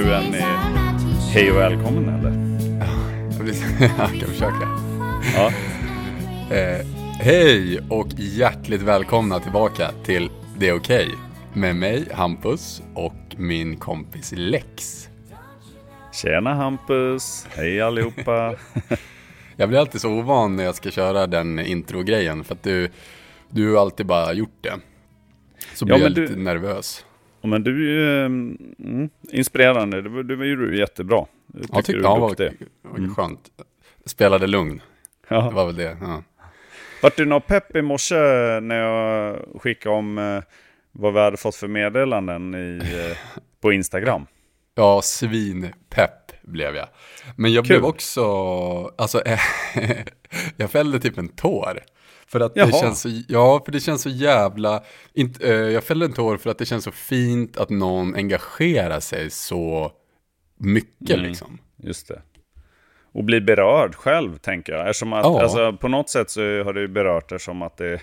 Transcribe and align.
Du 0.00 0.14
en 0.14 0.32
Hej 1.32 1.50
och 1.50 1.56
välkommen 1.56 2.08
eller? 2.08 2.30
Jag 3.98 4.20
kan 4.20 4.28
försöka. 4.28 4.68
Ja. 5.34 5.52
Eh, 6.56 6.86
hej 7.20 7.80
och 7.90 8.06
hjärtligt 8.16 8.82
välkomna 8.82 9.40
tillbaka 9.40 9.90
till 10.04 10.30
Det 10.58 10.68
är 10.68 10.76
okej. 10.76 11.08
Med 11.52 11.76
mig, 11.76 12.04
Hampus, 12.12 12.82
och 12.94 13.14
min 13.36 13.76
kompis 13.76 14.32
Lex. 14.36 15.08
Tjena 16.12 16.54
Hampus, 16.54 17.46
hej 17.56 17.80
allihopa. 17.82 18.54
Jag 19.56 19.68
blir 19.68 19.78
alltid 19.78 20.00
så 20.00 20.10
ovan 20.10 20.56
när 20.56 20.64
jag 20.64 20.74
ska 20.74 20.90
köra 20.90 21.26
den 21.26 21.58
introgrejen, 21.58 22.44
för 22.44 22.54
att 22.54 22.62
du, 22.62 22.90
du 23.50 23.74
har 23.74 23.80
alltid 23.80 24.06
bara 24.06 24.32
gjort 24.32 24.58
det. 24.60 24.74
Så 25.74 25.84
blir 25.84 25.96
Ja, 25.96 26.02
jag 26.02 26.10
lite 26.18 26.32
du- 26.34 26.40
nervös. 26.42 27.04
Ja, 27.40 27.48
men 27.48 27.62
du 27.62 27.70
är 27.88 27.92
ju 27.94 28.24
mm, 28.26 29.08
inspirerande, 29.32 30.02
det, 30.02 30.08
var- 30.08 30.22
det 30.22 30.36
var 30.36 30.44
ju 30.44 30.78
jättebra. 30.78 31.26
Jag 31.54 31.62
tycker 31.62 31.74
Jag 31.76 31.84
tyckte 31.84 31.98
du 31.98 32.04
ja, 32.08 32.16
var, 32.18 32.28
duktig. 32.28 32.66
var 32.82 33.14
skönt. 33.14 33.40
Spelade 34.04 34.46
lugn, 34.46 34.82
det 35.28 35.34
Ja. 35.34 35.50
var 35.50 35.66
väl 35.66 35.76
det. 35.76 35.96
Ja. 36.00 36.22
Vart 37.02 37.16
du 37.16 37.24
någon 37.24 37.40
pepp 37.42 37.76
i 37.76 37.82
morse 37.82 38.14
när 38.60 38.76
jag 38.80 39.38
skickade 39.60 39.94
om 39.96 40.18
eh, 40.18 40.42
vad 40.92 41.14
vi 41.14 41.20
hade 41.20 41.36
fått 41.36 41.54
för 41.56 41.68
meddelanden 41.68 42.54
i, 42.54 42.78
eh, 43.10 43.16
på 43.60 43.72
Instagram? 43.72 44.26
Ja, 44.74 45.00
svinpepp 45.02 46.32
blev 46.42 46.76
jag. 46.76 46.86
Men 47.36 47.52
jag 47.52 47.64
Kul. 47.64 47.68
blev 47.80 47.84
också, 47.90 48.22
alltså, 48.98 49.22
jag 50.56 50.70
fällde 50.70 51.00
typ 51.00 51.18
en 51.18 51.28
tår. 51.28 51.80
För 52.32 52.40
att 52.40 52.54
det 52.54 52.72
känns 52.80 53.00
så, 53.00 53.08
ja, 53.28 53.62
för 53.64 53.72
det 53.72 53.80
känns 53.80 54.02
så 54.02 54.08
jävla, 54.10 54.82
inte, 55.14 55.48
eh, 55.48 55.54
jag 55.54 55.84
fällde 55.84 56.06
en 56.06 56.12
tår 56.12 56.36
för 56.36 56.50
att 56.50 56.58
det 56.58 56.66
känns 56.66 56.84
så 56.84 56.90
fint 56.90 57.56
att 57.56 57.70
någon 57.70 58.14
engagerar 58.14 59.00
sig 59.00 59.30
så 59.30 59.92
mycket 60.56 61.10
Mm. 61.16 61.26
liksom. 61.26 61.58
Just 61.76 62.08
det. 62.08 62.22
Och 63.12 63.24
bli 63.24 63.40
berörd 63.40 63.94
själv, 63.94 64.36
tänker 64.38 64.72
jag. 64.72 64.88
Eftersom 64.88 65.12
att, 65.12 65.24
Ja. 65.24 65.42
alltså, 65.42 65.72
på 65.72 65.88
något 65.88 66.10
sätt 66.10 66.30
så 66.30 66.40
har 66.40 66.74
ju 66.74 66.88
berört 66.88 67.28
det 67.28 67.38
som 67.38 67.62
att 67.62 67.76
det 67.76 68.00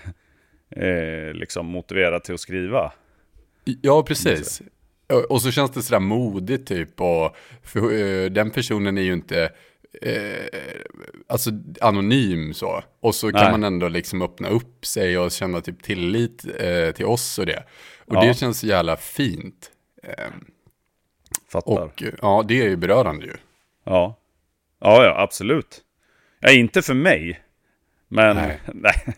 är 0.70 1.34
liksom 1.34 1.66
motiverat 1.66 2.24
till 2.24 2.34
att 2.34 2.40
skriva. 2.40 2.92
Ja, 3.82 4.02
precis. 4.02 4.62
Och 5.28 5.42
så 5.42 5.50
känns 5.50 5.70
det 5.70 5.82
sådär 5.82 6.00
modigt 6.00 6.68
typ 6.68 7.00
och 7.00 7.36
för, 7.62 7.92
eh, 7.92 8.30
den 8.30 8.50
personen 8.50 8.98
är 8.98 9.02
ju 9.02 9.12
inte 9.12 9.50
eh, 10.02 10.46
alltså 11.26 11.50
anonym 11.80 12.54
så. 12.54 12.82
Och 13.00 13.14
så 13.14 13.30
kan 13.32 13.40
Nej. 13.42 13.50
man 13.50 13.64
ändå 13.64 13.88
liksom 13.88 14.22
öppna 14.22 14.48
upp 14.48 14.86
sig 14.86 15.18
och 15.18 15.30
känna 15.32 15.60
typ 15.60 15.82
tillit 15.82 16.44
eh, 16.58 16.90
till 16.90 17.06
oss 17.06 17.38
och 17.38 17.46
det. 17.46 17.64
Och 18.06 18.14
Ja. 18.16 18.24
det 18.24 18.34
känns 18.34 18.58
så 18.60 18.66
jävla 18.66 18.96
fint. 18.96 19.70
Eh, 20.02 20.24
Fattar. 21.52 21.72
och 21.82 22.02
eh, 22.02 22.12
ja, 22.22 22.44
det 22.48 22.60
är 22.60 22.68
ju 22.68 22.76
berörande 22.76 23.26
ju. 23.26 23.34
Ja. 23.84 24.18
ja, 24.80 25.04
ja, 25.04 25.20
absolut. 25.22 25.80
Ja, 26.40 26.50
inte 26.50 26.82
för 26.82 26.94
mig. 26.94 27.40
Men 28.08 28.36
Nej. 28.36 28.60
nej. 28.74 29.16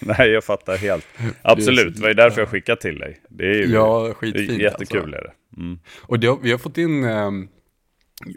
nej, 0.00 0.30
jag 0.30 0.44
fattar 0.44 0.76
helt. 0.76 1.06
Absolut, 1.42 1.96
det 1.96 2.02
var 2.02 2.08
ju 2.08 2.14
därför 2.14 2.40
jag 2.40 2.48
skickade 2.48 2.80
till 2.80 2.98
dig. 2.98 3.20
Det 3.28 3.44
är 3.44 3.54
ju 3.54 3.72
Ja, 3.74 4.02
det 4.02 4.08
är 4.10 4.14
skitfint 4.14 4.62
jättekul. 4.62 5.00
alltså. 5.14 5.18
Är 5.18 5.22
det. 5.22 5.60
Mm. 5.62 5.78
Och 6.02 6.18
det, 6.20 6.36
vi 6.42 6.50
har 6.50 6.58
fått 6.58 6.78
in 6.78 7.04
eh, 7.04 7.30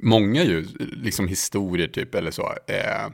många 0.01 0.43
ju, 0.43 0.65
liksom 0.79 1.27
historier 1.27 1.87
typ 1.87 2.15
eller 2.15 2.31
så. 2.31 2.53
Eh, 2.67 3.11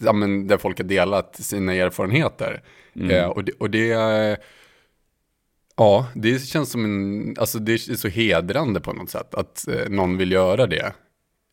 ja, 0.00 0.12
men 0.12 0.46
där 0.46 0.56
folk 0.58 0.78
har 0.78 0.84
delat 0.84 1.36
sina 1.36 1.74
erfarenheter. 1.74 2.62
Eh, 3.10 3.26
och 3.26 3.44
det, 3.44 3.52
och 3.52 3.70
det 3.70 4.38
ja, 5.78 6.06
det 6.14 6.38
känns 6.38 6.70
som 6.70 6.84
en, 6.84 7.34
alltså 7.38 7.58
det 7.58 7.72
är 7.72 7.96
så 7.96 8.08
hedrande 8.08 8.80
på 8.80 8.92
något 8.92 9.10
sätt 9.10 9.34
att 9.34 9.68
eh, 9.68 9.88
någon 9.88 10.16
vill 10.16 10.32
göra 10.32 10.66
det. 10.66 10.92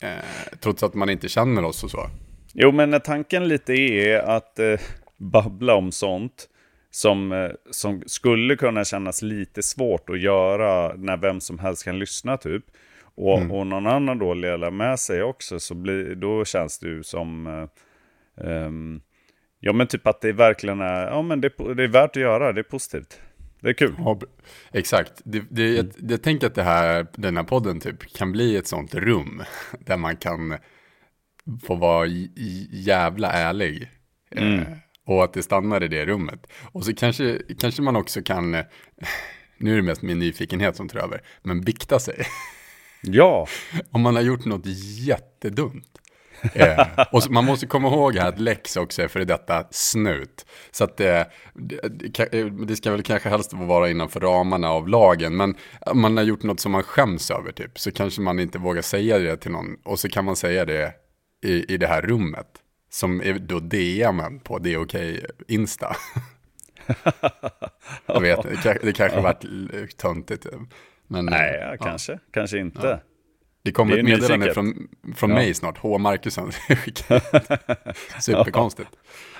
Eh, 0.02 0.58
trots 0.60 0.82
att 0.82 0.94
man 0.94 1.10
inte 1.10 1.28
känner 1.28 1.64
oss 1.64 1.84
och 1.84 1.90
så. 1.90 2.10
Jo, 2.54 2.72
men 2.72 3.00
tanken 3.00 3.48
lite 3.48 3.72
är 3.72 4.18
att 4.18 4.58
eh, 4.58 4.80
babbla 5.16 5.74
om 5.74 5.92
sånt 5.92 6.48
som, 6.90 7.32
eh, 7.32 7.50
som 7.70 8.02
skulle 8.06 8.56
kunna 8.56 8.84
kännas 8.84 9.22
lite 9.22 9.62
svårt 9.62 10.10
att 10.10 10.20
göra 10.20 10.94
när 10.96 11.16
vem 11.16 11.40
som 11.40 11.58
helst 11.58 11.84
kan 11.84 11.98
lyssna 11.98 12.36
typ. 12.36 12.64
Och, 13.16 13.58
och 13.58 13.66
någon 13.66 13.86
annan 13.86 14.18
då 14.18 14.34
delar 14.34 14.70
med 14.70 14.98
sig 15.00 15.22
också, 15.22 15.60
så 15.60 15.74
blir, 15.74 16.14
då 16.14 16.44
känns 16.44 16.78
det 16.78 16.88
ju 16.88 17.02
som... 17.02 17.46
Eh, 17.46 18.46
ehm, 18.46 19.00
ja, 19.60 19.72
men 19.72 19.86
typ 19.86 20.06
att 20.06 20.20
det 20.20 20.32
verkligen 20.32 20.80
är, 20.80 21.06
ja, 21.06 21.22
men 21.22 21.40
det, 21.40 21.60
är- 21.60 21.74
det 21.74 21.84
är 21.84 21.88
värt 21.88 22.10
att 22.16 22.22
göra, 22.22 22.52
det 22.52 22.60
är 22.60 22.62
positivt. 22.62 23.20
Det 23.60 23.68
är 23.68 23.72
kul. 23.74 23.94
Ja, 23.98 24.18
exakt. 24.72 25.12
Det, 25.24 25.42
det, 25.50 25.74
jag, 25.74 25.86
jag 25.98 26.22
tänker 26.22 26.46
att 26.46 26.54
det 26.54 26.62
här, 26.62 27.06
den 27.14 27.36
här 27.36 27.44
podden 27.44 27.80
typ 27.80 28.12
kan 28.16 28.32
bli 28.32 28.56
ett 28.56 28.66
sånt 28.66 28.94
rum 28.94 29.42
där 29.78 29.96
man 29.96 30.16
kan 30.16 30.56
få 31.66 31.74
vara 31.74 32.06
jävla 32.70 33.32
ärlig. 33.32 33.90
Eh, 34.30 34.60
och 35.06 35.24
att 35.24 35.32
det 35.32 35.42
stannar 35.42 35.82
i 35.82 35.88
det 35.88 36.06
rummet. 36.06 36.46
Och 36.72 36.84
så 36.84 36.94
kanske, 36.94 37.38
kanske 37.60 37.82
man 37.82 37.96
också 37.96 38.22
kan, 38.22 38.54
eh, 38.54 38.64
nu 39.58 39.72
är 39.72 39.76
det 39.76 39.82
mest 39.82 40.02
min 40.02 40.18
nyfikenhet 40.18 40.76
som 40.76 40.88
tar 40.88 40.98
över, 40.98 41.20
men 41.42 41.60
bikta 41.60 41.98
sig. 41.98 42.16
Ja, 43.08 43.46
Om 43.90 44.00
man 44.00 44.14
har 44.14 44.22
gjort 44.22 44.44
något 44.44 44.66
jättedumt. 45.06 45.98
Eh, 46.54 46.86
och 47.12 47.22
så, 47.22 47.32
man 47.32 47.44
måste 47.44 47.66
komma 47.66 47.88
ihåg 47.88 48.16
här 48.16 48.28
att 48.28 48.40
Lex 48.40 48.76
också 48.76 49.02
är 49.02 49.08
för 49.08 49.24
detta 49.24 49.64
snut. 49.70 50.46
Så 50.70 50.84
att 50.84 51.00
eh, 51.00 51.22
det, 51.54 51.80
det, 51.88 52.40
eh, 52.70 52.74
ska 52.74 52.90
väl 52.90 53.02
kanske 53.02 53.28
helst 53.28 53.52
vara 53.52 53.90
innanför 53.90 54.20
ramarna 54.20 54.70
av 54.70 54.88
lagen. 54.88 55.36
Men 55.36 55.54
om 55.80 56.00
man 56.00 56.16
har 56.16 56.24
gjort 56.24 56.42
något 56.42 56.60
som 56.60 56.72
man 56.72 56.82
skäms 56.82 57.30
över 57.30 57.52
typ. 57.52 57.78
Så 57.78 57.92
kanske 57.92 58.20
man 58.20 58.38
inte 58.38 58.58
vågar 58.58 58.82
säga 58.82 59.18
det 59.18 59.36
till 59.36 59.50
någon. 59.50 59.76
Och 59.84 59.98
så 59.98 60.08
kan 60.08 60.24
man 60.24 60.36
säga 60.36 60.64
det 60.64 60.92
i, 61.44 61.74
i 61.74 61.76
det 61.76 61.86
här 61.86 62.02
rummet. 62.02 62.46
Som 62.90 63.20
är 63.20 63.38
då 63.38 63.60
DMen 63.60 64.40
på 64.40 64.58
Det 64.58 64.72
är 64.72 64.82
okej 64.82 65.26
Insta. 65.48 65.96
Jag 68.06 68.20
vet, 68.20 68.42
det, 68.62 68.78
det 68.82 68.92
kanske 68.92 69.20
varit 69.20 69.44
töntigt. 69.96 70.46
Men, 71.08 71.26
nej, 71.26 71.58
ja, 71.60 71.70
ja. 71.70 71.76
kanske, 71.76 72.18
kanske 72.32 72.58
inte. 72.58 73.00
Det 73.62 73.72
kommer 73.72 73.92
Det 73.92 73.98
är 73.98 74.00
ett 74.00 74.20
meddelande 74.20 74.54
från, 74.54 74.88
från 75.16 75.30
Ja. 75.30 75.36
mig 75.36 75.54
snart, 75.54 75.78
H. 75.78 75.98
Markusson. 75.98 76.52
Superkonstigt. 78.20 78.90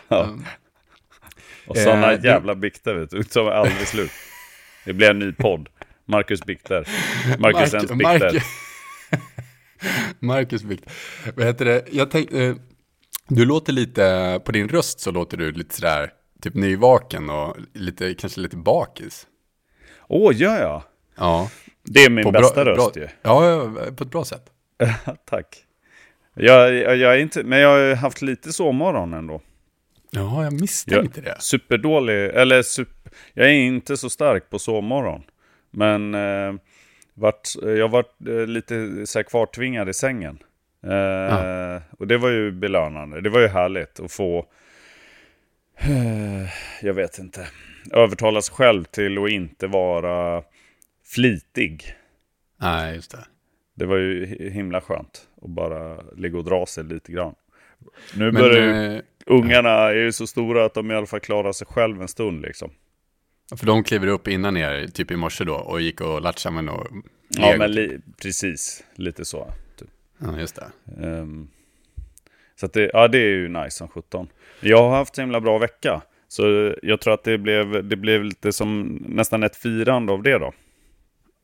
Um, 0.08 0.44
Och 1.66 1.76
sådana 1.76 2.12
Eh, 2.12 2.24
jävla 2.24 2.54
bikter 2.54 2.94
vet 2.94 3.10
du, 3.10 3.22
som 3.22 3.46
aldrig 3.48 3.86
slut. 3.86 4.10
Det 4.84 4.92
blir 4.92 5.10
en 5.10 5.18
ny 5.18 5.32
podd. 5.32 5.68
Marcus 6.04 6.44
Bikter. 6.44 6.88
Marcus 7.38 7.74
ens 7.74 7.90
bikter. 7.92 8.18
Marcus, 8.20 8.42
Marcus 10.18 10.62
Bikt. 10.62 10.90
Vad 11.36 11.46
heter 11.46 11.64
det? 11.64 11.84
Jag 11.92 12.10
tänkte, 12.10 12.44
eh, 12.44 12.54
du 13.28 13.44
låter 13.44 13.72
lite, 13.72 14.40
på 14.44 14.52
din 14.52 14.68
röst 14.68 15.00
så 15.00 15.10
låter 15.10 15.36
du 15.36 15.52
lite 15.52 15.74
sådär, 15.74 16.10
typ 16.42 16.54
nyvaken 16.54 17.30
och 17.30 17.56
lite, 17.74 18.14
kanske 18.14 18.40
lite 18.40 18.56
bakis. 18.56 19.26
Åh, 20.08 20.36
gör 20.36 20.60
jag? 20.60 20.82
Ja. 21.16 21.50
Det 21.82 22.04
är 22.04 22.10
min 22.10 22.24
På 22.24 22.30
bästa 22.30 22.64
bra, 22.64 22.74
röst 22.74 22.94
bra, 22.94 23.02
ju. 23.02 23.08
Ja, 23.22 23.50
ja, 23.50 23.90
på 23.96 24.04
ett 24.04 24.10
bra 24.10 24.24
sätt. 24.24 24.42
Tack. 25.30 25.46
Jag, 26.34 26.74
jag, 26.74 26.96
jag 26.96 27.14
är 27.14 27.18
inte, 27.18 27.42
men 27.44 27.58
jag 27.58 27.68
har 27.68 27.94
haft 27.94 28.22
lite 28.22 28.52
sovmorgon 28.52 29.14
ändå. 29.14 29.40
Ja, 30.10 30.34
jag 30.36 30.44
Jag, 30.44 30.60
misstänkte 30.60 31.20
det. 31.20 31.36
superdålig, 31.38 32.24
eller 32.24 32.62
super, 32.62 33.12
jag 33.34 33.46
är 33.46 33.52
inte 33.52 33.96
så 33.96 34.10
stark 34.10 34.50
på 34.50 34.58
sovmorgon. 34.58 35.22
Men 35.70 36.14
eh, 36.14 36.54
vart, 37.14 37.48
jag 37.62 37.88
var 37.88 38.04
eh, 38.28 38.46
lite 38.46 39.06
så 39.06 39.18
här 39.18 39.22
kvartvingad 39.24 39.88
i 39.88 39.94
sängen. 39.94 40.38
Eh, 40.86 41.82
Och 41.98 42.06
det 42.06 42.18
var 42.18 42.28
ju 42.28 42.50
belönande. 42.52 43.20
Det 43.20 43.30
var 43.30 43.40
ju 43.40 43.48
härligt 43.48 44.00
att 44.00 44.12
få, 44.12 44.46
eh, 45.78 46.48
jag 46.82 46.94
vet 46.94 47.18
inte, 47.18 47.46
övertala 47.92 48.42
sig 48.42 48.54
själv 48.54 48.84
till 48.84 49.24
att 49.24 49.30
inte 49.30 49.66
vara 49.66 50.42
flitig. 51.14 51.84
Nej, 52.60 52.94
just 52.94 53.10
det. 53.10 53.26
Det 53.74 53.86
var 53.86 53.96
ju 53.96 54.26
hi- 54.26 54.50
himla 54.50 54.80
skönt 54.80 55.28
att 55.42 55.50
bara 55.50 56.02
ligga 56.16 56.38
och 56.38 56.44
dra 56.44 56.66
sig 56.66 56.84
lite 56.84 57.12
grann. 57.12 57.34
Nu 58.16 58.24
Men, 58.32 58.34
börjar 58.34 58.66
ju, 58.90 58.96
eh, 58.96 59.02
ungarna 59.26 59.70
är 59.70 59.94
ju 59.94 60.12
så 60.12 60.26
stora 60.26 60.64
att 60.64 60.74
de 60.74 60.90
i 60.90 60.94
alla 60.94 61.06
fall 61.06 61.20
klarar 61.20 61.52
sig 61.52 61.66
själv 61.66 62.02
en 62.02 62.08
stund 62.08 62.42
liksom. 62.42 62.70
för 63.56 63.66
de 63.66 63.84
kliver 63.84 64.06
upp 64.06 64.28
innan 64.28 64.56
er, 64.56 64.86
typ 64.86 65.10
i 65.10 65.16
morse 65.16 65.44
då, 65.44 65.54
och 65.54 65.80
gick 65.80 66.00
och 66.00 66.20
latchade 66.22 66.54
med 66.54 66.64
något. 66.64 66.88
Ja, 67.28 67.54
men 67.58 67.72
li- 67.72 68.00
precis. 68.22 68.84
Lite 68.94 69.24
så. 69.24 69.52
Typ. 69.78 69.88
Ja, 70.18 70.38
just 70.40 70.56
det. 70.56 70.70
Ehm, 71.06 71.48
så 72.60 72.66
det, 72.66 72.90
ja, 72.92 73.08
det 73.08 73.18
är 73.18 73.28
ju 73.28 73.48
nice 73.48 73.70
som 73.70 73.88
17. 73.88 74.28
Jag 74.60 74.78
har 74.88 74.96
haft 74.96 75.18
en 75.18 75.22
himla 75.22 75.40
bra 75.40 75.58
vecka. 75.58 76.02
Så 76.28 76.74
jag 76.82 77.00
tror 77.00 77.14
att 77.14 77.24
det 77.24 77.38
blev, 77.38 77.88
det 77.88 77.96
blev 77.96 78.24
lite 78.24 78.52
som 78.52 78.82
nästan 79.08 79.42
ett 79.42 79.56
firande 79.56 80.12
av 80.12 80.22
det 80.22 80.38
då. 80.38 80.52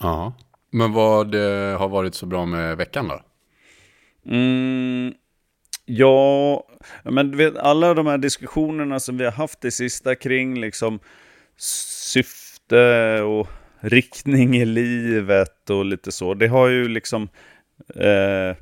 Ja. 0.03 0.33
Men 0.71 0.93
vad 0.93 1.35
eh, 1.35 1.79
har 1.79 1.89
varit 1.89 2.15
så 2.15 2.27
bra 2.27 2.47
med 2.47 2.77
veckan 2.77 3.09
då? 3.09 3.21
Mm, 4.27 5.15
ja, 5.85 6.65
men 7.05 7.31
du 7.31 7.37
vet 7.37 7.57
alla 7.57 7.95
de 7.95 8.07
här 8.07 8.19
diskussionerna 8.19 9.01
som 9.01 9.19
vi 9.19 9.25
har 9.25 9.33
haft 9.33 9.61
det 9.61 9.71
sista 9.71 10.15
kring 10.15 10.61
liksom 10.61 11.01
syfte 11.57 13.23
och 13.23 13.49
riktning 13.81 14.57
i 14.57 14.65
livet 14.65 15.71
och 15.71 15.85
lite 15.85 16.13
så. 16.13 16.35
Det 16.35 16.47
har 16.47 16.69
ju 16.69 16.89
liksom, 16.89 17.23
eh, 17.95 18.57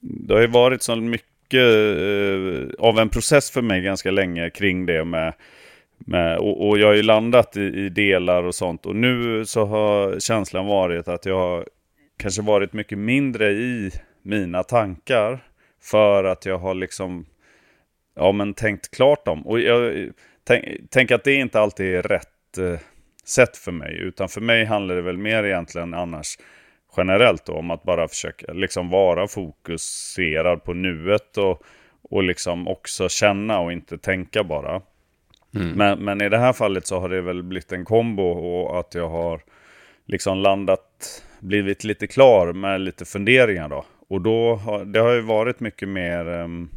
det 0.00 0.34
har 0.34 0.40
ju 0.40 0.46
varit 0.46 0.82
så 0.82 0.96
mycket 0.96 1.64
eh, 1.64 2.86
av 2.86 2.98
en 2.98 3.08
process 3.08 3.50
för 3.50 3.62
mig 3.62 3.82
ganska 3.82 4.10
länge 4.10 4.50
kring 4.50 4.86
det 4.86 5.04
med, 5.04 5.04
med 5.04 5.34
och, 6.38 6.68
och, 6.68 6.78
jag 6.78 6.86
har 6.86 6.94
ju 6.94 7.02
landat 7.02 7.56
i, 7.56 7.60
i, 7.60 7.88
delar 7.88 8.42
och 8.42 8.54
sånt. 8.54 8.86
Och 8.86 8.96
nu 8.96 9.44
så 9.44 9.64
har 9.64 10.20
känslan 10.20 10.66
varit 10.66 11.08
att 11.08 11.26
jag 11.26 11.38
har 11.38 11.66
kanske 12.16 12.42
varit 12.42 12.72
mycket 12.72 12.98
mindre 12.98 13.50
i 13.50 13.90
mina 14.22 14.62
tankar. 14.62 15.44
För 15.82 16.24
att 16.24 16.46
jag 16.46 16.58
har 16.58 16.74
liksom, 16.74 17.26
ja 18.16 18.32
men 18.32 18.54
tänkt 18.54 18.90
klart 18.90 19.24
dem. 19.24 19.46
Och 19.46 19.60
jag 19.60 20.08
tänker 20.44 20.80
tänk 20.90 21.10
att 21.10 21.24
det 21.24 21.34
inte 21.34 21.60
alltid 21.60 21.94
är 21.94 22.02
rätt 22.02 22.58
eh, 22.58 22.78
sätt 23.24 23.56
för 23.56 23.72
mig. 23.72 23.98
Utan 23.98 24.28
för 24.28 24.40
mig 24.40 24.64
handlar 24.64 24.94
det 24.94 25.02
väl 25.02 25.18
mer 25.18 25.44
egentligen 25.44 25.94
annars 25.94 26.36
generellt 26.96 27.46
då, 27.46 27.52
om 27.52 27.70
att 27.70 27.82
bara 27.82 28.08
försöka 28.08 28.52
liksom 28.52 28.90
vara 28.90 29.28
fokuserad 29.28 30.64
på 30.64 30.72
nuet 30.72 31.36
och, 31.36 31.62
och 32.02 32.22
liksom 32.22 32.68
också 32.68 33.08
känna 33.08 33.60
och 33.60 33.72
inte 33.72 33.98
tänka 33.98 34.44
bara. 34.44 34.82
Mm. 35.54 35.70
Men, 35.70 36.04
men 36.04 36.20
i 36.20 36.28
det 36.28 36.38
här 36.38 36.52
fallet 36.52 36.86
så 36.86 37.00
har 37.00 37.08
det 37.08 37.20
väl 37.20 37.42
blivit 37.42 37.72
en 37.72 37.84
kombo 37.84 38.22
och 38.22 38.80
att 38.80 38.94
jag 38.94 39.08
har 39.08 39.40
liksom 40.06 40.38
landat, 40.38 41.24
blivit 41.40 41.84
lite 41.84 42.06
klar 42.06 42.52
med 42.52 42.80
lite 42.80 43.04
funderingar 43.04 43.68
då. 43.68 43.84
Och 44.08 44.20
då 44.20 44.54
har 44.54 44.84
det 44.84 45.00
har 45.00 45.12
ju 45.12 45.20
varit 45.20 45.60
mycket 45.60 45.88
mer 45.88 46.28
um, 46.28 46.70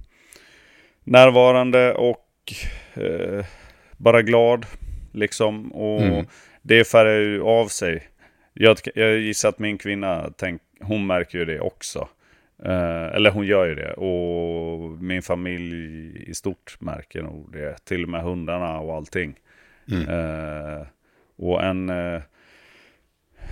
närvarande 1.03 1.93
och 1.93 2.53
uh, 2.97 3.45
bara 3.97 4.21
glad 4.21 4.65
liksom. 5.11 5.71
Och 5.71 6.01
mm. 6.01 6.25
det 6.61 6.87
färgar 6.87 7.19
ju 7.19 7.41
av 7.41 7.67
sig. 7.67 8.07
Jag, 8.53 8.77
jag 8.95 9.19
gissar 9.19 9.49
att 9.49 9.59
min 9.59 9.77
kvinna, 9.77 10.33
tänk, 10.37 10.61
hon 10.81 11.07
märker 11.07 11.37
ju 11.37 11.45
det 11.45 11.59
också. 11.59 12.07
Uh, 12.65 13.15
eller 13.15 13.31
hon 13.31 13.45
gör 13.45 13.65
ju 13.65 13.75
det. 13.75 13.93
Och 13.93 15.03
min 15.03 15.21
familj 15.21 16.29
i 16.29 16.33
stort 16.33 16.77
märker 16.79 17.21
nog 17.21 17.51
det. 17.51 17.85
Till 17.85 18.03
och 18.03 18.09
med 18.09 18.21
hundarna 18.21 18.79
och 18.79 18.95
allting. 18.95 19.35
Mm. 19.91 20.09
Uh, 20.09 20.85
och 21.37 21.63
en, 21.63 21.89
uh, 21.89 22.21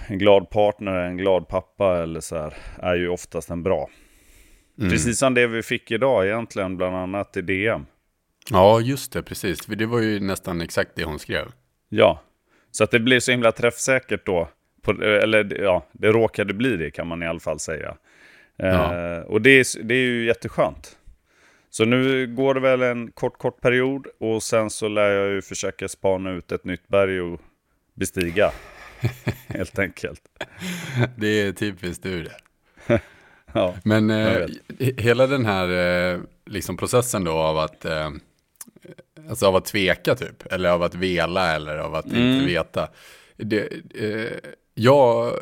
en 0.08 0.18
glad 0.18 0.50
partner, 0.50 0.94
en 0.94 1.18
glad 1.18 1.48
pappa 1.48 2.04
eller 2.04 2.20
så 2.20 2.38
här, 2.38 2.54
är 2.80 2.96
ju 2.96 3.10
oftast 3.10 3.50
en 3.50 3.64
bra. 3.64 3.90
Mm. 4.80 4.92
Precis 4.92 5.20
som 5.20 5.34
det 5.34 5.48
vi 5.48 5.64
fick 5.64 5.92
idag 5.92 6.26
egentligen, 6.26 6.78
bland 6.78 6.96
annat 6.96 7.38
i 7.38 7.42
DM. 7.42 7.86
Ja, 8.50 8.80
just 8.80 9.14
det, 9.14 9.24
precis. 9.24 9.66
För 9.66 9.76
det 9.76 9.86
var 9.86 10.00
ju 10.00 10.20
nästan 10.20 10.62
exakt 10.62 10.92
det 10.96 11.04
hon 11.04 11.20
skrev. 11.20 11.46
Ja, 11.90 12.22
så 12.72 12.84
att 12.84 12.92
det 12.92 13.00
blev 13.00 13.20
så 13.20 13.32
himla 13.32 13.52
träffsäkert 13.52 14.26
då. 14.26 14.50
På, 14.82 14.92
eller 15.04 15.62
ja, 15.62 15.86
det 15.92 16.08
råkade 16.08 16.54
bli 16.54 16.78
det 16.78 16.92
kan 16.92 17.08
man 17.08 17.24
i 17.24 17.28
alla 17.28 17.40
fall 17.40 17.60
säga. 17.60 17.98
Ja. 18.62 18.96
Eh, 18.96 19.22
och 19.22 19.42
det 19.42 19.50
är, 19.50 19.84
det 19.84 19.96
är 19.96 20.06
ju 20.06 20.26
jätteskönt. 20.26 20.98
Så 21.70 21.86
nu 21.86 22.28
går 22.28 22.54
det 22.54 22.60
väl 22.60 22.82
en 22.82 23.12
kort, 23.12 23.38
kort 23.38 23.62
period 23.62 24.08
och 24.20 24.44
sen 24.44 24.70
så 24.70 24.88
lär 24.88 25.10
jag 25.10 25.30
ju 25.30 25.42
försöka 25.42 25.88
spana 25.88 26.32
ut 26.32 26.52
ett 26.52 26.66
nytt 26.66 26.88
berg 26.88 27.22
och 27.22 27.42
bestiga. 27.94 28.52
Helt 29.48 29.80
enkelt. 29.80 30.22
Det 31.18 31.28
är 31.28 31.52
typiskt 31.52 32.04
du 32.04 32.24
det. 32.24 32.38
ja, 33.54 33.76
Men 33.84 34.10
eh, 34.10 34.48
hela 34.98 35.28
den 35.28 35.46
här 35.46 35.70
eh, 36.14 36.20
liksom 36.46 36.78
processen 36.78 37.24
då 37.24 37.32
av 37.32 37.58
att 37.58 37.86
eh, 37.86 38.10
Alltså 39.30 39.46
av 39.46 39.56
att 39.56 39.66
tveka 39.66 40.16
typ, 40.16 40.52
eller 40.52 40.70
av 40.70 40.84
att 40.84 40.96
vela 40.96 41.56
eller 41.56 41.78
av 41.78 41.96
att 41.96 42.06
mm. 42.06 42.22
inte 42.22 42.46
veta. 42.46 42.88
Det, 43.38 43.60
eh, 43.96 44.38
ja, 44.84 45.34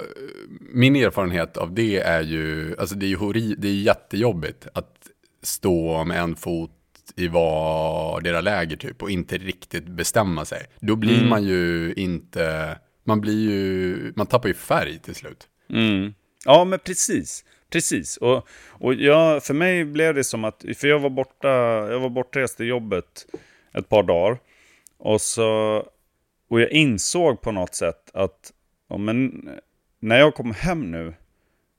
min 0.60 0.96
erfarenhet 0.96 1.58
av 1.58 1.74
det 1.74 1.98
är 1.98 2.22
ju, 2.22 2.76
alltså 2.80 2.96
det 2.96 3.12
är 3.12 3.16
hori, 3.16 3.56
det 3.58 3.68
är 3.68 3.74
jättejobbigt 3.74 4.68
att 4.74 4.96
stå 5.44 6.04
med 6.04 6.20
en 6.20 6.36
fot 6.36 6.72
i 7.16 7.28
vardera 7.28 8.42
läger 8.42 8.76
typ 8.76 9.04
och 9.04 9.12
inte 9.12 9.38
riktigt 9.38 9.88
bestämma 9.88 10.46
sig. 10.46 10.66
Då 10.80 10.96
blir 10.96 11.18
mm. 11.18 11.30
man 11.30 11.44
ju 11.44 11.94
inte, 11.98 12.78
man 13.04 13.22
blir 13.22 13.50
ju, 13.50 14.14
man 14.16 14.28
tappar 14.28 14.48
ju 14.48 14.56
färg 14.56 15.00
till 15.00 15.16
slut. 15.16 15.48
Mm. 15.70 16.14
Ja, 16.46 16.66
men 16.66 16.80
precis. 16.80 17.46
Precis, 17.72 18.18
och, 18.18 18.48
och 18.70 18.94
jag, 18.94 19.44
för 19.44 19.54
mig 19.54 19.86
blev 19.86 20.16
det 20.16 20.24
som 20.24 20.46
att, 20.46 20.66
för 20.78 20.88
jag 20.88 21.00
var 21.00 21.10
borta, 21.10 21.48
jag 21.92 22.00
var 22.00 22.10
bortrest 22.10 22.62
i 22.62 22.64
jobbet 22.64 23.26
ett 23.74 23.90
par 23.90 24.04
dagar. 24.04 24.40
Och, 24.98 25.22
så, 25.22 25.46
och 26.50 26.62
jag 26.62 26.72
insåg 26.72 27.42
på 27.42 27.52
något 27.52 27.76
sätt 27.76 28.10
att 28.14 28.54
ja, 28.90 28.98
men, 28.98 29.48
eh, 29.48 29.54
när 30.00 30.20
jag 30.20 30.36
kommer 30.36 30.54
hem 30.54 30.92
nu 30.92 31.14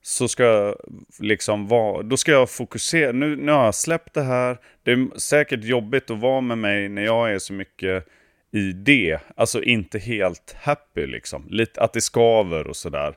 så 0.01 0.27
ska 0.27 0.43
jag 0.43 0.75
liksom 1.19 1.67
vara, 1.67 2.03
då 2.03 2.17
ska 2.17 2.31
jag 2.31 2.49
fokusera, 2.49 3.11
nu, 3.11 3.35
nu 3.35 3.51
har 3.51 3.65
jag 3.65 3.75
släppt 3.75 4.13
det 4.13 4.23
här, 4.23 4.57
det 4.83 4.91
är 4.91 5.19
säkert 5.19 5.63
jobbigt 5.63 6.11
att 6.11 6.19
vara 6.19 6.41
med 6.41 6.57
mig 6.57 6.89
när 6.89 7.01
jag 7.01 7.33
är 7.33 7.39
så 7.39 7.53
mycket 7.53 8.07
i 8.51 8.71
det, 8.71 9.19
alltså 9.35 9.63
inte 9.63 9.99
helt 9.99 10.55
happy 10.61 11.07
liksom, 11.07 11.47
lite 11.49 11.81
att 11.81 11.93
det 11.93 12.01
skaver 12.01 12.67
och 12.67 12.75
sådär. 12.75 13.15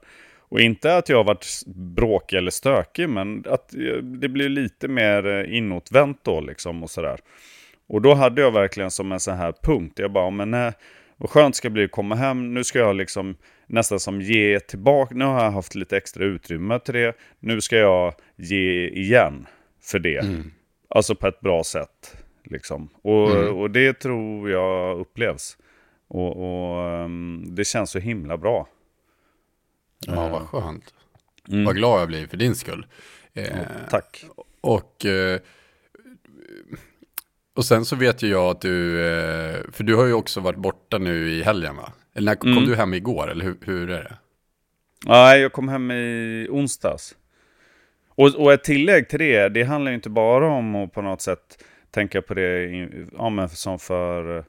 Och 0.49 0.61
inte 0.61 0.96
att 0.96 1.08
jag 1.08 1.17
har 1.17 1.25
varit 1.25 1.46
bråkig 1.67 2.37
eller 2.37 2.50
stökig, 2.50 3.08
men 3.08 3.44
att 3.49 3.75
eh, 3.75 3.96
det 3.96 4.29
blir 4.29 4.49
lite 4.49 4.88
mer 4.88 5.26
eh, 5.26 5.56
inåtvänt 5.56 6.19
då 6.23 6.41
liksom 6.41 6.82
och 6.82 6.91
sådär. 6.91 7.20
Och 7.87 8.02
då 8.02 8.14
hade 8.14 8.43
jag 8.43 8.52
verkligen 8.52 8.91
som 8.91 9.12
en 9.12 9.20
sån 9.20 9.37
här 9.37 9.55
punkt. 9.62 9.99
Jag 9.99 10.12
bara, 10.12 10.31
men 10.31 10.50
nej, 10.50 10.73
vad 11.17 11.31
skönt 11.31 11.56
ska 11.56 11.69
det 11.69 11.73
bli 11.73 11.85
att 11.85 11.91
komma 11.91 12.14
hem. 12.14 12.55
Nu 12.55 12.64
ska 12.64 12.79
jag 12.79 12.96
liksom 12.96 13.37
nästan 13.74 14.00
som 14.00 14.20
ge 14.20 14.60
tillbaka. 14.60 15.14
Nu 15.14 15.24
har 15.24 15.44
jag 15.44 15.50
haft 15.50 15.74
lite 15.74 15.96
extra 15.96 16.24
utrymme 16.24 16.78
till 16.78 16.94
det. 16.94 17.16
Nu 17.40 17.60
ska 17.60 17.76
jag 17.76 18.14
ge 18.36 18.88
igen 18.88 19.46
för 19.82 19.98
det. 19.98 20.18
Mm. 20.18 20.50
Alltså 20.88 21.14
på 21.14 21.26
ett 21.26 21.40
bra 21.40 21.64
sätt. 21.64 22.16
Liksom. 22.44 22.88
Och, 23.02 23.30
mm. 23.30 23.56
och 23.56 23.70
det 23.70 23.92
tror 23.92 24.50
jag 24.50 25.00
upplevs. 25.00 25.56
Och, 26.08 26.36
och 26.36 27.04
um, 27.04 27.44
det 27.54 27.64
känns 27.64 27.90
så 27.90 27.98
himla 27.98 28.36
bra. 28.36 28.69
Ja, 30.06 30.28
vad 30.28 30.43
skönt. 30.43 30.94
Mm. 31.48 31.64
Vad 31.64 31.76
glad 31.76 32.00
jag 32.00 32.08
blir 32.08 32.26
för 32.26 32.36
din 32.36 32.54
skull. 32.54 32.86
Eh, 33.34 33.58
tack. 33.90 34.24
Och, 34.60 35.06
eh, 35.06 35.40
och 37.54 37.64
sen 37.64 37.84
så 37.84 37.96
vet 37.96 38.22
ju 38.22 38.28
jag 38.28 38.50
att 38.50 38.60
du, 38.60 39.06
eh, 39.06 39.60
för 39.72 39.84
du 39.84 39.94
har 39.94 40.04
ju 40.04 40.12
också 40.12 40.40
varit 40.40 40.58
borta 40.58 40.98
nu 40.98 41.31
i 41.31 41.43
helgen 41.43 41.76
va? 41.76 41.93
Eller 42.14 42.30
när, 42.30 42.36
kom 42.36 42.52
mm. 42.52 42.66
du 42.66 42.76
hem 42.76 42.94
igår, 42.94 43.30
eller 43.30 43.44
hur, 43.44 43.56
hur 43.60 43.90
är 43.90 44.02
det? 44.02 44.16
Nej, 45.06 45.40
jag 45.40 45.52
kom 45.52 45.68
hem 45.68 45.90
i 45.90 46.46
onsdags. 46.50 47.16
Och, 48.08 48.34
och 48.34 48.52
ett 48.52 48.64
tillägg 48.64 49.08
till 49.08 49.18
det, 49.18 49.48
det 49.48 49.62
handlar 49.62 49.90
ju 49.90 49.94
inte 49.94 50.10
bara 50.10 50.48
om 50.48 50.74
att 50.74 50.92
på 50.92 51.02
något 51.02 51.20
sätt 51.20 51.64
tänka 51.90 52.22
på 52.22 52.34
det 52.34 52.70
ja, 53.12 53.30
men 53.30 53.48
som 53.48 53.78
för 53.78 54.44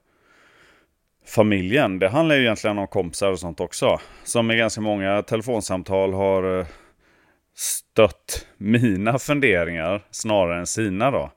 familjen. 1.28 2.00
Det 2.00 2.10
handlar 2.10 2.36
ju 2.36 2.42
egentligen 2.42 2.78
om 2.78 2.88
kompisar 2.88 3.32
och 3.32 3.40
sånt 3.40 3.60
också. 3.60 4.00
Som 4.24 4.52
i 4.52 4.58
ganska 4.58 4.82
många 4.82 5.22
telefonsamtal 5.22 6.14
har 6.14 6.60
eh, 6.60 6.66
stött 7.56 8.48
mina 8.58 9.20
funderingar 9.20 10.06
snarare 10.12 10.60
än 10.60 10.68
sina 10.68 11.12
då. 11.12 11.32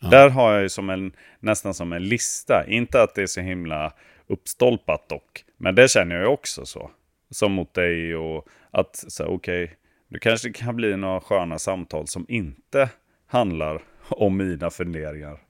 Ja. 0.00 0.08
Där 0.08 0.28
har 0.28 0.52
jag 0.52 0.62
ju 0.62 0.68
som 0.68 0.90
en, 0.90 1.12
nästan 1.40 1.74
som 1.74 1.92
en 1.92 2.04
lista. 2.04 2.64
Inte 2.68 3.02
att 3.02 3.14
det 3.14 3.22
är 3.22 3.26
så 3.26 3.40
himla 3.40 3.92
uppstolpat 4.26 5.08
dock. 5.08 5.44
Men 5.64 5.74
det 5.74 5.90
känner 5.90 6.16
jag 6.16 6.32
också 6.32 6.66
så. 6.66 6.90
Som 7.30 7.52
mot 7.52 7.74
dig 7.74 8.16
och 8.16 8.48
att 8.70 9.04
så 9.08 9.24
okej, 9.24 9.64
okay, 9.64 9.76
det 10.08 10.18
kanske 10.18 10.52
kan 10.52 10.76
bli 10.76 10.96
några 10.96 11.20
sköna 11.20 11.58
samtal 11.58 12.06
som 12.06 12.26
inte 12.28 12.88
handlar 13.26 13.82
om 14.08 14.36
mina 14.36 14.70
funderingar. 14.70 15.40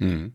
Mm. 0.00 0.32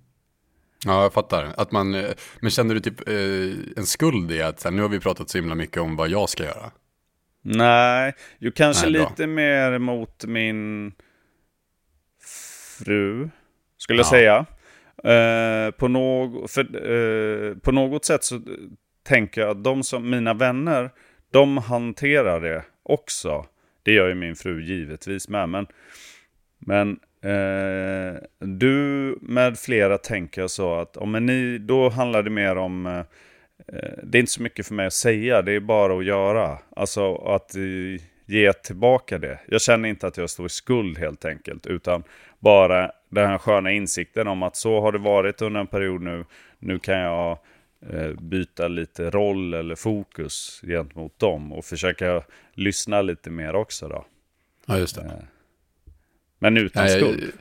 Ja, 0.85 1.03
jag 1.03 1.13
fattar. 1.13 1.53
Att 1.57 1.71
man, 1.71 1.95
eh, 1.95 2.09
men 2.41 2.51
känner 2.51 2.75
du 2.75 2.79
typ 2.79 3.07
eh, 3.07 3.77
en 3.77 3.85
skuld 3.85 4.31
i 4.31 4.41
att 4.41 4.63
här, 4.63 4.71
nu 4.71 4.81
har 4.81 4.89
vi 4.89 4.99
pratat 4.99 5.29
så 5.29 5.37
himla 5.37 5.55
mycket 5.55 5.77
om 5.77 5.95
vad 5.95 6.09
jag 6.09 6.29
ska 6.29 6.43
göra? 6.43 6.71
Nej, 7.41 8.13
ju 8.39 8.51
kanske 8.51 8.89
Nej, 8.89 9.01
lite 9.01 9.27
mer 9.27 9.79
mot 9.79 10.25
min 10.25 10.91
fru, 12.77 13.29
skulle 13.77 13.99
ja. 13.99 14.03
jag 14.03 14.07
säga. 14.07 14.45
Eh, 15.03 15.71
på, 15.71 15.87
någ 15.87 16.49
för, 16.49 16.91
eh, 16.91 17.55
på 17.55 17.71
något 17.71 18.05
sätt 18.05 18.23
så 18.23 18.41
tänker 19.09 19.41
jag 19.41 19.49
att 19.49 19.63
de 19.63 19.83
som, 19.83 20.09
mina 20.09 20.33
vänner, 20.33 20.89
de 21.31 21.57
hanterar 21.57 22.41
det 22.41 22.63
också. 22.83 23.45
Det 23.83 23.93
gör 23.93 24.07
ju 24.07 24.15
min 24.15 24.35
fru 24.35 24.61
givetvis 24.61 25.29
med, 25.29 25.49
men, 25.49 25.67
men 26.59 26.99
Eh, 27.21 28.21
du 28.39 29.17
med 29.21 29.59
flera 29.59 29.97
tänker 29.97 30.47
så 30.47 30.75
att 30.75 30.97
om 30.97 31.11
ni, 31.25 31.57
då 31.57 31.89
handlar 31.89 32.23
det 32.23 32.29
mer 32.29 32.55
om 32.55 32.85
eh, 32.85 33.03
det 34.03 34.17
är 34.17 34.19
inte 34.19 34.31
så 34.31 34.41
mycket 34.41 34.67
för 34.67 34.73
mig 34.73 34.85
att 34.85 34.93
säga, 34.93 35.41
det 35.41 35.51
är 35.51 35.59
bara 35.59 35.97
att 35.97 36.05
göra. 36.05 36.57
Alltså 36.75 37.15
att 37.15 37.55
eh, 37.55 38.01
ge 38.25 38.53
tillbaka 38.53 39.17
det. 39.17 39.39
Jag 39.47 39.61
känner 39.61 39.89
inte 39.89 40.07
att 40.07 40.17
jag 40.17 40.29
står 40.29 40.45
i 40.45 40.49
skuld 40.49 40.97
helt 40.97 41.25
enkelt, 41.25 41.67
utan 41.67 42.03
bara 42.39 42.91
den 43.09 43.29
här 43.29 43.37
sköna 43.37 43.71
insikten 43.71 44.27
om 44.27 44.43
att 44.43 44.55
så 44.55 44.81
har 44.81 44.91
det 44.91 44.97
varit 44.97 45.41
under 45.41 45.59
en 45.59 45.67
period 45.67 46.01
nu. 46.01 46.25
Nu 46.59 46.79
kan 46.79 46.97
jag 46.97 47.37
byta 48.21 48.67
lite 48.67 49.09
roll 49.09 49.53
eller 49.53 49.75
fokus 49.75 50.61
gentemot 50.63 51.19
dem 51.19 51.53
och 51.53 51.65
försöka 51.65 52.23
lyssna 52.53 53.01
lite 53.01 53.29
mer 53.29 53.55
också 53.55 53.87
då. 53.87 54.05
Ja, 54.65 54.77
just 54.77 54.95
det. 54.95 55.25
Men 56.39 56.57
utan 56.57 56.85
Nej, 56.85 57.01
skuld. 57.01 57.31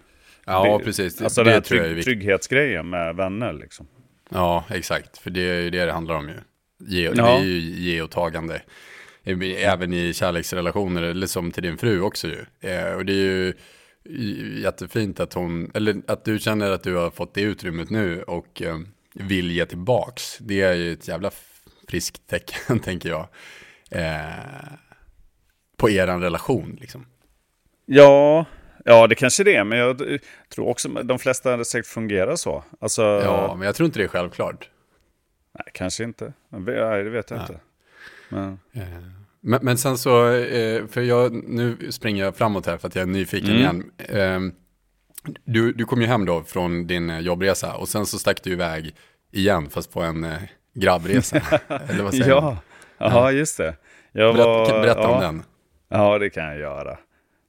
Ja, 0.44 0.78
Det- 0.78 0.84
precis. 0.84 1.22
Alltså 1.22 1.40
det 1.44 1.50
den 1.50 1.52
här 1.52 1.54
jag 1.54 1.78
är 1.80 1.84
trygg, 1.84 1.96
viktigt. 1.96 2.04
trygghetsgrejen 2.04 2.90
med 2.90 3.16
vänner 3.16 3.52
liksom. 3.52 3.86
Ja, 4.30 4.64
exakt. 4.70 5.18
För 5.18 5.30
det 5.30 5.40
är 5.40 5.60
ju 5.62 5.70
det 5.70 5.86
det 5.86 5.92
handlar 5.92 6.14
om 6.14 6.28
ju. 6.28 6.34
Ge, 6.86 7.04
Ja. 7.04 7.12
Det 7.12 7.22
är 7.22 7.44
ju 7.44 7.58
ge 7.60 8.02
och 8.02 8.10
tagande. 8.10 8.62
Även 9.56 9.92
i 9.92 10.12
kärleksrelationer, 10.14 11.02
eller 11.02 11.26
som 11.26 11.52
till 11.52 11.62
din 11.62 11.78
fru 11.78 12.00
också 12.00 12.28
ju. 12.28 12.70
Eh, 12.70 12.92
och 12.92 13.04
det 13.06 13.12
är 13.12 13.16
ju 13.16 13.54
jättefint 14.62 15.20
att 15.20 15.32
hon, 15.34 15.70
eller 15.74 16.02
att 16.06 16.24
du 16.24 16.38
känner 16.38 16.70
att 16.70 16.82
du 16.82 16.94
har 16.94 17.10
fått 17.10 17.34
det 17.34 17.40
utrymmet 17.40 17.90
nu 17.90 18.22
och 18.22 18.62
eh, 18.62 18.78
vill 19.18 19.50
ge 19.50 19.66
tillbaks. 19.66 20.38
Det 20.38 20.60
är 20.62 20.74
ju 20.74 20.92
ett 20.92 21.08
jävla 21.08 21.30
friskt 21.88 22.26
tecken, 22.26 22.80
tänker 22.84 23.08
jag. 23.08 23.28
Eh, 23.90 24.72
på 25.76 25.90
eran 25.90 26.20
relation, 26.22 26.76
liksom. 26.80 27.06
Ja, 27.86 28.44
ja 28.84 29.06
det 29.06 29.14
kanske 29.14 29.44
det 29.44 29.54
är. 29.56 29.64
Men 29.64 29.78
jag 29.78 30.12
eh, 30.12 30.18
tror 30.54 30.68
också 30.68 30.98
att 30.98 31.08
de 31.08 31.18
flesta 31.18 31.64
säkert 31.64 31.86
fungerar 31.86 32.36
så. 32.36 32.64
Alltså, 32.80 33.02
Ja, 33.02 33.54
men 33.54 33.66
jag 33.66 33.74
tror 33.74 33.86
inte 33.86 33.98
det 33.98 34.04
är 34.04 34.08
självklart. 34.08 34.70
nej, 35.54 35.64
kanske 35.74 36.04
inte. 36.04 36.32
Nej, 36.48 37.04
det 37.04 37.10
vet 37.10 37.30
jag 37.30 37.40
inte. 37.40 37.60
Men, 38.28 38.58
Men, 39.40 39.60
men 39.64 39.78
sen 39.78 39.98
så, 39.98 40.32
eh, 40.32 40.86
för 40.86 41.00
jag, 41.00 41.32
nu 41.32 41.92
springer 41.92 42.24
jag 42.24 42.36
framåt 42.36 42.66
här 42.66 42.78
för 42.78 42.88
att 42.88 42.94
jag 42.94 43.02
är 43.02 43.06
nyfiken 43.06 43.50
Mm. 43.50 43.60
igen. 43.60 44.54
Du, 45.44 45.72
du 45.72 45.84
kom 45.84 46.00
ju 46.00 46.06
hem 46.06 46.24
då 46.24 46.42
från 46.42 46.86
din 46.86 47.10
eh, 47.10 47.18
jobbresa 47.20 47.74
och 47.76 47.88
sen 47.88 48.06
så 48.06 48.18
stack 48.18 48.42
du 48.42 48.52
iväg 48.52 48.94
igen 49.32 49.70
fast 49.70 49.92
på 49.92 50.02
en 50.02 50.24
eh, 50.24 50.38
grabbresa. 50.74 51.36
Eller 51.68 52.02
vad 52.02 52.12
säger 52.14 52.28
ja, 52.28 52.56
ja, 52.98 53.32
just 53.32 53.56
det. 53.56 53.76
Jag 54.12 54.34
Berätta, 54.34 54.48
var, 54.48 54.66
kan- 54.66 54.80
berätta 54.82 55.00
ja, 55.02 55.08
om 55.14 55.20
den. 55.20 55.42
Ja, 55.88 56.18
det 56.18 56.30
kan 56.30 56.44
jag 56.44 56.58
göra. 56.58 56.98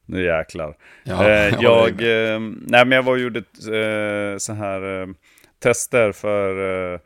Nu 0.05 0.23
jäklar. 0.25 0.77
Ja, 1.03 1.29
eh, 1.29 1.29
ja, 1.53 1.57
jag, 1.61 1.97
det 1.97 2.29
eh, 2.29 2.39
nej, 2.39 2.85
men 2.85 2.91
jag 2.91 3.03
var 3.03 3.13
och 3.13 3.19
gjorde 3.19 3.39
eh, 3.39 4.38
så 4.38 4.53
här 4.53 5.01
eh, 5.01 5.07
tester 5.59 6.11
för 6.11 6.55
eh, 6.93 6.99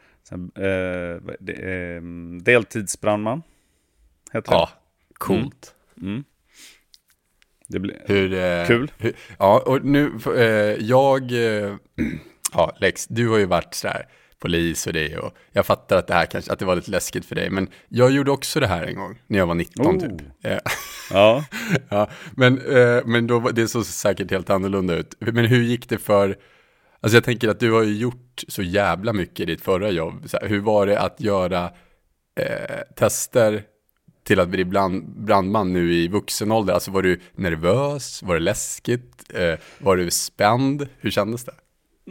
eh, 0.65 1.19
vad- 1.21 1.35
det, 1.39 1.53
eh, 1.53 2.01
deltidsbrandman. 2.41 3.43
Heter 4.33 4.51
Ja, 4.51 4.69
coolt. 5.13 5.75
det. 5.95 6.01
Mm. 6.05 6.23
Det 7.67 7.79
blir, 7.79 8.01
Hur, 8.05 8.33
eh, 8.33 8.67
Kul. 8.67 8.91
Hur, 8.97 9.13
ja, 9.39 9.63
och 9.65 9.85
nu, 9.85 10.11
eh, 10.35 10.85
jag, 10.85 11.31
eh, 11.31 11.75
ja, 12.53 12.75
Lex, 12.79 13.07
du 13.07 13.29
har 13.29 13.37
ju 13.37 13.45
varit 13.45 13.73
sådär 13.73 14.05
polis 14.39 14.87
och 14.87 14.93
det 14.93 15.17
och 15.17 15.33
jag 15.51 15.65
fattar 15.65 15.97
att 15.97 16.07
det 16.07 16.13
här 16.13 16.25
kanske, 16.25 16.51
att 16.53 16.59
det 16.59 16.65
var 16.65 16.75
lite 16.75 16.91
läskigt 16.91 17.25
för 17.25 17.35
dig, 17.35 17.49
men 17.49 17.67
jag 17.89 18.11
gjorde 18.11 18.31
också 18.31 18.59
det 18.59 18.67
här 18.67 18.83
en 18.83 18.95
gång 18.95 19.21
när 19.27 19.39
jag 19.39 19.47
var 19.47 19.55
19 19.55 19.95
Oh. 19.95 20.01
typ. 20.01 20.27
Ja. 21.11 21.45
ja, 21.89 22.09
men, 22.31 22.61
eh, 22.61 23.05
men 23.05 23.27
då, 23.27 23.39
det 23.39 23.67
såg 23.67 23.85
säkert 23.85 24.31
helt 24.31 24.49
annorlunda 24.49 24.95
ut. 24.95 25.15
Men 25.19 25.45
hur 25.45 25.63
gick 25.63 25.89
det 25.89 25.97
för, 25.97 26.37
alltså 27.01 27.17
jag 27.17 27.23
tänker 27.23 27.49
att 27.49 27.59
du 27.59 27.71
har 27.71 27.83
ju 27.83 27.97
gjort 27.97 28.43
så 28.47 28.63
jävla 28.63 29.13
mycket 29.13 29.39
i 29.39 29.45
ditt 29.45 29.61
förra 29.61 29.89
jobb. 29.89 30.25
Här, 30.33 30.47
hur 30.47 30.59
var 30.59 30.87
det 30.87 30.99
att 30.99 31.21
göra 31.21 31.71
eh, 32.39 32.79
tester 32.95 33.63
till 34.23 34.39
att 34.39 34.49
bli 34.49 34.65
brand, 34.65 35.03
brandman 35.05 35.73
nu 35.73 35.93
i 35.93 36.07
vuxen 36.07 36.51
ålder? 36.51 36.73
Alltså 36.73 36.91
var 36.91 37.01
du 37.01 37.19
nervös? 37.35 38.23
Var 38.23 38.33
det 38.33 38.39
läskigt? 38.39 39.33
Eh, 39.33 39.59
var 39.79 39.97
du 39.97 40.11
spänd? 40.11 40.87
Hur 40.99 41.11
kändes 41.11 41.45
det? 41.45 41.53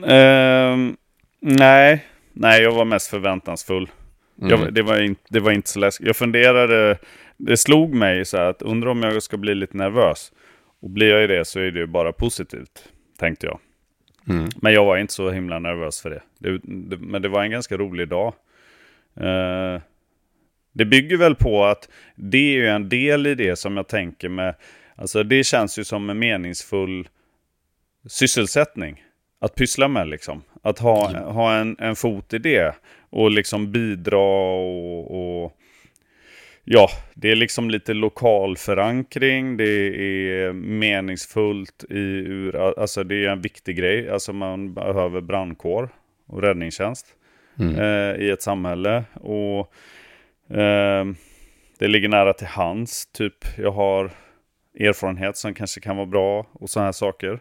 Ehm, 0.07 0.97
nej, 1.40 2.07
nej, 2.33 2.62
jag 2.62 2.73
var 2.73 2.85
mest 2.85 3.11
förväntansfull. 3.11 3.90
Mm. 4.40 4.50
Jag, 4.50 4.75
det, 4.75 4.83
var 4.83 5.02
inte, 5.02 5.23
det 5.28 5.40
var 5.40 5.52
inte 5.52 5.69
så 5.69 5.78
läskigt. 5.78 6.07
Jag 6.07 6.16
funderade, 6.16 6.99
det 7.37 7.57
slog 7.57 7.95
mig 7.95 8.25
så 8.25 8.37
här 8.37 8.45
att 8.45 8.62
undrar 8.62 8.90
om 8.90 9.02
jag 9.02 9.23
ska 9.23 9.37
bli 9.37 9.54
lite 9.54 9.76
nervös. 9.76 10.33
Och 10.83 10.90
blir 10.90 11.09
jag 11.09 11.25
i 11.25 11.26
det 11.26 11.45
så 11.45 11.61
är 11.61 11.71
det 11.71 11.81
ju 11.81 11.87
bara 11.87 12.12
positivt, 12.12 12.88
tänkte 13.19 13.47
jag. 13.47 13.59
Mm. 14.28 14.49
Men 14.57 14.73
jag 14.73 14.85
var 14.85 14.97
inte 14.97 15.12
så 15.12 15.31
himla 15.31 15.59
nervös 15.59 16.00
för 16.00 16.11
det. 16.11 16.23
det, 16.38 16.59
det 16.64 16.97
men 16.97 17.23
det 17.23 17.28
var 17.28 17.42
en 17.42 17.50
ganska 17.50 17.76
rolig 17.76 18.09
dag. 18.09 18.35
Eh, 19.16 19.81
det 20.73 20.85
bygger 20.85 21.17
väl 21.17 21.35
på 21.35 21.64
att 21.64 21.88
det 22.17 22.38
är 22.38 22.52
ju 22.52 22.69
en 22.69 22.88
del 22.88 23.26
i 23.26 23.35
det 23.35 23.57
som 23.57 23.76
jag 23.76 23.88
tänker 23.88 24.29
med, 24.29 24.55
alltså 24.97 25.23
det 25.23 25.45
känns 25.45 25.79
ju 25.79 25.85
som 25.85 26.11
en 26.11 26.19
meningsfull 26.19 27.09
sysselsättning. 28.09 29.05
Att 29.41 29.55
pyssla 29.55 29.88
med 29.88 30.09
liksom. 30.09 30.43
Att 30.62 30.79
ha, 30.79 31.11
Ja. 31.12 31.19
ha 31.31 31.55
en, 31.57 31.76
en 31.79 31.97
fot 31.97 32.33
i 32.35 32.38
det. 32.38 32.75
Och 33.11 33.31
liksom 33.31 33.73
bidra 33.73 34.19
och, 34.52 35.43
och 35.45 35.59
Ja, 36.64 36.88
det 37.14 37.31
är 37.31 37.37
liksom 37.37 37.71
lite 37.71 37.95
lokal 37.95 38.57
förankring. 38.57 39.57
Det 39.57 39.64
är 39.64 40.52
meningsfullt 40.52 41.85
i 41.91 41.99
ur, 42.26 42.57
alltså 42.81 43.05
det 43.05 43.25
är 43.25 43.29
en 43.29 43.41
viktig 43.41 43.76
grej. 43.76 44.11
Alltså 44.11 44.33
man 44.33 44.75
behöver 44.75 45.21
brandkår 45.21 45.88
och 46.26 46.43
räddningstjänst 46.43 47.07
Mm. 47.59 47.76
eh, 47.76 48.23
i 48.26 48.31
ett 48.31 48.43
samhälle. 48.43 49.05
Och 49.14 49.73
det 51.78 51.88
ligger 51.88 52.09
nära 52.09 52.32
till 52.32 52.47
hands. 52.47 53.06
Typ 53.06 53.35
jag 53.59 53.71
har 53.73 54.11
erfarenhet 54.78 55.37
som 55.37 55.54
kanske 55.54 55.80
kan 55.80 55.97
vara 55.97 56.06
bra 56.06 56.47
och 56.52 56.71
sådana 56.71 56.87
här 56.87 56.92
saker. 56.92 57.40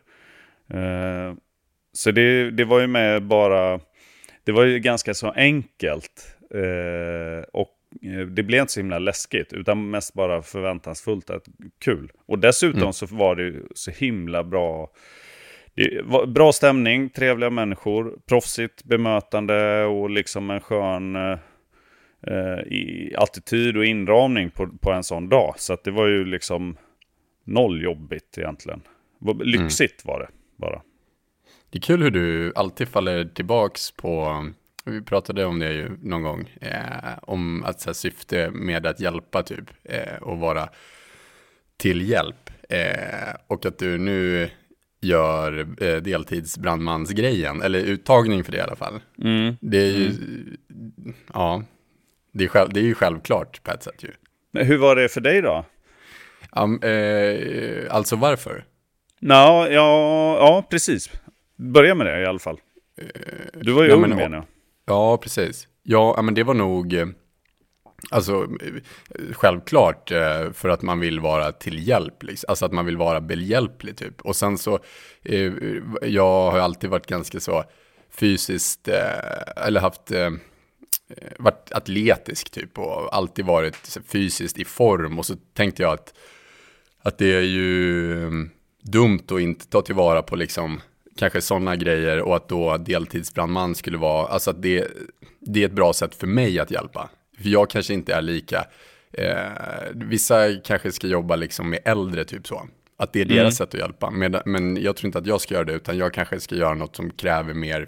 Eh, 0.73 1.33
så 1.93 2.11
det, 2.11 2.51
det 2.51 2.65
var 2.65 2.79
ju 2.79 2.87
med 2.87 3.23
bara, 3.23 3.79
det 4.43 4.51
var 4.51 4.63
ju 4.63 4.79
ganska 4.79 5.13
så 5.13 5.31
enkelt. 5.31 6.37
Eh, 6.53 7.43
och 7.53 7.71
eh, 8.01 8.25
det 8.27 8.43
blev 8.43 8.61
inte 8.61 8.73
så 8.73 8.79
himla 8.79 8.99
läskigt, 8.99 9.53
utan 9.53 9.89
mest 9.89 10.13
bara 10.13 10.41
förväntansfullt 10.41 11.29
att 11.29 11.43
kul. 11.79 12.11
Och 12.27 12.39
dessutom 12.39 12.81
Mm. 12.81 12.93
så 12.93 13.05
var 13.05 13.35
det 13.35 13.43
ju 13.43 13.63
så 13.75 13.91
himla 13.91 14.43
bra. 14.43 14.89
Det 15.75 16.01
var 16.03 16.25
bra 16.25 16.51
stämning, 16.51 17.09
trevliga 17.09 17.49
människor, 17.49 18.13
proffsigt 18.27 18.83
bemötande 18.83 19.83
och 19.83 20.09
liksom 20.09 20.49
en 20.49 20.61
skön 20.61 21.15
eh, 21.15 21.37
i 22.67 23.13
attityd 23.17 23.77
och 23.77 23.85
inramning 23.85 24.49
på, 24.49 24.67
på 24.67 24.91
en 24.91 25.03
sån 25.03 25.29
dag. 25.29 25.53
Så 25.57 25.77
det 25.83 25.91
var 25.91 26.07
ju 26.07 26.25
liksom 26.25 26.77
noll 27.43 27.81
jobbigt 27.83 28.37
egentligen. 28.37 28.81
Vad- 29.19 29.45
Lyxigt 29.47 30.05
var 30.05 30.19
det 30.19 30.27
bara. 30.57 30.81
Det 31.69 31.77
är 31.77 31.81
kul 31.81 32.03
hur 32.03 32.11
du 32.11 32.53
alltid 32.55 32.87
faller 32.87 33.25
tillbaks 33.25 33.91
på, 33.91 34.45
vi 34.85 35.01
pratade 35.01 35.45
om 35.45 35.59
det 35.59 35.73
ju 35.73 35.89
någon 36.01 36.23
gång, 36.23 36.49
eh, 36.61 37.13
om 37.21 37.63
att 37.63 37.81
så 37.81 37.89
här, 37.89 37.93
syfte 37.93 38.51
med 38.51 38.85
att 38.85 38.99
hjälpa 38.99 39.43
typ 39.43 39.65
eh, 39.83 40.15
och 40.21 40.39
vara 40.39 40.69
till 41.77 42.09
hjälp. 42.09 42.49
Eh, 42.69 43.35
och 43.47 43.65
att 43.65 43.77
du 43.79 43.97
nu 43.97 44.49
gör 45.01 45.59
eh, 45.83 45.97
deltidsbrandmansgrejen, 46.01 47.61
eller 47.61 47.79
uttagning 47.79 48.43
för 48.43 48.51
det 48.51 48.57
i 48.57 48.61
alla 48.61 48.75
fall. 48.75 48.99
Mm. 49.23 49.55
Det 49.61 49.77
är 49.77 49.91
ju, 49.97 50.11
ja, 51.33 51.63
det 52.31 52.43
är, 52.43 52.47
själv, 52.47 52.73
det 52.73 52.79
är 52.79 52.83
ju 52.83 52.95
självklart 52.95 53.63
på 53.63 53.71
ett 53.71 53.83
sätt 53.83 54.03
ju. 54.03 54.11
Men 54.51 54.65
hur 54.65 54.77
var 54.77 54.95
det 54.95 55.09
för 55.09 55.21
dig 55.21 55.41
då? 55.41 55.65
Um, 56.55 56.79
eh, 56.83 57.95
alltså 57.95 58.15
varför? 58.15 58.65
Nå, 59.19 59.67
ja, 59.69 60.37
ja, 60.37 60.67
precis. 60.69 61.09
Börja 61.55 61.95
med 61.95 62.07
det 62.07 62.21
i 62.21 62.25
alla 62.25 62.39
fall. 62.39 62.59
Du 63.53 63.71
var 63.71 63.83
ju 63.83 63.89
ja, 63.89 63.95
ung 63.95 64.01
men- 64.01 64.09
menar 64.15 64.37
jag. 64.37 64.45
Ja, 64.85 65.17
precis. 65.17 65.67
Ja, 65.83 66.21
men 66.21 66.33
det 66.33 66.43
var 66.43 66.53
nog, 66.53 66.93
eh, 66.93 67.07
alltså 68.11 68.33
eh, 68.43 69.33
självklart 69.33 70.11
eh, 70.11 70.51
för 70.51 70.69
att 70.69 70.81
man 70.81 70.99
vill 70.99 71.19
vara 71.19 71.51
till 71.51 71.87
hjälp, 71.87 72.23
liksom. 72.23 72.45
alltså 72.49 72.65
att 72.65 72.71
man 72.71 72.85
vill 72.85 72.97
vara 72.97 73.21
behjälplig 73.21 73.97
typ. 73.97 74.21
Och 74.21 74.35
sen 74.35 74.57
så, 74.57 74.79
eh, 75.23 75.51
jag 76.01 76.51
har 76.51 76.59
alltid 76.59 76.89
varit 76.89 77.07
ganska 77.07 77.39
så 77.39 77.63
fysiskt, 78.11 78.87
eh, 78.87 79.65
eller 79.65 79.81
haft, 79.81 80.11
eh, 80.11 80.29
Eh, 81.17 81.31
varit 81.39 81.71
atletisk 81.71 82.49
typ 82.49 82.79
och 82.79 83.15
alltid 83.15 83.45
varit 83.45 83.97
fysiskt 84.07 84.59
i 84.59 84.65
form. 84.65 85.19
Och 85.19 85.25
så 85.25 85.35
tänkte 85.53 85.83
jag 85.83 85.93
att, 85.93 86.13
att 87.01 87.17
det 87.17 87.33
är 87.33 87.41
ju 87.41 88.13
mm, 88.23 88.49
dumt 88.81 89.23
att 89.31 89.39
inte 89.39 89.67
ta 89.67 89.81
tillvara 89.81 90.21
på 90.21 90.35
liksom 90.35 90.81
kanske 91.17 91.41
sådana 91.41 91.75
grejer 91.75 92.19
och 92.19 92.35
att 92.35 92.49
då 92.49 92.77
deltidsbrandman 92.77 93.75
skulle 93.75 93.97
vara, 93.97 94.27
alltså 94.27 94.49
att 94.49 94.61
det, 94.61 94.87
det 95.39 95.61
är 95.61 95.65
ett 95.65 95.71
bra 95.71 95.93
sätt 95.93 96.15
för 96.15 96.27
mig 96.27 96.59
att 96.59 96.71
hjälpa. 96.71 97.09
För 97.41 97.49
jag 97.49 97.69
kanske 97.69 97.93
inte 97.93 98.13
är 98.13 98.21
lika, 98.21 98.65
eh, 99.13 99.35
vissa 99.93 100.55
kanske 100.63 100.91
ska 100.91 101.07
jobba 101.07 101.35
liksom 101.35 101.69
med 101.69 101.79
äldre 101.85 102.25
typ 102.25 102.47
så. 102.47 102.67
Att 103.01 103.13
det 103.13 103.21
är 103.21 103.25
deras 103.25 103.39
Mm. 103.39 103.51
sätt 103.51 103.73
att 103.73 103.79
hjälpa. 103.79 104.11
Men, 104.11 104.35
men 104.45 104.83
jag 104.83 104.95
tror 104.95 105.07
inte 105.07 105.17
att 105.17 105.25
jag 105.25 105.41
ska 105.41 105.53
göra 105.53 105.63
det, 105.65 105.73
utan 105.73 105.97
jag 105.97 106.13
kanske 106.13 106.39
ska 106.39 106.55
göra 106.55 106.73
något 106.73 106.95
som 106.95 107.09
kräver 107.09 107.53
mer 107.53 107.87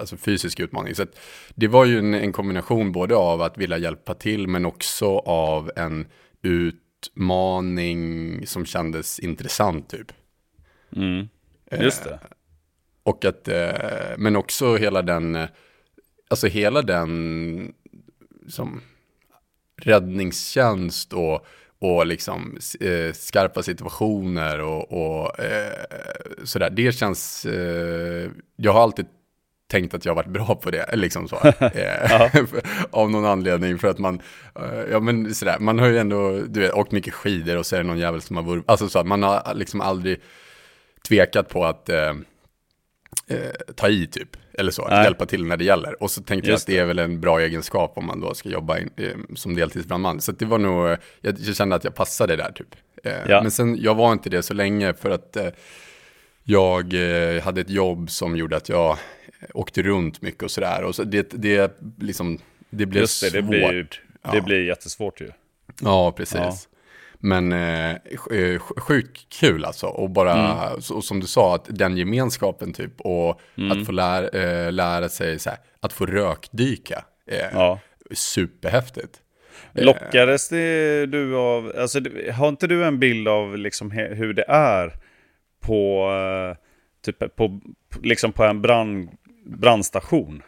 alltså 0.00 0.16
fysisk 0.16 0.60
utmaning. 0.60 0.94
Så 0.94 1.06
det 1.54 1.68
var 1.68 1.84
ju 1.84 1.98
en, 1.98 2.14
en 2.14 2.32
kombination 2.32 2.92
både 2.92 3.16
av 3.16 3.42
att 3.42 3.58
vilja 3.58 3.78
hjälpa 3.78 4.14
till, 4.14 4.48
men 4.48 4.66
också 4.66 5.06
av 5.18 5.70
en 5.76 6.06
utmaning 6.42 7.66
som 8.46 8.66
kändes 8.66 9.20
intressant 9.20 9.90
typ. 9.90 10.12
Mm. 10.96 11.28
Just 11.80 12.04
det. 12.04 12.18
Och 13.02 13.24
att, 13.24 13.48
eh, 13.48 13.70
men 14.18 14.36
också 14.36 14.76
hela 14.76 15.02
den, 15.02 15.34
eh, 15.34 15.48
alltså 16.28 16.46
hela 16.46 16.82
den 16.82 17.74
som 18.48 18.80
räddningstjänst 19.82 21.12
och, 21.12 21.46
och 21.86 22.06
liksom 22.06 22.58
eh, 22.80 23.12
skarpa 23.12 23.62
situationer 23.62 24.60
och, 24.60 24.92
och 24.92 25.40
eh, 25.40 25.72
sådär. 26.44 26.70
Det 26.70 26.92
känns, 26.92 27.46
eh, 27.46 28.30
jag 28.56 28.72
har 28.72 28.82
alltid 28.82 29.06
tänkt 29.70 29.94
att 29.94 30.04
jag 30.04 30.10
har 30.10 30.16
varit 30.16 30.32
bra 30.32 30.54
på 30.54 30.70
det, 30.70 30.90
liksom 30.96 31.28
så. 31.28 31.36
Eh, 31.60 32.44
av 32.90 33.10
någon 33.10 33.24
anledning, 33.24 33.78
för 33.78 33.88
att 33.88 33.98
man, 33.98 34.20
eh, 34.54 34.90
ja 34.90 35.00
men 35.00 35.34
sådär, 35.34 35.56
man 35.58 35.78
har 35.78 35.86
ju 35.86 35.98
ändå, 35.98 36.40
du 36.48 36.60
vet, 36.60 36.72
åkt 36.72 36.92
mycket 36.92 37.14
skidor 37.14 37.56
och 37.56 37.66
så 37.66 37.76
är 37.76 37.80
det 37.80 37.86
någon 37.86 37.98
jävel 37.98 38.20
som 38.20 38.36
har 38.36 38.42
varit, 38.42 38.64
alltså 38.66 38.88
så 38.88 38.98
att 38.98 39.06
man 39.06 39.22
har 39.22 39.54
liksom 39.54 39.80
aldrig 39.80 40.20
tvekat 41.08 41.48
på 41.48 41.64
att 41.64 41.90
eh, 43.30 43.36
eh, 43.36 43.50
ta 43.76 43.88
i 43.88 44.06
typ, 44.06 44.36
eller 44.52 44.70
så, 44.70 44.82
att 44.82 45.04
hjälpa 45.04 45.26
till 45.26 45.44
när 45.44 45.56
det 45.56 45.64
gäller. 45.64 46.02
Och 46.02 46.10
så 46.10 46.22
tänkte 46.22 46.50
Just 46.50 46.68
jag 46.68 46.74
att 46.74 46.76
det 46.76 46.82
är 46.82 46.86
väl 46.86 46.98
en 46.98 47.20
bra 47.20 47.40
egenskap 47.40 47.92
om 47.98 48.06
man 48.06 48.20
då 48.20 48.34
ska 48.34 48.48
jobba 48.48 48.78
in, 48.78 48.90
eh, 48.96 49.16
som 49.34 49.54
deltidsbrandman. 49.54 50.20
Så 50.20 50.32
det 50.32 50.44
var 50.44 50.58
nog, 50.58 50.96
jag, 51.20 51.56
kände 51.56 51.76
att 51.76 51.84
jag 51.84 51.94
passade 51.94 52.36
där 52.36 52.52
typ. 52.52 52.74
Eh, 53.04 53.12
ja. 53.28 53.42
Men 53.42 53.50
sen, 53.50 53.76
jag 53.80 53.94
var 53.94 54.12
inte 54.12 54.30
det 54.30 54.42
så 54.42 54.54
länge 54.54 54.94
för 54.94 55.10
att 55.10 55.36
jag 56.44 56.94
hade 57.42 57.60
ett 57.60 57.70
jobb 57.70 58.10
som 58.10 58.36
gjorde 58.36 58.56
att 58.56 58.68
jag 58.68 58.98
åkte 59.54 59.82
runt 59.82 60.22
mycket 60.22 60.42
och 60.42 60.50
sådär. 60.50 60.82
Och 60.82 60.94
så 60.94 61.02
det, 61.02 61.30
det, 61.30 61.80
liksom, 62.00 62.38
det 62.70 62.86
blev 62.86 63.00
Just 63.00 63.20
det, 63.20 63.30
svårt. 63.30 63.42
Det 63.42 63.48
blir, 63.48 63.88
det 64.22 64.36
ja. 64.36 64.40
blir 64.40 64.64
jättesvårt 64.64 65.20
ju. 65.20 65.30
Ja, 65.82 66.12
precis. 66.12 66.36
Ja. 66.36 66.75
Men 67.18 67.52
eh, 67.52 67.90
eh 67.90 68.58
sjukt 68.58 69.28
kul 69.40 69.64
alltså. 69.64 69.86
Och 69.86 70.10
bara, 70.10 70.32
mm. 70.32 70.74
och 70.90 71.04
som 71.04 71.20
du 71.20 71.26
sa, 71.26 71.54
att 71.54 71.66
den 71.68 71.96
gemenskapen 71.96 72.72
typ. 72.72 73.00
Och 73.00 73.40
mm. 73.58 73.72
att 73.72 73.86
få 73.86 73.92
lära, 73.92 74.28
eh, 74.28 74.72
lära 74.72 75.08
sig 75.08 75.38
så 75.38 75.50
här, 75.50 75.58
att 75.80 75.92
få 75.92 76.06
rökdyka. 76.06 77.04
Eh, 77.30 77.46
ja. 77.52 77.80
Superhäftigt. 78.10 79.20
Lockades 79.72 80.48
det 80.48 81.06
du 81.06 81.36
av, 81.36 81.72
alltså 81.78 82.00
har 82.32 82.48
inte 82.48 82.66
du 82.66 82.84
en 82.84 82.98
bild 82.98 83.28
av 83.28 83.58
liksom 83.58 83.90
hur 83.90 84.34
det 84.34 84.44
är 84.48 84.92
på, 85.60 86.10
eh, 86.10 86.56
typ 87.04 87.36
på, 87.36 87.60
liksom 88.02 88.32
på 88.32 88.44
en 88.44 88.62
brand, 88.62 89.10
brandstation. 89.46 90.42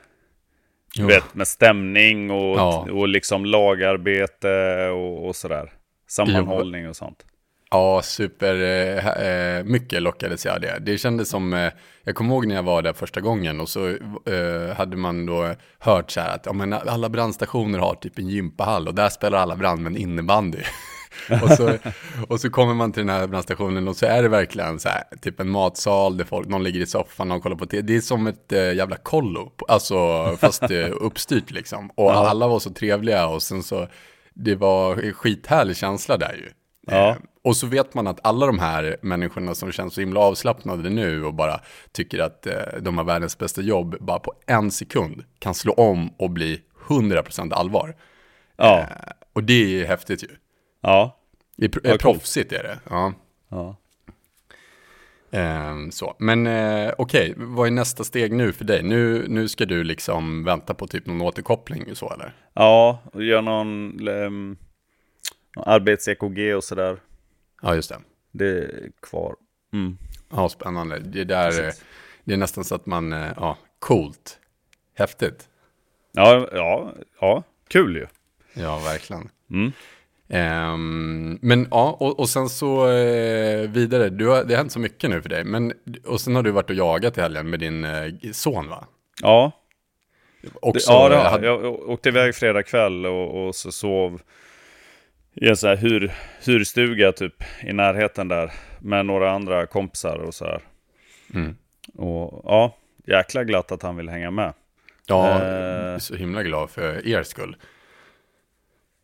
Du 0.94 1.06
vet, 1.06 1.34
med 1.34 1.48
stämning 1.48 2.30
och, 2.30 2.58
ja. 2.58 2.86
och 2.90 3.08
liksom 3.08 3.44
lagarbete 3.44 4.88
och, 4.88 5.26
och 5.26 5.36
sådär. 5.36 5.72
Sammanhållning 6.08 6.88
och 6.88 6.96
sånt. 6.96 7.24
Ja, 7.70 8.02
super 8.02 8.54
eh, 8.62 9.08
eh, 9.08 9.64
mycket 9.64 10.02
lockades 10.02 10.46
jag 10.46 10.60
det. 10.60 10.78
Det 10.80 10.98
kändes 10.98 11.28
som, 11.28 11.52
eh, 11.52 11.72
jag 12.04 12.14
kommer 12.14 12.34
ihåg 12.34 12.46
när 12.46 12.54
jag 12.54 12.62
var 12.62 12.82
där 12.82 12.92
första 12.92 13.20
gången 13.20 13.60
och 13.60 13.68
så 13.68 13.88
eh, 13.88 14.76
hade 14.76 14.96
man 14.96 15.26
då 15.26 15.54
hört 15.78 16.10
så 16.10 16.20
här 16.20 16.34
att 16.34 16.46
ja, 16.46 16.52
men 16.52 16.72
alla 16.72 17.08
brandstationer 17.08 17.78
har 17.78 17.94
typ 17.94 18.18
en 18.18 18.28
gympahall 18.28 18.88
och 18.88 18.94
där 18.94 19.08
spelar 19.08 19.38
alla 19.38 19.56
brandmän 19.56 19.96
innebandy. 19.96 20.58
och, 21.42 21.50
så, 21.50 21.78
och 22.28 22.40
så 22.40 22.50
kommer 22.50 22.74
man 22.74 22.92
till 22.92 23.06
den 23.06 23.16
här 23.16 23.26
brandstationen 23.26 23.88
och 23.88 23.96
så 23.96 24.06
är 24.06 24.22
det 24.22 24.28
verkligen 24.28 24.78
så 24.78 24.88
här, 24.88 25.02
typ 25.20 25.40
en 25.40 25.50
matsal 25.50 26.16
där 26.16 26.24
folk, 26.24 26.48
någon 26.48 26.64
ligger 26.64 26.80
i 26.80 26.86
soffan 26.86 27.32
och 27.32 27.42
kollar 27.42 27.56
på 27.56 27.66
tv. 27.66 27.82
Det 27.82 27.96
är 27.96 28.00
som 28.00 28.26
ett 28.26 28.52
äh, 28.52 28.72
jävla 28.72 28.96
kollo, 28.96 29.52
alltså 29.68 29.96
fast 30.40 30.62
äh, 30.62 30.90
uppstyrt 31.00 31.50
liksom. 31.50 31.90
Och 31.94 32.12
alla 32.12 32.48
var 32.48 32.58
så 32.58 32.70
trevliga 32.70 33.26
och 33.26 33.42
sen 33.42 33.62
så, 33.62 33.88
det 34.38 34.54
var 34.54 35.12
skithärlig 35.12 35.76
känsla 35.76 36.16
där 36.16 36.32
ju. 36.32 36.50
Ja. 36.86 37.10
Eh, 37.10 37.16
och 37.44 37.56
så 37.56 37.66
vet 37.66 37.94
man 37.94 38.06
att 38.06 38.26
alla 38.26 38.46
de 38.46 38.58
här 38.58 38.96
människorna 39.02 39.54
som 39.54 39.72
känns 39.72 39.94
så 39.94 40.00
himla 40.00 40.20
avslappnade 40.20 40.90
nu 40.90 41.24
och 41.24 41.34
bara 41.34 41.60
tycker 41.92 42.18
att 42.18 42.46
eh, 42.46 42.54
de 42.80 42.98
har 42.98 43.04
världens 43.04 43.38
bästa 43.38 43.62
jobb, 43.62 43.96
bara 44.00 44.18
på 44.18 44.32
en 44.46 44.70
sekund 44.70 45.24
kan 45.38 45.54
slå 45.54 45.72
om 45.72 46.08
och 46.16 46.30
bli 46.30 46.60
100% 46.88 47.52
allvar. 47.52 47.96
Ja. 48.56 48.78
Eh, 48.78 48.86
och 49.32 49.44
det 49.44 49.82
är 49.82 49.86
häftigt 49.86 50.22
ju. 50.22 50.28
Ja. 50.80 51.18
Det 51.56 51.64
är, 51.64 51.68
pr- 51.68 51.86
är 51.86 51.98
proffsigt 51.98 52.52
är 52.52 52.62
det. 52.62 52.78
Ja. 52.90 53.12
ja. 53.48 53.76
Um, 55.30 55.90
så. 55.90 56.16
Men 56.18 56.46
uh, 56.46 56.92
okej, 56.98 57.32
okay. 57.32 57.44
vad 57.46 57.66
är 57.66 57.70
nästa 57.70 58.04
steg 58.04 58.32
nu 58.32 58.52
för 58.52 58.64
dig? 58.64 58.82
Nu, 58.82 59.28
nu 59.28 59.48
ska 59.48 59.64
du 59.64 59.84
liksom 59.84 60.44
vänta 60.44 60.74
på 60.74 60.86
typ 60.86 61.06
någon 61.06 61.20
återkoppling 61.20 61.96
så 61.96 62.12
eller? 62.12 62.32
Ja, 62.54 63.02
och 63.12 63.24
göra 63.24 63.40
någon 63.40 64.08
um, 64.08 64.56
arbets-EKG 65.56 66.54
och 66.54 66.64
sådär. 66.64 66.98
Ja, 67.62 67.74
just 67.74 67.88
det. 67.88 67.98
Det 68.32 68.48
är 68.48 68.90
kvar. 69.02 69.36
Mm. 69.72 69.98
Ja, 70.30 70.48
spännande. 70.48 70.98
Det, 70.98 71.24
där, 71.24 71.72
det 72.24 72.32
är 72.32 72.36
nästan 72.36 72.64
så 72.64 72.74
att 72.74 72.86
man, 72.86 73.12
uh, 73.12 73.32
ja, 73.36 73.58
coolt. 73.78 74.38
Häftigt. 74.94 75.48
Ja, 76.12 76.48
ja, 76.52 76.94
ja, 77.20 77.42
kul 77.68 77.96
ju. 77.96 78.06
Ja, 78.54 78.78
verkligen. 78.78 79.28
Mm. 79.50 79.72
Um, 80.30 81.38
men 81.42 81.68
ja, 81.70 81.96
och, 82.00 82.20
och 82.20 82.28
sen 82.28 82.48
så 82.48 82.86
uh, 82.86 83.70
vidare, 83.70 84.08
du 84.08 84.28
har, 84.28 84.44
det 84.44 84.54
har 84.54 84.58
hänt 84.58 84.72
så 84.72 84.80
mycket 84.80 85.10
nu 85.10 85.22
för 85.22 85.28
dig. 85.28 85.44
Men, 85.44 85.72
och 86.06 86.20
sen 86.20 86.36
har 86.36 86.42
du 86.42 86.50
varit 86.50 86.70
och 86.70 86.76
jagat 86.76 87.18
i 87.18 87.20
helgen 87.20 87.50
med 87.50 87.60
din 87.60 87.84
uh, 87.84 88.32
son 88.32 88.68
va? 88.68 88.86
Ja. 89.22 89.52
Också, 90.54 90.92
ja, 90.92 91.08
det 91.08 91.16
har 91.16 91.24
hade... 91.24 91.46
jag. 91.46 91.64
åkte 91.88 92.08
iväg 92.08 92.34
fredag 92.34 92.62
kväll 92.62 93.06
och, 93.06 93.46
och 93.46 93.54
så 93.54 93.72
sov 93.72 94.22
i 95.34 95.48
en 95.48 95.56
sån 95.56 95.68
här 95.68 95.76
hyr, 95.76 96.12
hyrstuga 96.46 97.12
typ 97.12 97.44
i 97.62 97.72
närheten 97.72 98.28
där. 98.28 98.52
Med 98.78 99.06
några 99.06 99.30
andra 99.30 99.66
kompisar 99.66 100.16
och 100.16 100.34
så 100.34 100.44
här. 100.44 100.60
Mm. 101.34 101.56
Och 101.94 102.42
ja, 102.44 102.76
jäkla 103.06 103.44
glatt 103.44 103.72
att 103.72 103.82
han 103.82 103.96
vill 103.96 104.08
hänga 104.08 104.30
med. 104.30 104.52
Ja, 105.06 105.40
uh, 105.92 105.98
så 105.98 106.14
himla 106.14 106.42
glad 106.42 106.70
för 106.70 107.08
er 107.08 107.22
skull. 107.22 107.56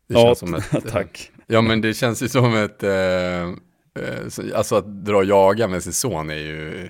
Det 0.07 0.13
ja, 0.13 0.25
känns 0.25 0.39
som 0.39 0.53
ett, 0.53 0.87
tack. 0.91 1.31
Ja, 1.47 1.61
men 1.61 1.81
det 1.81 1.93
känns 1.93 2.23
ju 2.23 2.27
som 2.27 2.55
ett, 2.55 2.83
eh, 2.83 2.91
eh, 2.93 4.55
alltså 4.55 4.75
att 4.75 5.05
dra 5.05 5.17
och 5.17 5.25
jaga 5.25 5.67
med 5.67 5.83
sin 5.83 5.93
son 5.93 6.29
är 6.29 6.35
ju, 6.35 6.89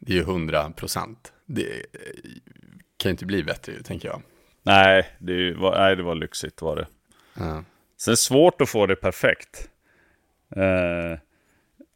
det 0.00 0.12
är 0.12 0.16
ju 0.16 0.24
hundra 0.24 0.70
procent. 0.70 1.32
Det 1.46 1.86
kan 2.96 3.08
ju 3.08 3.10
inte 3.10 3.26
bli 3.26 3.44
bättre, 3.44 3.82
tänker 3.82 4.08
jag. 4.08 4.22
Nej, 4.62 5.16
det 5.18 5.54
var, 5.54 5.78
nej, 5.78 5.96
det 5.96 6.02
var 6.02 6.14
lyxigt 6.14 6.62
var 6.62 6.76
det. 6.76 6.86
Ja. 7.34 7.64
Sen 7.96 8.10
är 8.10 8.12
det 8.12 8.16
svårt 8.16 8.60
att 8.60 8.68
få 8.68 8.86
det 8.86 8.96
perfekt. 8.96 9.68
Eh, 10.56 11.18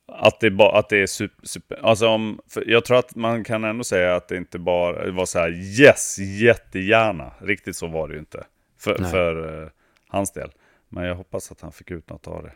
att 0.09 0.41
det, 0.41 0.51
ba, 0.51 0.79
att 0.79 0.89
det 0.89 1.03
är 1.03 1.07
super, 1.07 1.47
super 1.47 1.79
alltså 1.83 2.09
om, 2.09 2.41
jag 2.67 2.85
tror 2.85 2.99
att 2.99 3.15
man 3.15 3.45
kan 3.45 3.65
ändå 3.65 3.85
säga 3.85 4.17
att 4.17 4.29
det 4.29 4.37
inte 4.37 4.59
bara 4.59 5.11
var 5.11 5.27
så 5.27 5.39
här 5.39 5.81
yes, 5.81 6.19
jättegärna. 6.19 7.33
Riktigt 7.41 7.77
så 7.77 7.87
var 7.87 8.09
det 8.09 8.15
ju 8.15 8.21
inte. 8.21 8.45
För, 8.79 8.95
för 8.95 9.63
eh, 9.63 9.69
hans 10.17 10.33
del. 10.33 10.51
Men 10.89 11.05
jag 11.05 11.15
hoppas 11.15 11.53
att 11.53 11.61
han 11.61 11.73
fick 11.73 11.91
ut 11.91 12.11
något 12.11 12.27
av 12.27 12.43
det. 12.43 12.53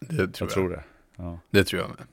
Det 0.00 0.16
tror 0.16 0.30
jag. 0.38 0.40
jag. 0.40 0.50
Tror 0.50 0.70
det. 0.70 0.82
Ja. 1.16 1.38
det 1.50 1.64
tror 1.64 1.82
jag 1.82 1.90
med. 1.90 2.06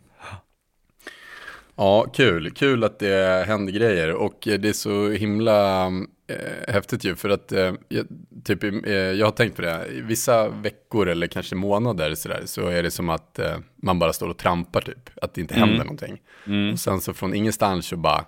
Ja, 1.76 2.06
kul. 2.14 2.52
Kul 2.52 2.84
att 2.84 3.00
det 3.00 3.46
händer 3.48 3.74
grejer 3.74 4.14
och 4.14 4.38
det 4.44 4.66
är 4.66 4.74
så 4.74 5.10
himla 5.10 5.88
eh, 6.28 6.74
häftigt 6.74 7.04
ju 7.04 7.16
för 7.16 7.30
att 7.30 7.52
eh, 7.52 7.74
jag, 7.90 8.08
typ, 8.44 8.64
eh, 8.64 8.94
jag 8.94 9.28
har 9.28 9.32
tänkt 9.32 9.56
på 9.56 9.62
det. 9.62 9.86
Vissa 9.90 10.50
veckor 10.50 11.08
eller 11.08 11.28
kanske 11.28 11.56
månader 11.56 12.16
så, 12.16 12.30
där, 12.30 12.42
så 12.46 12.68
är 12.68 12.84
det 12.84 12.92
som 12.92 13.10
att 13.10 13.40
eh, 13.40 13.58
man 13.76 14.00
bara 14.00 14.14
står 14.14 14.28
och 14.28 14.38
trampar 14.38 14.82
typ. 14.82 15.10
Att 15.22 15.34
det 15.34 15.42
inte 15.42 15.54
händer 15.54 15.76
mm. 15.76 15.88
någonting. 15.88 16.22
Mm. 16.46 16.74
Och 16.74 16.80
sen 16.80 17.02
så 17.02 17.14
från 17.14 17.34
ingenstans 17.34 17.86
så 17.86 17.98
bara 17.98 18.20
Eh, 18.20 18.26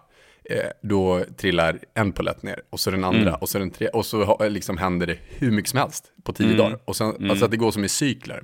då 0.81 1.23
trillar 1.37 1.79
en 1.93 2.11
polett 2.11 2.43
ner 2.43 2.61
och 2.69 2.79
så 2.79 2.91
den 2.91 3.03
andra 3.03 3.21
mm. 3.21 3.33
och 3.33 3.49
så 3.49 3.59
den 3.59 3.71
tre 3.71 3.87
och 3.87 4.05
så 4.05 4.49
liksom 4.49 4.77
händer 4.77 5.07
det 5.07 5.17
hur 5.29 5.51
mycket 5.51 5.69
som 5.69 5.79
helst 5.79 6.11
på 6.23 6.33
tio 6.33 6.45
mm. 6.45 6.57
dagar. 6.57 6.79
Och 6.85 6.95
sen, 6.95 7.15
mm. 7.15 7.29
alltså 7.29 7.45
att 7.45 7.51
det 7.51 7.57
går 7.57 7.71
som 7.71 7.83
i 7.83 7.89
cykler. 7.89 8.43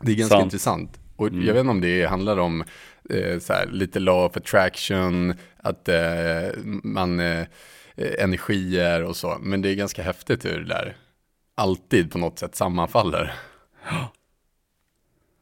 Det 0.00 0.12
är 0.12 0.16
ganska 0.16 0.34
Sant. 0.34 0.44
intressant. 0.44 1.00
Och 1.16 1.28
mm. 1.28 1.46
jag 1.46 1.54
vet 1.54 1.60
inte 1.60 1.70
om 1.70 1.80
det 1.80 2.06
handlar 2.06 2.36
om 2.36 2.64
eh, 3.10 3.40
här, 3.48 3.66
lite 3.70 4.00
law 4.00 4.24
of 4.24 4.36
attraction, 4.36 5.34
att 5.56 5.88
eh, 5.88 6.48
man 6.64 7.20
eh, 7.20 7.46
energier 7.96 9.04
och 9.04 9.16
så. 9.16 9.36
Men 9.40 9.62
det 9.62 9.70
är 9.70 9.74
ganska 9.74 10.02
häftigt 10.02 10.44
hur 10.44 10.58
det 10.58 10.68
där 10.68 10.96
alltid 11.54 12.12
på 12.12 12.18
något 12.18 12.38
sätt 12.38 12.54
sammanfaller. 12.54 13.32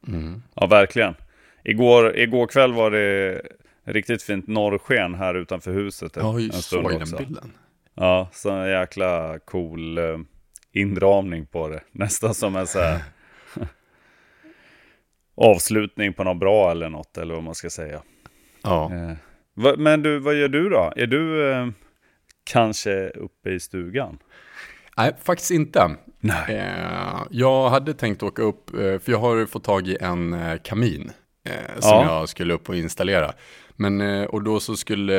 Mm. 0.07 0.43
Ja, 0.53 0.67
verkligen. 0.67 1.15
Igår, 1.63 2.17
igår 2.17 2.47
kväll 2.47 2.73
var 2.73 2.91
det 2.91 3.41
Riktigt 3.93 4.23
fint 4.23 4.47
norrsken 4.47 5.15
här 5.15 5.35
utanför 5.35 5.71
huset 5.71 6.11
ja, 6.15 6.39
en 6.39 6.51
stund 6.51 6.85
också. 6.85 6.97
den 6.97 7.25
bilden. 7.25 7.51
Ja, 7.95 8.29
så 8.33 8.49
en 8.49 8.69
jäkla 8.69 9.39
cool 9.45 9.97
eh, 9.97 10.17
inramning 10.73 11.45
på 11.45 11.67
det. 11.67 11.81
Nästan 11.91 12.33
som 12.33 12.55
en 12.55 12.67
så 12.67 12.79
här 12.79 12.99
avslutning 15.35 16.13
på 16.13 16.23
något 16.23 16.39
bra 16.39 16.71
eller 16.71 16.89
något, 16.89 17.17
eller 17.17 17.33
vad 17.33 17.43
man 17.43 17.55
ska 17.55 17.69
säga. 17.69 18.01
Ja. 18.63 18.91
Eh, 18.93 19.15
va, 19.53 19.73
men 19.77 20.03
du, 20.03 20.19
vad 20.19 20.35
gör 20.35 20.47
du 20.47 20.69
då? 20.69 20.93
Är 20.95 21.07
du 21.07 21.51
eh, 21.51 21.67
kanske 22.43 23.09
uppe 23.09 23.49
i 23.49 23.59
stugan? 23.59 24.17
Nej, 24.97 25.15
faktiskt 25.23 25.51
inte. 25.51 25.95
Nej. 26.19 26.55
Eh, 26.55 27.21
jag 27.29 27.69
hade 27.69 27.93
tänkt 27.93 28.23
åka 28.23 28.41
upp, 28.41 28.69
för 28.69 29.09
jag 29.11 29.19
har 29.19 29.45
fått 29.45 29.63
tag 29.63 29.87
i 29.87 29.97
en 30.01 30.35
kamin 30.63 31.11
som 31.79 31.89
Ja. 31.89 32.05
jag 32.19 32.29
skulle 32.29 32.53
upp 32.53 32.69
och 32.69 32.75
installera. 32.75 33.33
Men, 33.79 34.01
eh, 34.01 34.23
och 34.25 34.43
då 34.43 34.59
så 34.59 34.75
skulle, 34.75 35.13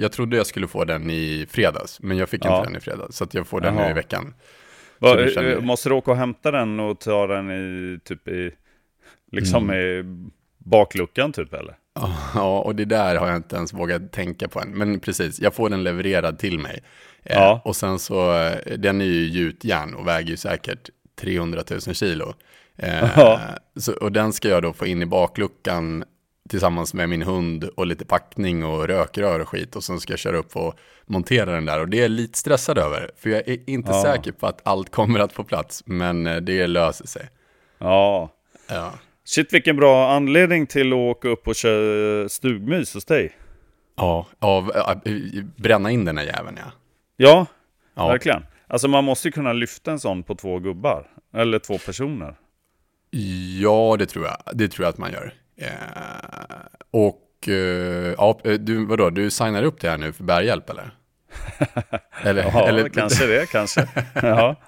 jag 0.00 0.12
trodde 0.12 0.36
jag 0.36 0.46
skulle 0.46 0.68
få 0.68 0.84
den 0.84 1.10
i 1.10 1.46
fredags, 1.50 2.00
men 2.02 2.16
jag 2.16 2.28
fick 2.28 2.44
Ja. 2.44 2.58
inte 2.58 2.68
den 2.70 2.76
i 2.76 2.80
fredags. 2.80 3.16
Så 3.16 3.26
jag 3.30 3.46
får 3.46 3.60
den 3.60 3.74
Jaha. 3.74 3.84
nu 3.84 3.90
i 3.90 3.94
veckan. 3.94 4.34
Va, 4.98 5.14
du 5.16 5.30
känner- 5.30 5.50
eh, 5.56 5.60
Måste 5.60 5.88
du 5.88 5.94
åka 5.94 6.10
och 6.10 6.16
hämta 6.16 6.50
den 6.50 6.80
och 6.80 7.00
ta 7.00 7.26
den 7.26 7.50
i 7.50 7.98
typ 8.04 8.28
i, 8.28 8.50
liksom 9.32 9.70
Mm. 9.70 9.76
i 9.78 10.04
bakluckan 10.58 11.32
typ 11.32 11.54
eller? 11.54 11.74
Ja, 12.34 12.60
och 12.60 12.74
det 12.74 12.84
där 12.84 13.16
har 13.16 13.26
jag 13.28 13.36
inte 13.36 13.56
ens 13.56 13.72
vågat 13.72 14.12
tänka 14.12 14.48
på 14.48 14.60
än. 14.60 14.68
Men 14.70 15.00
precis, 15.00 15.40
jag 15.40 15.54
får 15.54 15.70
den 15.70 15.82
levererad 15.84 16.38
till 16.38 16.58
mig. 16.58 16.82
Eh, 17.22 17.36
Ja. 17.36 17.60
Och 17.64 17.76
sen 17.76 17.98
så, 17.98 18.32
eh, 18.38 18.76
den 18.78 19.00
är 19.00 19.04
ju 19.04 19.26
gjutjärn 19.28 19.94
och 19.94 20.06
väger 20.06 20.30
ju 20.30 20.36
säkert 20.36 20.90
300 21.20 21.62
000 21.70 21.80
kilo. 21.80 22.34
Eh, 22.76 23.08
Ja. 23.16 23.40
så, 23.76 23.92
och 23.92 24.12
den 24.12 24.32
ska 24.32 24.48
jag 24.48 24.62
då 24.62 24.72
få 24.72 24.86
in 24.86 25.02
i 25.02 25.06
bakluckan 25.06 26.04
tillsammans 26.48 26.94
med 26.94 27.08
min 27.08 27.22
hund 27.22 27.64
och 27.64 27.86
lite 27.86 28.04
packning 28.04 28.64
och 28.64 28.86
rökrör 28.88 29.40
och 29.40 29.48
skit. 29.48 29.76
Och 29.76 29.84
sen 29.84 30.00
ska 30.00 30.12
jag 30.12 30.20
köra 30.20 30.36
upp 30.36 30.56
och 30.56 30.74
montera 31.06 31.52
den 31.52 31.64
där. 31.64 31.80
Och 31.80 31.88
det 31.88 31.98
är 31.98 32.02
jag 32.02 32.10
lite 32.10 32.38
stressad 32.38 32.78
över. 32.78 33.10
För 33.16 33.30
jag 33.30 33.48
är 33.48 33.70
inte 33.70 33.90
Ja. 33.90 34.02
säker 34.02 34.32
på 34.32 34.46
att 34.46 34.60
allt 34.64 34.90
kommer 34.90 35.20
att 35.20 35.32
få 35.32 35.44
plats. 35.44 35.82
Men 35.86 36.26
eh, 36.26 36.36
det 36.36 36.66
löser 36.66 37.06
sig. 37.06 37.28
Ja. 37.78 38.34
Ja. 38.68 38.92
Shit 39.24 39.52
vilken 39.52 39.76
bra 39.76 40.10
anledning 40.12 40.66
till 40.66 40.92
att 40.92 40.96
åka 40.96 41.28
upp 41.28 41.48
och 41.48 41.54
köra 41.54 42.28
stugmys 42.28 42.94
hos 42.94 43.04
dig. 43.04 43.32
Ja, 43.96 44.26
av, 44.38 44.72
äh, 44.76 44.94
bränna 45.56 45.90
in 45.90 46.04
den 46.04 46.18
här 46.18 46.24
jäveln 46.24 46.56
ja. 46.64 46.72
Ja, 47.16 47.46
Ja, 47.94 48.08
verkligen. 48.08 48.42
Alltså 48.66 48.88
man 48.88 49.04
måste 49.04 49.28
ju 49.28 49.32
kunna 49.32 49.52
lyfta 49.52 49.90
en 49.90 50.00
sån 50.00 50.22
på 50.22 50.34
två 50.34 50.58
gubbar. 50.58 51.06
Eller 51.34 51.58
två 51.58 51.78
personer. 51.78 52.34
Ja, 53.60 53.96
det 53.98 54.06
tror 54.06 54.24
jag. 54.24 54.36
Det 54.54 54.68
tror 54.68 54.84
jag 54.84 54.90
att 54.92 54.98
man 54.98 55.12
gör. 55.12 55.32
Eh, 55.58 55.68
och 56.90 57.48
eh, 57.48 57.54
ja, 58.18 58.40
du, 58.60 58.86
vadå, 58.86 59.10
du 59.10 59.30
signar 59.30 59.62
upp 59.62 59.80
det 59.80 59.90
här 59.90 59.98
nu 59.98 60.12
för 60.12 60.24
bärhjälp 60.24 60.70
eller? 60.70 60.90
eller, 62.22 62.42
Ja, 62.42 62.68
eller 62.68 62.88
kanske 62.88 63.26
det, 63.26 63.50
kanske. 63.50 63.88
Ja. 64.14 64.56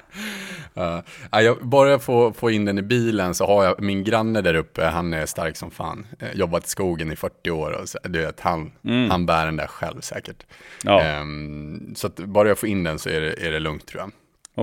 Ja, 0.74 1.42
jag, 1.42 1.59
bara 1.62 1.90
jag 1.90 2.03
får, 2.03 2.33
får 2.33 2.50
in 2.50 2.64
den 2.64 2.79
i 2.79 2.83
bilen 2.83 3.35
så 3.35 3.46
har 3.46 3.64
jag 3.64 3.83
min 3.83 4.05
granne 4.05 4.40
där 4.40 4.55
uppe, 4.55 4.85
han 4.85 5.14
är 5.14 5.26
stark 5.26 5.57
som 5.57 5.70
fan. 5.70 6.07
Eh, 6.18 6.33
jobbat 6.35 6.66
i 6.66 6.68
skogen 6.68 7.12
i 7.12 7.16
40 7.16 7.50
år 7.50 7.70
och 7.70 7.88
så, 7.88 7.98
du 8.05 8.18
vet, 8.20 8.40
han, 8.40 8.72
han 9.11 9.26
bär 9.26 9.46
den 9.46 9.57
där 9.57 9.66
själv 9.66 10.00
säkert. 10.00 10.46
Ja, 10.85 11.00
Ehm, 11.03 11.94
så 11.96 12.09
bara 12.09 12.48
jag 12.48 12.59
får 12.59 12.68
in 12.68 12.85
den 12.85 12.98
så 12.98 13.09
är 13.09 13.20
det, 13.20 13.46
är 13.46 13.53
det 13.53 13.59
lugnt 13.61 13.87
tror 13.87 14.00
jag. 14.03 14.11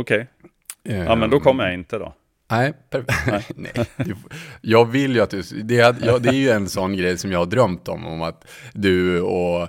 okej. 0.02 0.28
Ja, 0.84 1.16
men 1.16 1.30
då 1.30 1.40
kommer 1.40 1.64
jag 1.64 1.74
inte 1.74 1.98
då. 1.98 2.14
Nej, 2.52 2.74
nej. 3.56 3.74
Du, 3.98 4.16
jag 4.62 4.86
vill 4.86 5.16
ju 5.16 5.22
att 5.22 5.30
du, 5.30 5.42
det 5.42 5.80
är, 5.80 5.96
ja, 6.02 6.20
det 6.20 6.30
är 6.30 6.34
ju 6.34 6.50
en 6.50 6.70
sån 6.70 6.98
grej 6.98 7.18
som 7.18 7.32
jag 7.32 7.40
har 7.40 7.46
drömt 7.46 7.88
om, 7.88 8.06
om 8.08 8.22
att 8.22 8.48
du 8.74 9.22
och 9.22 9.62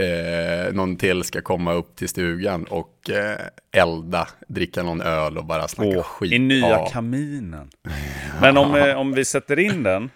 eh, 0.00 0.72
någon 0.72 0.96
till 0.96 1.22
ska 1.24 1.40
komma 1.40 1.72
upp 1.72 1.96
till 1.96 2.08
stugan 2.08 2.64
och 2.64 3.10
eh, 3.10 3.40
elda, 3.82 4.28
dricka 4.48 4.82
någon 4.82 5.00
öl 5.00 5.38
och 5.38 5.44
bara 5.44 5.68
snacka 5.68 5.98
Åh, 5.98 6.02
skit. 6.02 6.32
I 6.32 6.38
nya 6.38 6.68
Ja. 6.68 6.88
kaminen. 6.92 7.70
Men 8.40 8.56
om, 8.56 8.74
eh, 8.74 8.96
om 8.98 9.12
vi 9.12 9.24
sätter 9.24 9.58
in 9.58 9.82
den, 9.82 10.10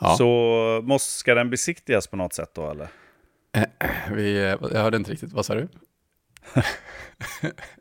Ja. 0.00 0.14
så 0.18 0.80
måste, 0.84 1.12
ska 1.18 1.34
den 1.34 1.50
besiktigas 1.50 2.06
på 2.06 2.16
något 2.16 2.34
sätt 2.34 2.50
då 2.54 2.70
eller? 2.70 2.88
Vi, 4.14 4.36
eh, 4.36 4.42
jag 4.72 4.82
hörde 4.82 4.96
inte 4.96 5.12
riktigt, 5.12 5.32
vad 5.32 5.46
sa 5.46 5.54
du? 5.54 5.68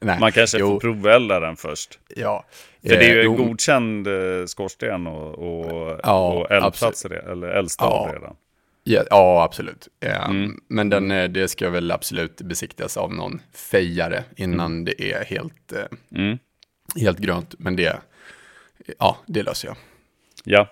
Man 0.19 0.31
kanske 0.31 0.57
jo, 0.59 0.67
får 0.67 0.79
provelda 0.79 1.39
den 1.39 1.55
först. 1.55 1.99
ja. 2.15 2.45
För 2.81 2.89
det 2.89 3.05
är 3.05 3.09
ju 3.13 3.19
Eh, 3.19 3.25
en 3.25 3.25
jo, 3.25 3.35
godkänd 3.45 4.07
eh, 4.07 4.45
skorsten 4.45 5.07
och, 5.07 5.33
och, 5.33 5.99
Ja, 6.03 6.33
och 6.33 6.51
eldplats, 6.51 7.05
eller 7.05 7.47
eldstad 7.47 7.85
Ja. 7.85 8.11
redan. 8.13 8.35
Ja, 8.83 9.03
ja 9.09 9.43
absolut. 9.43 9.87
Eh, 9.99 10.29
Mm. 10.29 10.59
Men 10.67 10.89
den, 10.89 11.11
eh, 11.11 11.29
det 11.29 11.47
ska 11.47 11.69
väl 11.69 11.91
absolut 11.91 12.41
besiktigas 12.41 12.97
av 12.97 13.13
någon 13.13 13.41
fejare 13.53 14.23
innan 14.35 14.85
det 14.85 15.01
är 15.13 15.25
helt, 15.25 15.73
Mm. 16.15 16.37
helt 16.95 17.19
grönt. 17.19 17.55
Men 17.57 17.75
det, 17.75 17.97
ja, 18.99 19.17
det 19.25 19.43
löser 19.43 19.67
jag. 19.67 19.77
Ja. 20.43 20.67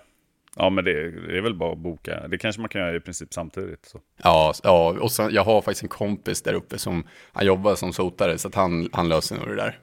Ja, 0.56 0.70
men 0.70 0.84
det, 0.84 1.10
det 1.10 1.38
är 1.38 1.42
väl 1.42 1.54
bara 1.54 1.72
att 1.72 1.78
boka. 1.78 2.28
Det 2.28 2.38
kanske 2.38 2.60
man 2.60 2.68
kan 2.68 2.80
göra 2.80 2.96
i 2.96 3.00
princip 3.00 3.34
samtidigt. 3.34 3.84
Så. 3.84 4.00
Ja, 4.22 4.54
ja 4.62 4.96
och 5.00 5.12
sen, 5.12 5.34
jag 5.34 5.44
har 5.44 5.62
faktiskt 5.62 5.82
en 5.82 5.88
kompis 5.88 6.42
där 6.42 6.54
uppe 6.54 6.78
som, 6.78 7.06
han 7.32 7.46
jobbar 7.46 7.74
som 7.74 7.92
sotare, 7.92 8.38
så 8.38 8.48
att 8.48 8.54
han, 8.54 8.88
han 8.92 9.08
löser 9.08 9.36
nog 9.36 9.48
det 9.48 9.56
där 9.56 9.78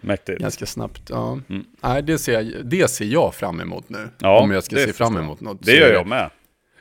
Mäktigt. 0.00 0.40
ganska 0.40 0.66
snabbt. 0.66 1.02
Ja. 1.10 1.38
Nej, 1.82 2.02
det 2.02 2.18
ser, 2.18 2.40
jag, 2.40 2.66
det 2.66 2.88
ser 2.90 3.04
jag 3.04 3.34
fram 3.34 3.60
emot 3.60 3.88
nu. 3.88 3.98
Mm. 3.98 4.10
Ja, 4.18 4.40
om 4.40 4.50
jag 4.50 4.64
ska 4.64 4.76
se 4.76 4.92
fram 4.92 5.16
emot 5.16 5.40
något. 5.40 5.62
Det 5.62 5.76
gör 5.76 5.92
jag 5.92 6.06
med. 6.06 6.30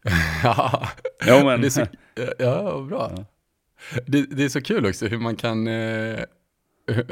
Ja, 0.43 0.89
Jo, 1.27 1.45
men... 1.45 1.61
det 1.61 1.71
så, 1.71 1.85
ja, 2.37 2.85
bra. 2.89 3.11
Det, 4.05 4.21
det 4.21 4.43
är 4.43 4.49
så 4.49 4.61
kul 4.61 4.85
också 4.85 5.05
hur 5.07 5.17
man 5.17 5.35
kan, 5.35 5.67
eh, 5.67 6.19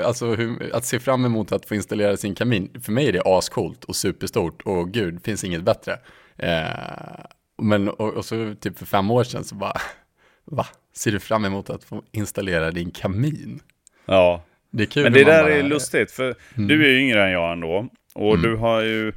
alltså 0.04 0.36
hur, 0.36 0.76
att 0.76 0.86
se 0.86 1.00
fram 1.00 1.26
emot 1.26 1.52
att 1.52 1.66
få 1.66 1.76
installera 1.76 2.18
sin 2.18 2.36
kamin. 2.36 2.82
För 2.84 2.92
mig 2.92 3.08
är 3.08 3.12
det 3.12 3.22
ascoolt 3.26 3.84
och 3.84 3.96
superstort 3.96 4.62
och 4.62 4.92
gud, 4.92 5.24
finns 5.24 5.44
inget 5.44 5.64
bättre. 5.64 6.00
Eh, 6.42 7.26
men 7.62 7.90
och, 7.90 8.14
och 8.14 8.26
så 8.26 8.56
typ 8.62 8.78
för 8.80 8.86
fem 8.86 9.12
år 9.12 9.24
sedan 9.24 9.44
så 9.44 9.56
bara, 9.56 9.74
va? 10.46 10.66
Ser 10.96 11.12
du 11.12 11.20
fram 11.20 11.46
emot 11.46 11.70
att 11.70 11.84
få 11.84 12.04
installera 12.12 12.72
din 12.72 12.92
kamin? 12.92 13.60
Ja. 14.06 14.44
Det 14.72 14.84
är 14.84 14.88
kul 14.88 15.04
Men 15.04 15.14
det 15.14 15.24
där 15.24 15.44
bara- 15.44 15.54
är 15.54 15.64
lustigt, 15.64 16.12
för 16.12 16.36
du 16.56 16.86
är 16.86 16.90
ju 16.90 17.00
yngre 17.00 17.24
än 17.26 17.32
jag 17.32 17.52
ändå. 17.52 17.88
Och 18.16 18.34
Mm. 18.36 18.42
du 18.42 18.56
har 18.58 18.82
ju... 18.82 19.14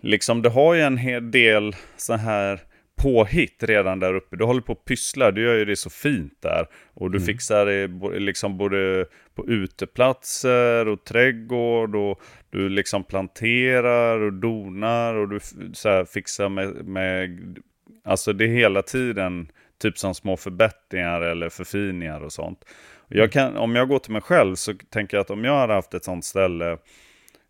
Liksom, 0.00 0.42
du 0.42 0.48
har 0.48 0.74
ju 0.74 0.80
en 0.80 0.96
hel 0.96 1.30
del 1.30 1.76
så 1.96 2.14
här 2.14 2.60
påhitt 2.98 3.62
redan 3.62 4.00
där 4.00 4.14
uppe. 4.14 4.36
Du 4.36 4.44
håller 4.44 4.60
på 4.60 4.72
att 4.72 4.84
pyssla, 4.84 5.30
du 5.30 5.42
gör 5.42 5.54
ju 5.54 5.64
det 5.64 5.76
så 5.76 5.90
fint 5.90 6.32
där. 6.40 6.66
Och 6.94 7.06
Mm. 7.06 7.12
du 7.12 7.24
fixar 7.26 7.66
det 7.66 8.18
liksom 8.18 8.58
både 8.58 9.06
på 9.34 9.46
uteplatser 9.48 10.88
och 10.88 11.04
trädgård 11.04 11.96
och 11.96 12.20
du 12.50 12.68
liksom 12.68 13.04
planterar 13.04 14.20
och 14.20 14.32
donar 14.32 15.14
och 15.14 15.28
du 15.28 15.40
så 15.72 16.04
fixar 16.04 16.48
med, 16.48 16.84
med... 16.86 17.58
Alltså 18.04 18.32
det 18.32 18.44
är 18.44 18.48
hela 18.48 18.82
tiden 18.82 19.48
typ 19.82 19.98
som 19.98 20.14
små 20.14 20.36
förbättringar 20.36 21.20
eller 21.20 21.48
förfiningar 21.48 22.20
och 22.20 22.32
sånt. 22.32 22.64
Och 22.96 23.14
Jag 23.16 23.32
kan, 23.32 23.56
om 23.56 23.76
jag 23.76 23.88
går 23.88 23.98
till 23.98 24.12
mig 24.12 24.22
själv 24.22 24.54
så 24.54 24.74
tänker 24.90 25.16
jag 25.16 25.22
att 25.24 25.30
om 25.30 25.44
jag 25.44 25.58
hade 25.58 25.72
haft 25.74 25.94
ett 25.94 26.04
sånt 26.04 26.24
ställe 26.24 26.72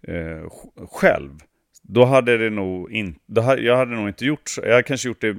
eh, 0.02 0.42
sj- 0.44 0.86
själv, 0.90 1.30
då 1.90 2.04
hade 2.04 2.38
det 2.38 2.50
nog 2.50 2.92
inte, 2.92 3.20
jag 3.58 3.76
hade 3.76 3.94
nog 3.94 4.08
inte 4.08 4.24
gjort 4.24 4.48
så. 4.48 4.60
Jag 4.64 4.70
hade 4.70 4.82
kanske 4.82 5.08
gjort 5.08 5.20
det, 5.20 5.36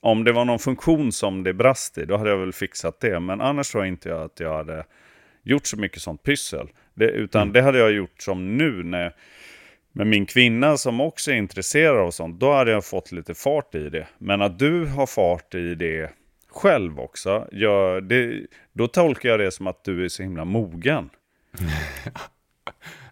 om 0.00 0.24
det 0.24 0.32
var 0.32 0.44
någon 0.44 0.58
funktion 0.58 1.12
som 1.12 1.42
det 1.42 1.54
brast 1.54 1.98
i, 1.98 2.04
då 2.04 2.16
hade 2.16 2.30
jag 2.30 2.36
väl 2.36 2.52
fixat 2.52 3.00
det. 3.00 3.20
Men 3.20 3.40
annars 3.40 3.70
tror 3.70 3.84
jag 3.84 3.88
inte 3.88 4.08
jag 4.08 4.22
att 4.22 4.40
jag 4.40 4.56
hade 4.56 4.84
gjort 5.42 5.66
så 5.66 5.76
mycket 5.76 6.02
sånt 6.02 6.22
pyssel. 6.22 6.68
Det, 6.94 7.04
utan 7.10 7.52
det 7.52 7.62
hade 7.62 7.78
jag 7.78 7.92
gjort 7.92 8.22
som 8.22 8.56
nu 8.56 8.82
när, 8.82 9.14
med 9.92 10.06
min 10.06 10.26
kvinna 10.26 10.76
som 10.76 11.00
också 11.00 11.30
är 11.30 11.34
intresserad 11.34 11.96
av 11.96 12.10
sånt, 12.10 12.40
då 12.40 12.52
hade 12.52 12.70
jag 12.70 12.84
fått 12.84 13.12
lite 13.12 13.34
fart 13.34 13.74
i 13.74 13.88
det. 13.88 14.06
Men 14.18 14.42
att 14.42 14.58
du 14.58 14.86
har 14.86 15.06
fart 15.06 15.54
i 15.54 15.74
det 15.74 16.10
själv 16.48 17.00
också, 17.00 17.48
gör 17.52 18.00
det, 18.00 18.46
då 18.72 18.86
tolkar 18.86 19.28
jag 19.28 19.40
det 19.40 19.50
som 19.50 19.66
att 19.66 19.84
du 19.84 20.04
är 20.04 20.08
så 20.08 20.22
himla 20.22 20.44
mogen. 20.44 21.10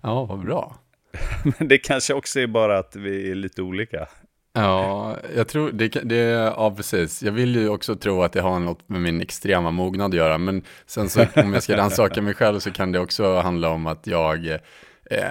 Ja, 0.03 0.25
vad 0.25 0.41
bra. 0.41 0.77
Men 1.59 1.69
det 1.69 1.79
kanske 1.79 2.15
också 2.15 2.41
är 2.41 2.47
bara 2.47 2.79
att 2.79 2.97
vi 2.97 3.31
är 3.31 3.35
lite 3.35 3.63
olika. 3.63 4.09
Ja, 4.53 5.17
jag 5.37 5.49
tror 5.49 5.71
det, 5.73 5.89
det, 5.89 6.17
ja 6.17 6.75
precis. 6.77 7.23
Jag 7.23 7.33
vill 7.33 7.57
ju 7.57 7.69
också 7.69 7.97
tro 7.97 8.23
att 8.23 8.33
det 8.33 8.41
har 8.41 8.61
något 8.61 8.89
med 8.89 9.01
min 9.01 9.21
extrema 9.21 9.71
mognad 9.71 10.11
att 10.11 10.17
göra, 10.17 10.39
men 10.39 10.63
sen 10.87 11.09
så 11.09 11.27
om 11.35 11.55
jag 11.55 11.63
ska 11.63 11.77
rannsaka 11.77 12.23
mig 12.23 12.35
själv 12.35 12.59
så 12.59 12.71
kan 12.71 12.93
det 12.93 12.99
också 12.99 13.35
handla 13.41 13.69
om 13.69 13.87
att 13.87 14.07
jag 14.07 14.47
eh, 14.49 14.59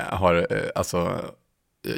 har, 0.08 0.36
eh, 0.36 0.62
alltså, 0.76 1.22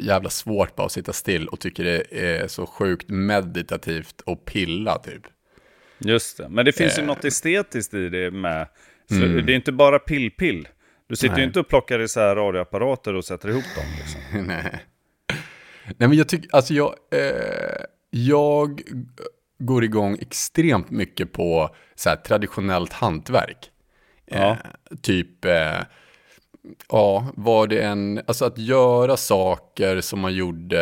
jävla 0.00 0.30
svårt 0.30 0.76
bara 0.76 0.86
att 0.86 0.92
sitta 0.92 1.12
still 1.12 1.48
och 1.48 1.60
tycker 1.60 1.84
det 1.84 2.04
är 2.10 2.48
så 2.48 2.66
sjukt 2.66 3.08
meditativt 3.08 4.20
och 4.20 4.44
pilla 4.44 4.98
typ. 4.98 5.22
Just 5.98 6.36
det, 6.36 6.48
men 6.48 6.64
det 6.64 6.72
finns 6.72 6.98
ju 6.98 7.02
Eh. 7.02 7.06
något 7.06 7.24
estetiskt 7.24 7.94
i 7.94 8.08
det 8.08 8.30
med. 8.30 8.68
För 9.08 9.16
Mm. 9.16 9.46
Det 9.46 9.52
är 9.52 9.56
inte 9.56 9.72
bara 9.72 9.98
pill-pill. 9.98 10.68
Du 11.12 11.16
sitter 11.16 11.34
ju 11.34 11.36
Nej. 11.36 11.46
inte 11.46 11.60
och 11.60 11.68
plockar 11.68 11.98
isär 11.98 12.36
radioapparater 12.36 13.14
och 13.14 13.24
sätter 13.24 13.48
ihop 13.48 13.64
dem. 13.76 13.84
Liksom. 13.98 14.46
Nej. 14.46 14.84
Nej, 15.84 16.08
men 16.08 16.12
jag 16.12 16.28
tycker, 16.28 16.56
alltså 16.56 16.74
jag, 16.74 16.94
eh, 17.10 17.84
jag 18.10 18.82
går 19.58 19.84
igång 19.84 20.18
extremt 20.20 20.90
mycket 20.90 21.32
på 21.32 21.74
så 21.94 22.08
här, 22.08 22.16
traditionellt 22.16 22.92
hantverk. 22.92 23.70
Ja. 24.26 24.36
Eh, 24.36 24.56
typ, 25.02 25.44
eh, 25.44 25.80
ja, 26.88 27.26
var 27.34 27.66
det 27.66 27.82
en, 27.82 28.20
alltså 28.26 28.44
att 28.44 28.58
göra 28.58 29.16
saker 29.16 30.00
som 30.00 30.20
man 30.20 30.34
gjorde 30.34 30.78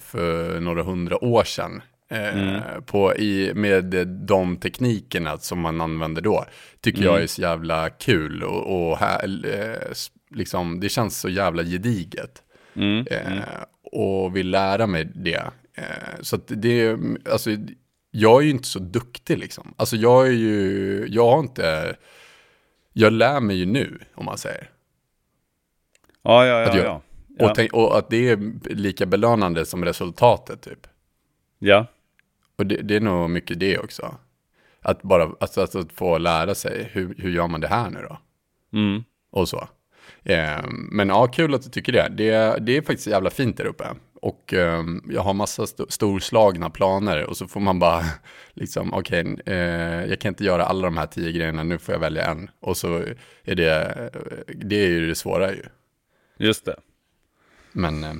för 0.00 0.60
några 0.60 0.82
hundra 0.82 1.24
år 1.24 1.44
sedan. 1.44 1.82
Eh, 2.10 2.80
på, 2.86 3.14
i, 3.16 3.52
med 3.54 3.84
de 4.08 4.56
teknikerna 4.56 5.38
som 5.38 5.60
man 5.60 5.80
använder 5.80 6.22
då. 6.22 6.44
Tycker 6.80 7.04
jag 7.04 7.22
är 7.22 7.26
så 7.26 7.42
jävla 7.42 7.90
kul 7.90 8.42
och, 8.42 8.90
och 8.90 8.98
här, 8.98 9.46
eh, 9.46 9.92
liksom, 10.30 10.80
det 10.80 10.88
känns 10.88 11.20
så 11.20 11.28
jävla 11.28 11.62
gediget. 11.64 12.42
Mm. 12.76 13.06
Eh, 13.10 13.42
och 13.82 14.36
vill 14.36 14.50
lära 14.50 14.86
mig 14.86 15.04
det. 15.14 15.50
Eh, 15.74 15.84
så 16.20 16.36
att 16.36 16.42
det 16.46 16.80
är, 16.80 16.98
alltså, 17.32 17.50
jag 18.10 18.40
är 18.40 18.44
ju 18.44 18.50
inte 18.50 18.68
så 18.68 18.78
duktig 18.78 19.38
liksom. 19.38 19.74
Alltså 19.76 19.96
jag 19.96 20.26
är 20.26 20.32
ju, 20.32 21.06
jag 21.10 21.30
har 21.30 21.38
inte, 21.40 21.96
jag 22.92 23.12
lär 23.12 23.40
mig 23.40 23.56
ju 23.56 23.66
nu 23.66 23.98
om 24.14 24.24
man 24.24 24.38
säger. 24.38 24.70
Ja, 26.22 26.46
ja, 26.46 26.60
ja. 26.60 26.76
Jag- 26.76 26.84
ja. 26.86 27.02
Ja. 27.38 27.48
Och, 27.50 27.54
tänk, 27.54 27.72
och 27.72 27.98
att 27.98 28.10
det 28.10 28.28
är 28.30 28.52
lika 28.74 29.06
belönande 29.06 29.66
som 29.66 29.84
resultatet 29.84 30.62
typ. 30.62 30.86
ja. 31.58 31.86
Och 32.58 32.66
det, 32.66 32.76
det 32.76 32.96
är 32.96 33.00
nog 33.00 33.30
mycket 33.30 33.60
det 33.60 33.78
också. 33.78 34.14
Att 34.80 35.02
bara, 35.02 35.32
alltså, 35.40 35.60
alltså 35.60 35.78
att 35.78 35.92
få 35.92 36.18
lära 36.18 36.54
sig, 36.54 36.90
hur, 36.92 37.14
hur 37.18 37.30
gör 37.30 37.48
man 37.48 37.60
det 37.60 37.68
här 37.68 37.90
nu 37.90 38.06
då? 38.08 38.18
Mm. 38.78 39.04
Och 39.30 39.48
så. 39.48 39.68
Eh, 40.22 40.62
men 40.70 41.08
ja, 41.08 41.26
kul 41.26 41.54
att 41.54 41.62
du 41.62 41.70
tycker 41.70 41.92
det. 41.92 42.08
Det, 42.08 42.58
det 42.60 42.76
är 42.76 42.82
faktiskt 42.82 43.06
jävla 43.06 43.30
fint 43.30 43.56
där 43.56 43.64
uppe. 43.64 43.84
Och 44.22 44.54
eh, 44.54 44.84
jag 45.10 45.22
har 45.22 45.34
massa 45.34 45.64
st 45.64 45.84
storslagna 45.88 46.70
planer 46.70 47.24
och 47.24 47.36
så 47.36 47.48
får 47.48 47.60
man 47.60 47.78
bara 47.78 48.04
liksom, 48.52 48.94
okej, 48.94 49.36
eh, 49.46 50.04
jag 50.04 50.20
kan 50.20 50.28
inte 50.28 50.44
göra 50.44 50.64
alla 50.64 50.82
de 50.82 50.96
här 50.96 51.06
tio 51.06 51.32
grejerna, 51.32 51.62
nu 51.62 51.78
får 51.78 51.94
jag 51.94 52.00
välja 52.00 52.24
en. 52.24 52.50
Och 52.60 52.76
så 52.76 53.02
är 53.44 53.54
det, 53.54 54.10
det 54.54 54.76
är 54.76 54.88
ju 54.88 55.06
det 55.06 55.14
svåra 55.14 55.52
ju. 55.52 55.62
Just 56.38 56.64
det. 56.64 56.76
Men 57.72 58.04
eh, 58.04 58.14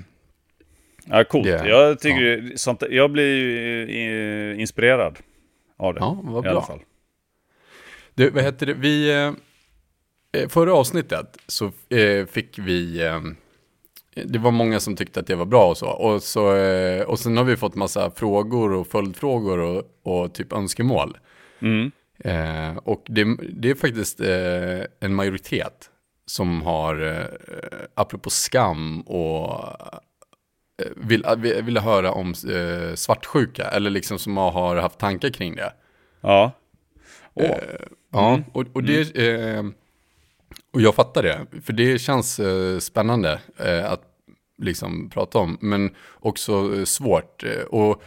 Ja, 1.11 1.25
coolt. 1.25 1.44
Det- 1.44 1.68
jag, 1.68 2.01
tycker 2.01 2.21
ju 2.21 2.53
sånt, 2.57 2.83
jag 2.90 3.11
blir 3.11 3.90
eh, 3.90 4.61
inspirerad 4.61 5.18
av 5.77 5.94
det. 5.94 6.01
ja, 6.01 6.21
vad 6.23 6.42
bra. 6.42 6.62
fall. 6.62 6.81
Du, 8.14 8.31
vad 8.31 8.42
heter 8.44 8.66
det? 8.66 8.75
Vi, 8.75 9.11
eh, 9.11 9.33
eh, 10.42 10.49
förra 10.49 10.75
avsnittet 10.75 11.37
så 11.47 11.73
fick 12.31 12.59
vi, 12.59 12.99
det 14.25 14.38
var 14.38 14.51
många 14.51 14.81
som 14.81 14.97
tyckte 14.97 15.21
att 15.21 15.27
det 15.27 15.35
var 15.35 15.44
bra 15.44 15.71
och 15.71 15.77
så. 15.77 15.88
Och, 15.88 16.23
så, 16.23 16.42
och 17.07 17.18
sen 17.18 17.37
har 17.37 17.44
vi 17.44 17.57
fått 17.57 17.75
massa 17.75 18.11
frågor 18.11 18.73
och 18.73 18.87
följdfrågor 18.87 19.59
och, 19.59 19.83
och 20.03 20.35
typ 20.35 20.53
önskemål. 20.53 21.18
Mm. 21.61 21.90
Eh, 22.25 22.77
och 22.77 23.05
det, 23.09 23.37
det 23.53 23.71
är 23.71 23.75
faktiskt 23.75 24.21
eh, 24.21 24.81
en 25.01 25.14
majoritet 25.14 25.90
som 26.27 26.62
har, 26.62 27.03
eh, 27.07 27.25
apropå 27.94 28.31
skam 28.31 29.01
och 29.01 29.64
vill, 30.97 31.25
vill, 31.38 31.62
vill 31.62 31.79
höra 31.79 32.12
om 32.12 32.29
eh, 32.51 32.95
svartsjuka, 32.95 33.64
eller 33.69 33.91
liksom 33.91 34.19
som 34.19 34.37
har 34.37 34.77
haft 34.77 34.99
tankar 34.99 35.31
kring 35.31 35.57
det. 35.57 35.73
Ja. 36.21 36.53
Åh. 37.35 37.45
Eh, 37.45 37.59
ja, 38.12 38.41
och, 38.53 38.64
och 38.73 38.83
det... 38.85 39.17
Eh, 39.17 39.64
och 40.73 40.81
jag 40.81 40.95
fattar 40.95 41.23
det, 41.23 41.47
för 41.62 41.73
det 41.73 41.99
känns 41.99 42.41
eh, 42.41 42.79
spännande 42.79 43.41
eh, 43.57 43.93
att 43.93 44.03
liksom 44.62 45.11
prata 45.11 45.38
om, 45.38 45.59
men 45.61 45.95
också 46.21 46.75
eh, 46.79 46.85
svårt. 46.85 47.45
Eh, 47.45 47.62
och 47.62 48.03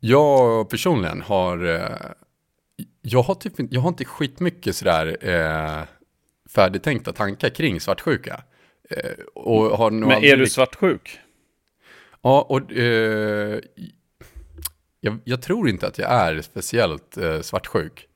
jag 0.00 0.70
personligen 0.70 1.20
har... 1.22 1.64
Eh, 1.64 2.10
jag, 3.02 3.22
har 3.22 3.34
typ, 3.34 3.60
inte- 3.60 3.74
jag 3.74 3.80
har 3.80 3.88
inte 3.88 4.04
skitmycket 4.04 4.76
sådär 4.76 5.16
eh, 5.20 5.82
färdigtänkta 6.54 7.12
tankar 7.12 7.48
kring 7.48 7.80
svartsjuka. 7.80 8.42
Eh, 8.90 9.10
och 9.34 9.78
har 9.78 9.90
Men 9.90 10.12
aldrig 10.12 10.32
är 10.32 10.36
du 10.36 10.42
rikt- 10.42 10.52
svartsjuk? 10.52 11.18
Ja, 12.22 12.46
och 12.48 12.72
eh, 12.72 13.60
jag, 15.00 15.18
jag 15.24 15.42
tror 15.42 15.68
inte 15.68 15.86
att 15.86 15.98
jag 15.98 16.10
är 16.10 16.40
speciellt 16.40 17.16
eh, 17.16 17.40
svartsjuk. 17.40 18.06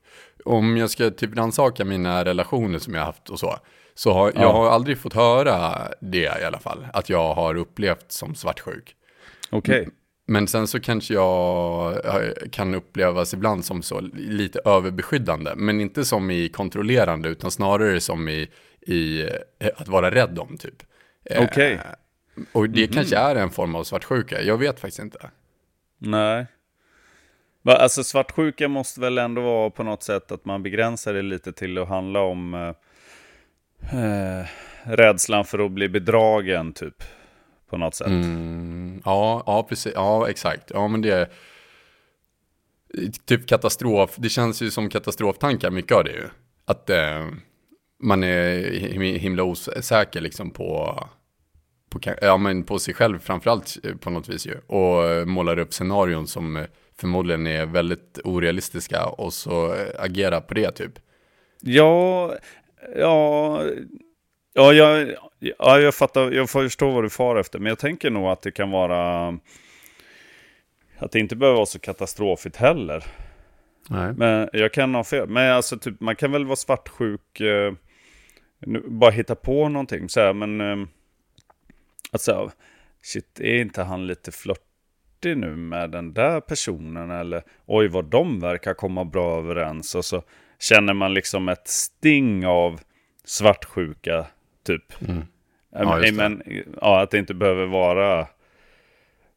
Om 0.45 0.77
jag 0.77 0.89
ska 0.89 1.09
typ 1.09 1.37
rannsaka 1.37 1.85
mina 1.85 2.25
relationer 2.25 2.79
som 2.79 2.93
jag 2.93 3.01
har 3.01 3.05
haft 3.05 3.29
och 3.29 3.39
så, 3.39 3.57
så 3.95 4.13
har 4.13 4.31
Ja. 4.35 4.41
jag 4.41 4.53
har 4.53 4.69
aldrig 4.69 4.97
fått 4.97 5.13
höra 5.13 5.87
det 6.01 6.41
i 6.41 6.43
alla 6.43 6.59
fall, 6.59 6.87
att 6.93 7.09
jag 7.09 7.33
har 7.33 7.55
upplevt 7.55 8.11
som 8.11 8.35
svartsjuk. 8.35 8.95
Okej. 9.49 9.89
Men 10.27 10.47
sen 10.47 10.67
så 10.67 10.79
kanske 10.79 11.13
jag 11.13 11.91
eh, 12.05 12.49
kan 12.51 12.75
upplevas 12.75 13.33
ibland 13.33 13.65
som 13.65 13.81
så 13.81 14.01
lite 14.13 14.59
överbeskyddande, 14.65 15.51
men 15.55 15.81
inte 15.81 16.05
som 16.05 16.31
i 16.31 16.49
kontrollerande, 16.49 17.29
utan 17.29 17.51
snarare 17.51 18.01
som 18.01 18.29
i, 18.29 18.49
i 18.81 19.21
eh, 19.59 19.69
att 19.75 19.87
vara 19.87 20.11
rädd 20.11 20.39
om 20.39 20.57
typ. 20.57 20.83
Eh, 21.29 21.43
Okej. 21.43 21.79
Och 22.51 22.69
det 22.69 22.87
kanske 22.87 23.17
är 23.17 23.35
en 23.35 23.49
form 23.49 23.75
av 23.75 23.83
svartsjuka, 23.83 24.41
jag 24.41 24.57
vet 24.57 24.79
faktiskt 24.79 24.99
inte. 24.99 25.29
Nej. 25.97 26.45
Alltså 27.67 28.03
svartsjuka 28.03 28.67
måste 28.67 29.01
väl 29.01 29.17
ändå 29.17 29.41
vara 29.41 29.69
på 29.69 29.83
något 29.83 30.03
sätt 30.03 30.31
att 30.31 30.45
man 30.45 30.63
begränsar 30.63 31.13
det 31.13 31.21
lite 31.21 31.53
till 31.53 31.77
att 31.77 31.87
handla 31.87 32.19
om 32.19 32.53
eh, 32.53 33.99
eh, 33.99 34.45
rädslan 34.83 35.45
för 35.45 35.59
att 35.65 35.71
bli 35.71 35.89
bedragen 35.89 36.73
typ. 36.73 37.03
På 37.69 37.77
något 37.77 37.95
sätt. 37.95 38.07
Mm, 38.07 39.01
ja, 39.05 39.43
ja, 39.45 39.63
precis. 39.69 39.93
Ja, 39.95 40.29
exakt. 40.29 40.71
Ja, 40.73 40.87
men 40.87 41.01
det 41.01 41.11
är 41.11 41.29
typ 43.25 43.47
katastrof. 43.47 44.15
Det 44.17 44.29
känns 44.29 44.61
ju 44.61 44.71
som 44.71 44.89
katastroftankar, 44.89 45.71
mycket 45.71 45.97
av 45.97 46.03
det 46.03 46.11
ju. 46.11 46.27
Att 46.65 46.89
eh, 46.89 47.27
man 47.99 48.23
är 48.23 48.57
him- 48.71 49.17
himla 49.17 49.43
osäker 49.43 50.21
liksom 50.21 50.51
på, 50.51 50.99
på, 51.99 52.13
ja, 52.21 52.37
men 52.37 52.63
på 52.63 52.79
sig 52.79 52.93
själv 52.93 53.19
framförallt 53.19 53.77
eh, 53.83 53.95
på 53.95 54.09
något 54.09 54.29
vis 54.29 54.47
ju. 54.47 54.57
Och 54.67 55.03
eh, 55.03 55.25
målar 55.25 55.59
upp 55.59 55.73
scenarion 55.73 56.27
som 56.27 56.57
eh, 56.57 56.65
förmodligen 56.99 57.47
är 57.47 57.65
väldigt 57.65 58.19
orealistiska 58.23 59.05
och 59.05 59.33
så 59.33 59.73
eh, 59.73 59.87
agera 59.99 60.41
på 60.41 60.53
det 60.53 60.71
typ. 60.71 60.91
Ja, 61.61 62.35
ja, 62.95 63.63
ja, 64.53 64.73
jag, 64.73 65.15
ja, 65.39 65.79
jag 65.79 65.95
fattar, 65.95 66.31
jag 66.31 66.49
förstår 66.49 66.91
vad 66.91 67.03
du 67.03 67.09
far 67.09 67.35
efter, 67.35 67.59
men 67.59 67.69
jag 67.69 67.79
tänker 67.79 68.09
nog 68.09 68.27
att 68.27 68.41
det 68.41 68.51
kan 68.51 68.71
vara 68.71 69.27
att 70.97 71.11
det 71.11 71.19
inte 71.19 71.35
behöver 71.35 71.55
vara 71.55 71.65
så 71.65 71.79
katastrofigt 71.79 72.55
heller. 72.55 73.03
Nej. 73.89 74.13
Men 74.13 74.49
jag 74.53 74.73
kan 74.73 74.95
ha 74.95 75.03
fel. 75.03 75.29
Men 75.29 75.51
alltså 75.51 75.77
typ, 75.77 75.99
man 75.99 76.15
kan 76.15 76.31
väl 76.31 76.45
vara 76.45 76.55
svartsjuk, 76.55 77.39
eh, 77.39 77.73
nu, 78.59 78.83
bara 78.87 79.11
hitta 79.11 79.35
på 79.35 79.69
någonting. 79.69 80.09
Så 80.09 80.19
här, 80.19 80.33
men 80.33 80.61
eh, 80.61 80.87
alltså, 82.15 82.51
shit, 83.01 83.39
är 83.39 83.61
inte 83.61 83.83
han 83.83 84.07
lite 84.07 84.31
flörtig 84.31 85.37
nu 85.37 85.55
med 85.55 85.91
den 85.91 86.13
där 86.13 86.41
personen? 86.41 87.11
Eller 87.11 87.43
oj, 87.65 87.87
vad 87.87 88.05
de 88.05 88.39
verkar 88.39 88.73
komma 88.73 89.05
bra 89.05 89.37
överens. 89.37 89.95
Och 89.95 90.05
så 90.05 90.23
känner 90.59 90.93
man 90.93 91.13
liksom 91.13 91.49
ett 91.49 91.67
sting 91.67 92.45
av 92.45 92.81
svartsjuka, 93.25 94.25
typ. 94.65 95.01
Mm. 95.07 95.23
Ja, 95.71 96.11
men, 96.13 96.43
ja, 96.81 97.01
att 97.01 97.11
det 97.11 97.17
inte 97.17 97.33
behöver 97.33 97.65
vara 97.65 98.27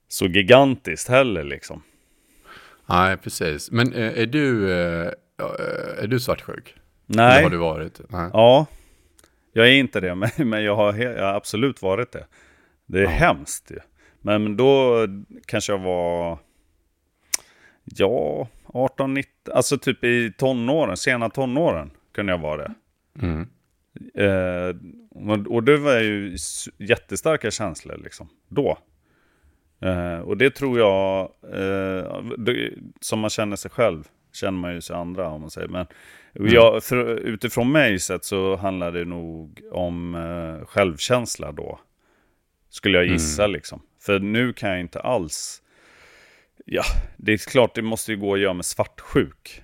så 0.08 0.26
gigantiskt 0.26 1.08
heller 1.08 1.44
liksom. 1.44 1.82
Nej, 2.86 3.16
precis. 3.16 3.70
Men 3.70 3.92
eh, 3.92 4.18
är 4.18 4.26
du, 4.26 4.72
eh, 4.72 5.12
är 5.98 6.06
du 6.06 6.20
svartsjuk? 6.20 6.74
Nej. 7.06 7.32
Eller 7.32 7.42
har 7.42 7.50
du 7.50 7.56
varit? 7.56 8.00
Nej. 8.08 8.30
Ja, 8.32 8.66
jag 9.52 9.68
är 9.68 9.72
inte 9.72 10.00
det, 10.00 10.14
men, 10.44 10.64
jag, 10.64 10.76
har, 10.76 10.94
jag 10.94 11.24
har 11.24 11.34
absolut 11.34 11.82
varit 11.82 12.12
det. 12.12 12.26
Det 12.88 12.98
är 12.98 13.02
Ja. 13.02 13.08
hemskt 13.08 13.70
ju. 13.70 13.78
Men, 14.20 14.56
då 14.56 14.96
kanske 15.46 15.72
jag 15.72 15.78
var, 15.78 16.38
ja, 17.84 18.48
18, 18.66 19.14
19, 19.14 19.54
alltså 19.54 19.78
typ 19.78 20.04
i 20.04 20.32
tonåren, 20.38 20.96
sena 20.96 21.30
tonåren 21.30 21.90
kunde 22.12 22.32
jag 22.32 22.38
vara 22.38 22.56
det. 22.56 22.74
Mm. 23.22 23.46
Eh, 24.14 24.76
och, 25.48 25.64
det 25.64 25.76
var 25.76 25.98
ju 26.00 26.36
jättestarka 26.78 27.50
känslor 27.50 28.00
liksom, 28.04 28.28
då. 28.48 28.78
Eh, 29.80 30.18
och 30.18 30.36
det 30.36 30.50
tror 30.50 30.78
jag, 30.78 31.20
eh, 31.42 32.22
det, 32.38 32.72
som 33.00 33.20
man 33.20 33.30
känner 33.30 33.56
sig 33.56 33.70
själv, 33.70 34.04
känner 34.32 34.58
man 34.58 34.74
ju 34.74 34.80
sig 34.80 34.96
andra 34.96 35.28
om 35.28 35.40
man 35.40 35.50
säger. 35.50 35.68
Men 35.68 35.86
jag, 36.32 36.84
för, 36.84 37.04
utifrån 37.06 37.72
mig 37.72 37.98
sett 37.98 38.24
så 38.24 38.56
handlar 38.56 38.92
det 38.92 39.04
nog 39.04 39.60
om 39.72 40.14
eh, 40.14 40.66
självkänsla 40.66 41.52
då. 41.52 41.78
Skulle 42.78 42.98
jag 42.98 43.06
gissa 43.06 43.46
liksom. 43.46 43.82
För 44.00 44.18
nu 44.18 44.52
kan 44.52 44.70
jag 44.70 44.80
inte 44.80 45.00
alls, 45.00 45.62
ja, 46.64 46.82
det 47.16 47.32
är 47.32 47.50
klart 47.50 47.74
det 47.74 47.82
måste 47.82 48.12
ju 48.12 48.18
gå 48.18 48.34
att 48.34 48.40
göra 48.40 48.52
med 48.52 48.64
svartsjuk. 48.64 49.62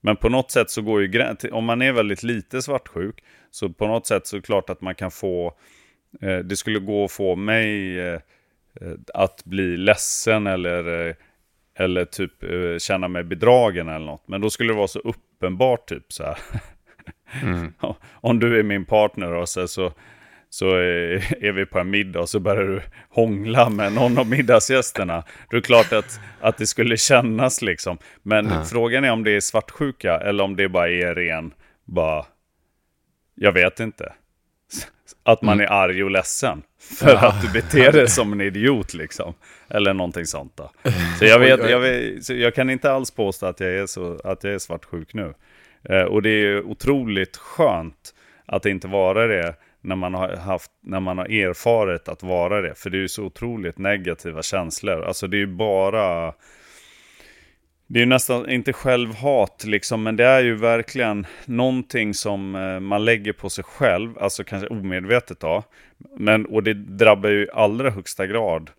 Men 0.00 0.16
på 0.16 0.28
något 0.28 0.50
sätt 0.50 0.70
så 0.70 0.82
går 0.82 1.02
ju 1.02 1.08
gränsen, 1.08 1.52
om 1.52 1.64
man 1.64 1.82
är 1.82 1.92
väldigt 1.92 2.22
lite 2.22 2.62
svartsjuk, 2.62 3.24
så 3.50 3.68
på 3.68 3.86
något 3.86 4.06
sätt 4.06 4.26
så 4.26 4.36
är 4.36 4.40
det 4.40 4.46
klart 4.46 4.70
att 4.70 4.80
man 4.80 4.94
kan 4.94 5.10
få, 5.10 5.54
eh, 6.20 6.38
det 6.38 6.56
skulle 6.56 6.78
gå 6.78 7.04
att 7.04 7.12
få 7.12 7.36
mig 7.36 7.98
eh, 7.98 8.20
eh, 8.80 8.92
att 9.14 9.44
bli 9.44 9.76
ledsen 9.76 10.46
eller, 10.46 11.08
eh, 11.08 11.14
eller 11.74 12.04
typ 12.04 12.42
eh, 12.42 12.78
känna 12.78 13.08
mig 13.08 13.24
bedragen 13.24 13.88
eller 13.88 14.06
något. 14.06 14.28
Men 14.28 14.40
då 14.40 14.50
skulle 14.50 14.72
det 14.72 14.76
vara 14.76 14.88
så 14.88 14.98
uppenbart 14.98 15.88
typ 15.88 16.12
så 16.12 16.24
här. 16.24 16.38
Mm. 17.42 17.72
Om 18.10 18.38
du 18.38 18.58
är 18.58 18.62
min 18.62 18.84
partner 18.84 19.32
och 19.32 19.48
så, 19.48 19.68
så, 19.68 19.92
så 20.58 20.70
är, 20.76 21.44
är 21.44 21.52
vi 21.52 21.66
på 21.66 21.78
en 21.78 21.90
middag 21.90 22.20
och 22.20 22.28
så 22.28 22.40
börjar 22.40 22.64
du 22.64 22.82
hångla 23.10 23.68
med 23.68 23.92
någon 23.92 24.18
av 24.18 24.26
middagsgästerna. 24.30 25.24
Då 25.50 25.56
är 25.56 25.60
det 25.60 25.66
klart 25.66 25.92
att, 25.92 26.20
att 26.40 26.58
det 26.58 26.66
skulle 26.66 26.96
kännas 26.96 27.62
liksom. 27.62 27.98
Men 28.22 28.46
Ja. 28.46 28.64
frågan 28.64 29.04
är 29.04 29.10
om 29.10 29.24
det 29.24 29.30
är 29.30 29.40
svartsjuka 29.40 30.16
eller 30.20 30.44
om 30.44 30.56
det 30.56 30.68
bara 30.68 30.88
är 30.88 31.14
ren, 31.14 31.54
bara, 31.84 32.26
jag 33.34 33.52
vet 33.52 33.80
inte. 33.80 34.12
att 35.22 35.42
man 35.42 35.60
är 35.60 35.66
arg 35.66 36.04
och 36.04 36.10
ledsen. 36.10 36.62
För 36.98 37.08
Ja. 37.10 37.28
att 37.28 37.42
du 37.42 37.52
beter 37.52 37.92
dig 37.92 38.08
som 38.08 38.32
en 38.32 38.40
idiot 38.40 38.94
liksom. 38.94 39.34
Eller 39.68 39.94
någonting 39.94 40.26
sånt 40.26 40.52
då. 40.56 40.70
Så 41.18 41.24
jag, 41.24 41.38
vet, 41.46 41.70
jag, 41.70 41.80
vet, 41.80 42.28
jag 42.28 42.54
kan 42.54 42.70
inte 42.70 42.92
alls 42.92 43.10
påstå 43.10 43.46
att 43.46 43.60
jag 43.60 43.70
är, 43.70 43.86
så, 43.86 44.20
att 44.24 44.44
jag 44.44 44.54
är 44.54 44.58
svartsjuk 44.58 45.14
nu. 45.14 45.34
Eh, 45.88 46.02
och 46.02 46.22
det 46.22 46.30
är 46.30 46.62
otroligt 46.62 47.36
skönt 47.36 48.14
att 48.46 48.66
inte 48.66 48.88
vara 48.88 49.26
det 49.26 49.54
när 49.86 49.96
man, 49.96 50.14
har 50.14 50.36
haft, 50.36 50.70
när 50.80 51.00
man 51.00 51.18
har 51.18 51.24
erfarit 51.24 52.08
att 52.08 52.22
vara 52.22 52.60
det. 52.60 52.74
För 52.74 52.90
det 52.90 52.96
är 52.96 53.00
ju 53.00 53.08
så 53.08 53.24
otroligt 53.24 53.78
negativa 53.78 54.42
känslor. 54.42 55.02
Alltså 55.02 55.26
det 55.26 55.36
är 55.36 55.38
ju 55.38 55.46
bara... 55.46 56.34
Det 57.88 57.98
är 57.98 58.00
ju 58.00 58.06
nästan 58.06 58.50
inte 58.50 58.72
självhat 58.72 59.64
liksom, 59.66 60.02
men 60.02 60.16
det 60.16 60.24
är 60.24 60.42
ju 60.42 60.54
verkligen 60.54 61.26
någonting 61.44 62.14
som 62.14 62.54
eh, 62.54 62.80
man 62.80 63.04
lägger 63.04 63.32
på 63.32 63.50
sig 63.50 63.64
själv, 63.64 64.18
alltså 64.18 64.44
kanske 64.44 64.68
omedvetet 64.68 65.40
då. 65.40 65.62
Men, 66.18 66.46
och 66.46 66.62
det 66.62 66.74
drabbar 66.74 67.30
ju 67.30 67.44
i 67.44 67.48
allra 67.52 67.90
högsta 67.90 68.26
grad 68.26 68.70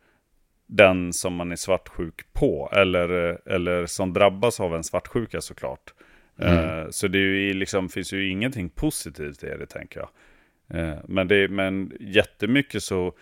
den 0.65 1.13
som 1.13 1.33
man 1.33 1.51
är 1.51 1.55
svartsjuk 1.55 2.33
på, 2.33 2.69
eller, 2.73 3.29
eh, 3.29 3.55
eller 3.55 3.85
som 3.85 4.13
drabbas 4.13 4.59
av 4.59 4.75
en 4.75 4.83
svartsjuka 4.83 5.41
såklart. 5.41 5.93
Eh, 6.39 6.89
så 6.89 7.07
det 7.07 7.17
är 7.17 7.21
ju 7.21 7.53
liksom, 7.53 7.89
finns 7.89 8.13
ju 8.13 8.29
ingenting 8.29 8.69
positivt 8.69 9.43
i 9.43 9.47
det, 9.47 9.65
tänker 9.65 9.99
jag. 9.99 10.09
Eh, 10.73 10.97
men, 11.07 11.27
det, 11.27 11.47
men 11.47 11.91
jättemycket 11.99 12.83
så, 12.83 13.13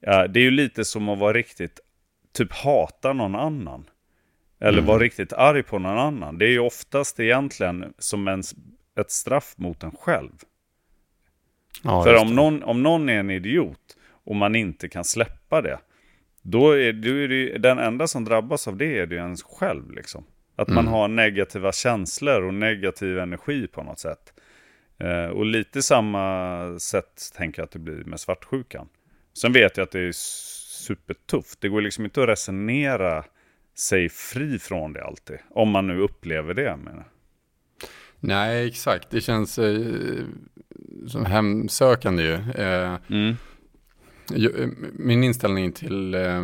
det 0.00 0.40
är 0.40 0.44
ju 0.44 0.50
lite 0.50 0.84
som 0.84 1.08
att 1.08 1.18
vara 1.18 1.32
riktigt, 1.32 1.80
typ 2.32 2.52
hata 2.52 3.12
någon 3.12 3.34
annan. 3.34 3.84
Eller 4.60 4.82
vara 4.82 4.98
riktigt 4.98 5.32
arg 5.32 5.62
på 5.62 5.78
någon 5.78 5.98
annan. 5.98 6.38
Det 6.38 6.46
är 6.46 6.50
ju 6.50 6.58
oftast 6.58 7.20
egentligen 7.20 7.92
som 7.98 8.28
en, 8.28 8.42
ett 9.00 9.10
straff 9.10 9.54
mot 9.56 9.82
en 9.82 9.90
själv. 9.90 10.32
Ja, 11.84 12.04
För 12.04 12.22
om 12.22 12.34
någon, 12.34 12.62
om 12.62 12.82
någon 12.82 13.08
är 13.08 13.18
en 13.18 13.30
idiot 13.30 13.96
och 14.24 14.36
man 14.36 14.54
inte 14.54 14.88
kan 14.88 15.04
släppa 15.04 15.62
det, 15.62 15.78
då 16.42 16.72
är, 16.72 16.92
då 16.92 17.08
är 17.08 17.28
det 17.28 17.34
ju, 17.34 17.58
den 17.58 17.78
enda 17.78 18.06
som 18.06 18.24
drabbas 18.24 18.68
av 18.68 18.76
det 18.76 18.98
är 18.98 19.06
det 19.06 19.14
ju 19.14 19.20
ens 19.20 19.42
själv. 19.42 19.90
Liksom. 19.90 20.24
Att 20.56 20.68
man 20.68 20.86
har 20.86 21.08
negativa 21.08 21.72
känslor 21.72 22.42
och 22.42 22.54
negativ 22.54 23.18
energi 23.18 23.66
på 23.66 23.82
något 23.82 23.98
sätt. 23.98 24.39
Eh, 25.00 25.26
och 25.26 25.46
lite 25.46 25.82
samma 25.82 26.78
sätt 26.78 27.30
tänker 27.36 27.62
jag 27.62 27.64
att 27.64 27.70
det 27.72 27.78
blir 27.78 28.04
med 28.04 28.20
svartsjukan. 28.20 28.88
Sen 29.38 29.52
vet 29.52 29.76
jag 29.76 29.84
att 29.84 29.90
det 29.90 30.00
är 30.00 30.12
supertufft. 30.12 31.60
Det 31.60 31.68
går 31.68 31.80
liksom 31.80 32.04
inte 32.04 32.22
att 32.22 32.28
resonera 32.28 33.24
sig 33.78 34.08
fri 34.08 34.58
från 34.58 34.92
det 34.92 35.04
alltid. 35.04 35.38
Om 35.50 35.70
man 35.70 35.86
nu 35.86 36.00
upplever 36.00 36.54
det. 36.54 36.76
Men... 36.84 37.02
Nej, 38.20 38.68
exakt. 38.68 39.10
Det 39.10 39.20
känns 39.20 39.58
eh, 39.58 40.24
som 41.06 41.24
hemsökande 41.24 42.22
ju. 42.22 42.34
Eh, 42.34 42.96
Mm. 43.10 43.36
eh, 44.34 44.68
min 44.92 45.24
inställning 45.24 45.72
till 45.72 46.14
eh, 46.14 46.36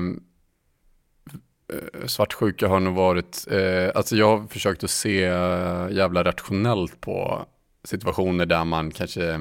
eh, 1.73 2.07
svartsjuka 2.07 2.69
har 2.69 2.81
nog 2.81 2.95
varit, 2.95 3.47
eh, 3.51 3.91
alltså 3.95 4.17
jag 4.17 4.39
har 4.39 4.47
försökt 4.47 4.85
att 4.85 4.91
se 4.91 5.21
jävla 5.91 6.25
rationellt 6.25 7.01
på 7.01 7.47
situationer 7.87 8.47
där 8.47 8.65
man 8.65 8.91
kanske, 8.91 9.41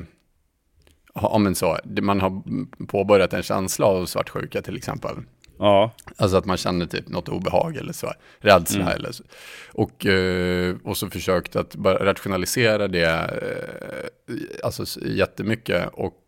ja 1.13 1.38
men 1.38 1.55
så, 1.55 1.77
man 2.01 2.21
har 2.21 2.41
påbörjat 2.88 3.34
en 3.34 3.43
känsla 3.43 3.86
av 3.86 4.05
svartsjuka 4.05 4.62
till 4.62 4.77
exempel. 4.77 5.15
Ja, 5.60 5.91
Alltså 6.17 6.38
att 6.38 6.45
man 6.45 6.58
känner 6.58 6.86
typ 6.86 7.08
något 7.10 7.29
obehag 7.29 7.77
eller 7.77 7.93
så, 7.93 8.12
rädsla 8.39 8.93
eller 8.93 9.12
så. 9.12 9.23
Och, 9.73 10.05
eh, 10.05 10.75
och 10.84 10.97
så 10.97 11.10
försökt 11.10 11.55
att 11.55 11.75
bara 11.75 12.05
rationalisera 12.05 12.88
det 12.88 13.05
eh, 13.08 14.36
alltså 14.63 14.99
jättemycket 15.05 15.89
och 15.93 16.19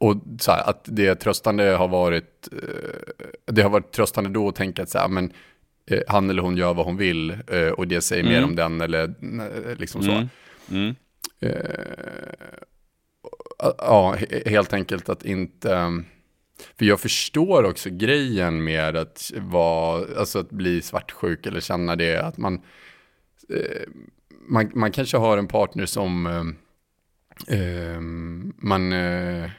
och 0.00 0.16
så 0.40 0.52
här, 0.52 0.70
att 0.70 0.80
det 0.84 1.14
tröstande 1.14 1.64
har 1.64 1.88
varit, 1.88 2.48
eh, 2.52 3.22
det 3.44 3.62
har 3.62 3.70
varit 3.70 3.92
tröstande 3.92 4.30
då 4.30 4.48
att 4.48 4.54
tänka 4.54 4.82
att 4.82 4.90
så 4.90 4.98
här, 4.98 5.08
men 5.08 5.32
han 6.08 6.30
eller 6.30 6.42
hon 6.42 6.56
gör 6.56 6.74
vad 6.74 6.86
hon 6.86 6.96
vill 6.96 7.36
och 7.76 7.88
det 7.88 8.00
säger 8.00 8.24
mer 8.24 8.38
Mm. 8.38 8.44
om 8.44 8.56
den 8.56 8.80
eller 8.80 9.14
liksom 9.78 10.02
så. 10.02 10.10
Mm. 10.10 10.28
Mm. 10.70 10.94
Eh, 11.40 12.58
ja, 13.58 14.16
helt 14.46 14.72
enkelt 14.72 15.08
att 15.08 15.24
inte... 15.24 16.02
För 16.78 16.84
jag 16.84 17.00
förstår 17.00 17.64
också 17.64 17.90
grejen 17.90 18.64
med 18.64 18.96
att, 18.96 19.32
vara, 19.36 20.18
alltså 20.18 20.38
att 20.38 20.50
bli 20.50 20.82
svartsjuk 20.82 21.46
eller 21.46 21.60
känna 21.60 21.96
det. 21.96 22.16
Att 22.16 22.38
man, 22.38 22.54
eh, 23.48 23.88
man, 24.48 24.70
man 24.74 24.92
kanske 24.92 25.16
har 25.16 25.38
en 25.38 25.48
partner 25.48 25.86
som 25.86 26.26
eh, 26.26 27.56
eh 27.58 28.00
man, 28.56 28.92
eh, 28.92 29.50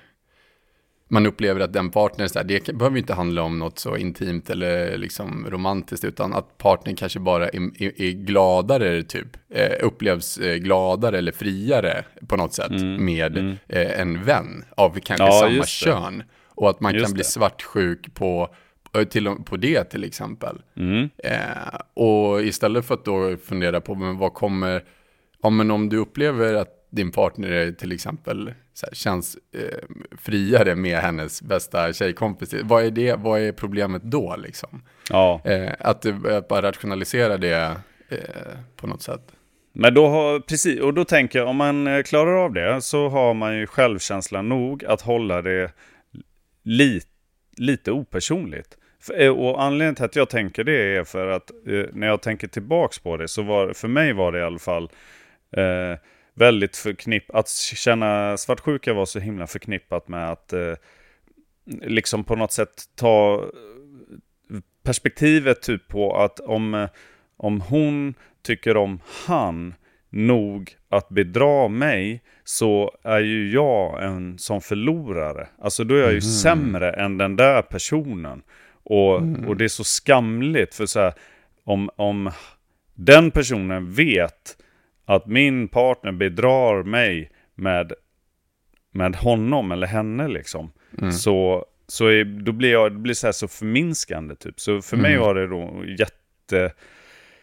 man 1.12 1.26
upplever 1.26 1.62
att 1.62 1.74
den 1.74 1.90
partnern, 1.90 2.30
så 2.30 2.40
här, 2.40 2.46
det 2.46 2.74
behöver 2.74 2.98
inte 2.98 3.14
handla 3.14 3.42
om 3.42 3.60
något 3.60 3.80
så 3.80 3.98
intimt 3.98 4.50
eller 4.50 4.98
liksom 4.98 5.46
romantiskt, 5.50 6.06
utan 6.06 6.34
att 6.34 6.58
partnern 6.58 6.96
kanske 6.96 7.20
bara 7.20 7.48
är, 7.50 7.84
är, 7.84 8.02
är 8.02 8.12
gladare, 8.12 9.04
typ, 9.04 9.28
eh, 9.50 9.72
upplevs 9.82 10.38
eh, 10.38 10.56
gladare 10.56 11.18
eller 11.18 11.32
friare 11.32 12.04
på 12.28 12.38
något 12.38 12.54
sätt 12.54 12.72
med 13.00 13.38
eh, 13.68 14.00
en 14.02 14.24
vän 14.24 14.66
av 14.78 15.00
kanske 15.00 15.26
Ja, 15.26 15.32
samma 15.32 15.64
kön. 15.64 16.24
Och 16.48 16.70
att 16.70 16.80
man 16.80 16.94
Just 16.94 17.06
kan 17.06 17.14
bli 17.14 17.22
det. 17.22 17.30
svartsjuk 17.30 18.14
på, 18.14 18.50
till, 19.10 19.30
på 19.46 19.58
det 19.58 19.84
till 19.84 20.04
exempel. 20.04 20.62
Mm. 20.78 21.10
Eh, 21.18 21.80
och 21.94 22.42
istället 22.42 22.86
för 22.86 22.94
att 22.94 23.06
då 23.06 23.38
fundera 23.38 23.82
på, 23.82 23.96
men 23.96 24.18
vad 24.18 24.34
kommer, 24.34 24.84
ja 25.44 25.50
men 25.50 25.72
om 25.72 25.90
du 25.90 25.98
upplever 25.98 26.54
att 26.54 26.79
din 26.90 27.12
partner 27.12 27.72
till 27.72 27.92
exempel 27.92 28.54
här, 28.84 28.94
känns 28.94 29.38
eh, 29.54 29.80
friare 30.18 30.76
med 30.76 30.98
hennes 30.98 31.42
bästa 31.42 31.94
tjejkompis, 31.94 32.54
vad 32.64 32.86
är 32.86 32.92
det, 32.92 33.16
vad 33.16 33.42
är 33.42 33.52
problemet 33.52 34.04
då 34.04 34.36
liksom? 34.38 34.84
Ja. 35.10 35.42
Eh, 35.46 35.72
att, 35.80 36.06
att 36.26 36.48
bara 36.48 36.62
rationalisera 36.62 37.38
det 37.38 37.78
eh, 38.10 38.18
på 38.76 38.88
något 38.88 39.02
sätt. 39.02 39.32
Men 39.74 39.94
då 39.94 40.08
har, 40.08 40.40
precis, 40.40 40.80
och 40.80 40.94
då 40.94 41.06
tänker 41.06 41.40
jag 41.40 41.48
om 41.48 41.56
man 41.56 41.88
eh, 41.88 42.04
klarar 42.04 42.46
av 42.46 42.54
det 42.54 42.82
så 42.82 43.10
har 43.10 43.34
man 43.34 43.58
ju 43.58 43.68
självkänsla 43.68 44.42
nog 44.42 44.86
att 44.86 45.02
hålla 45.02 45.42
det 45.42 45.72
li, 46.64 47.02
lite 47.58 47.92
opersonligt. 47.92 48.78
Eh, 49.18 49.32
och 49.32 49.64
anledningen 49.64 49.96
till 49.96 50.06
att 50.06 50.16
jag 50.16 50.30
tänker 50.30 50.64
det 50.64 50.96
är 50.98 51.04
för 51.04 51.28
att 51.28 51.52
eh, 51.68 51.86
när 51.94 52.08
jag 52.08 52.22
tänker 52.22 52.48
tillbaks 52.48 53.00
på 53.00 53.18
det 53.18 53.28
så 53.28 53.42
var 53.42 53.74
för 53.74 53.88
mig 53.88 54.14
var 54.14 54.32
det 54.32 54.40
i 54.40 54.44
alla 54.44 54.60
fall 54.60 54.90
eh, 55.58 55.98
väldigt 56.40 56.78
förknippat, 56.78 57.36
att 57.36 57.50
känna 57.50 58.38
svartsjuka 58.38 58.94
var 58.94 59.06
så 59.06 59.20
himla 59.20 59.48
förknippat 59.48 60.08
med 60.08 60.32
att 60.32 60.54
eh, 60.54 60.74
liksom 61.66 62.24
på 62.24 62.36
något 62.36 62.52
sätt 62.52 62.84
ta 62.96 63.46
perspektivet 64.84 65.62
typ 65.62 65.88
på 65.88 66.18
att 66.18 66.40
om, 66.40 66.74
eh, 66.74 66.90
om 67.38 67.62
hon 67.62 68.14
tycker 68.42 68.78
om 68.78 69.00
han 69.28 69.74
nog 70.10 70.76
att 70.90 71.10
bedra 71.10 71.68
mig 71.68 72.24
så 72.44 72.98
är 73.04 73.20
ju 73.20 73.52
jag 73.52 74.04
en 74.04 74.38
som 74.38 74.62
förlorare. 74.62 75.48
Alltså 75.62 75.84
då 75.84 75.96
är 75.96 76.00
jag 76.00 76.14
ju 76.14 76.22
sämre 76.22 76.92
än 76.92 77.18
den 77.18 77.36
där 77.36 77.62
personen. 77.62 78.42
Och, 78.84 79.16
och 79.48 79.58
det 79.58 79.64
är 79.64 79.68
så 79.68 79.84
skamligt 79.84 80.76
för 80.76 80.86
så 80.86 81.00
här, 81.00 81.14
om, 81.64 81.90
om 81.96 82.32
den 82.96 83.32
personen 83.32 83.94
vet 83.94 84.58
att 85.10 85.28
min 85.28 85.68
partner 85.68 86.12
bedrar 86.12 86.84
mig 86.84 87.32
med, 87.56 87.94
med 88.92 89.16
honom 89.16 89.72
eller 89.72 89.88
henne 89.88 90.28
liksom. 90.28 90.72
Så, 91.12 91.66
så 91.88 92.08
är, 92.08 92.24
då 92.24 92.52
blir 92.52 92.72
jag, 92.72 92.92
det 92.92 93.00
blir 93.00 93.14
så 93.14 93.28
här 93.28 93.32
så 93.32 93.48
förminskande 93.48 94.36
typ. 94.36 94.60
Så 94.60 94.82
för 94.82 94.98
mig 94.98 95.18
var 95.18 95.36
det 95.36 95.48
då 95.48 95.84
jätte, 95.98 96.74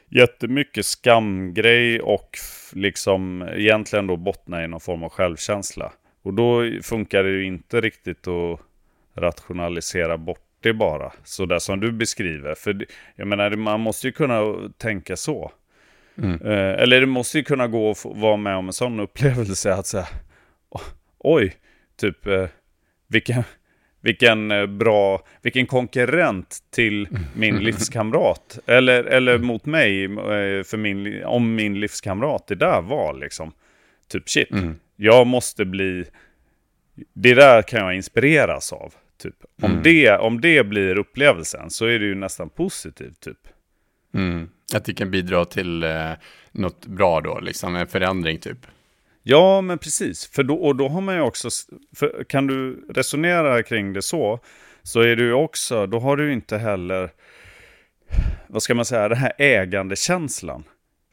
jättemycket 0.09 0.87
skamgrej 0.87 2.01
och 2.01 2.39
liksom 2.73 3.49
egentligen 3.55 4.07
då 4.07 4.17
bottna 4.17 4.65
i 4.65 4.69
någon 4.69 4.81
form 4.81 5.03
av 5.03 5.09
självkänsla. 5.09 5.93
Och 6.23 6.35
då 6.35 6.71
funkar 6.83 7.23
det 7.23 7.31
ju 7.31 7.45
inte 7.45 7.81
riktigt 7.81 8.27
att 8.29 8.61
rationalisera 9.15 10.19
bort 10.19 10.47
det 10.61 10.73
bara. 10.73 11.13
Så 11.25 11.47
där 11.47 11.59
som 11.59 11.81
du 11.81 11.93
beskriver. 11.93 12.55
För 12.55 12.87
jag 13.17 13.29
menar, 13.29 13.51
man 13.51 13.81
måste 13.81 14.07
ju 14.07 14.13
kunna 14.13 14.43
tänka 14.79 15.17
så. 15.17 15.53
Eh, 16.25 16.83
eller 16.83 17.01
det 17.01 17.07
måste 17.07 17.39
ju 17.39 17.45
kunna 17.45 17.67
gå 17.67 17.91
att 17.91 18.05
vara 18.05 18.37
med 18.37 18.57
om 18.57 18.67
en 18.67 18.73
sån 18.73 19.01
upplevelse 19.01 19.75
att 19.75 19.87
säga 19.87 20.07
Oj, 21.19 21.57
typ 22.01 22.27
eh, 22.27 22.47
vilken, 23.09 23.43
vilken 24.01 24.51
eh, 24.51 24.67
bra, 24.67 25.27
vilken 25.43 25.67
konkurrent 25.67 26.59
till 26.71 27.09
min 27.35 27.57
livskamrat. 27.65 28.59
Eller, 28.67 29.05
eller 29.05 29.39
mot 29.39 29.67
mig, 29.67 30.09
för 30.65 30.77
min, 30.77 31.25
om 31.25 31.55
min 31.55 31.81
livskamrat 31.81 32.47
det 32.47 32.55
där 32.55 32.83
var 32.83 33.15
liksom. 33.15 33.53
Typ 34.09 34.29
shit, 34.29 34.49
jag 34.97 35.27
måste 35.27 35.65
bli, 35.65 36.05
det 37.15 37.35
där 37.35 37.63
kan 37.63 37.81
jag 37.81 37.95
inspireras 37.95 38.73
av. 38.73 38.95
Typ. 39.23 39.35
Om, 39.63 39.81
det, 39.83 40.11
om 40.11 40.41
det 40.41 40.67
blir 40.67 40.99
upplevelsen 40.99 41.71
så 41.71 41.87
är 41.87 41.99
det 41.99 42.05
ju 42.05 42.15
nästan 42.15 42.51
positivt 42.51 43.21
typ. 43.21 43.39
Mm. 44.15 44.49
Att 44.75 44.85
det 44.85 44.95
kan 44.95 45.11
bidra 45.11 45.45
till 45.45 45.83
eh, 45.83 46.13
något 46.53 46.87
bra 46.87 47.21
då, 47.21 47.41
liksom 47.41 47.77
en 47.77 47.87
förändring 47.87 48.39
typ. 48.39 48.67
Ja, 49.23 49.61
men 49.61 49.79
precis. 49.79 50.27
För 50.27 50.43
då, 50.43 50.55
och 50.55 50.77
då 50.77 50.89
har 50.89 51.01
man 51.01 51.15
ju 51.15 51.21
också, 51.21 51.49
för 51.97 52.25
kan 52.25 52.47
du 52.47 52.87
resonera 52.89 53.63
kring 53.63 53.93
det 53.93 54.03
så, 54.03 54.41
så 54.83 55.01
är 55.01 55.17
du 55.17 55.33
också, 55.33 55.87
då 55.87 55.99
har 55.99 56.17
du 56.17 56.33
inte 56.33 56.59
heller, 56.59 57.11
vad 58.47 58.63
ska 58.63 58.75
man 58.75 58.85
säga, 58.85 59.09
den 59.09 59.19
här 59.19 59.33
ägandekänslan. 59.39 60.65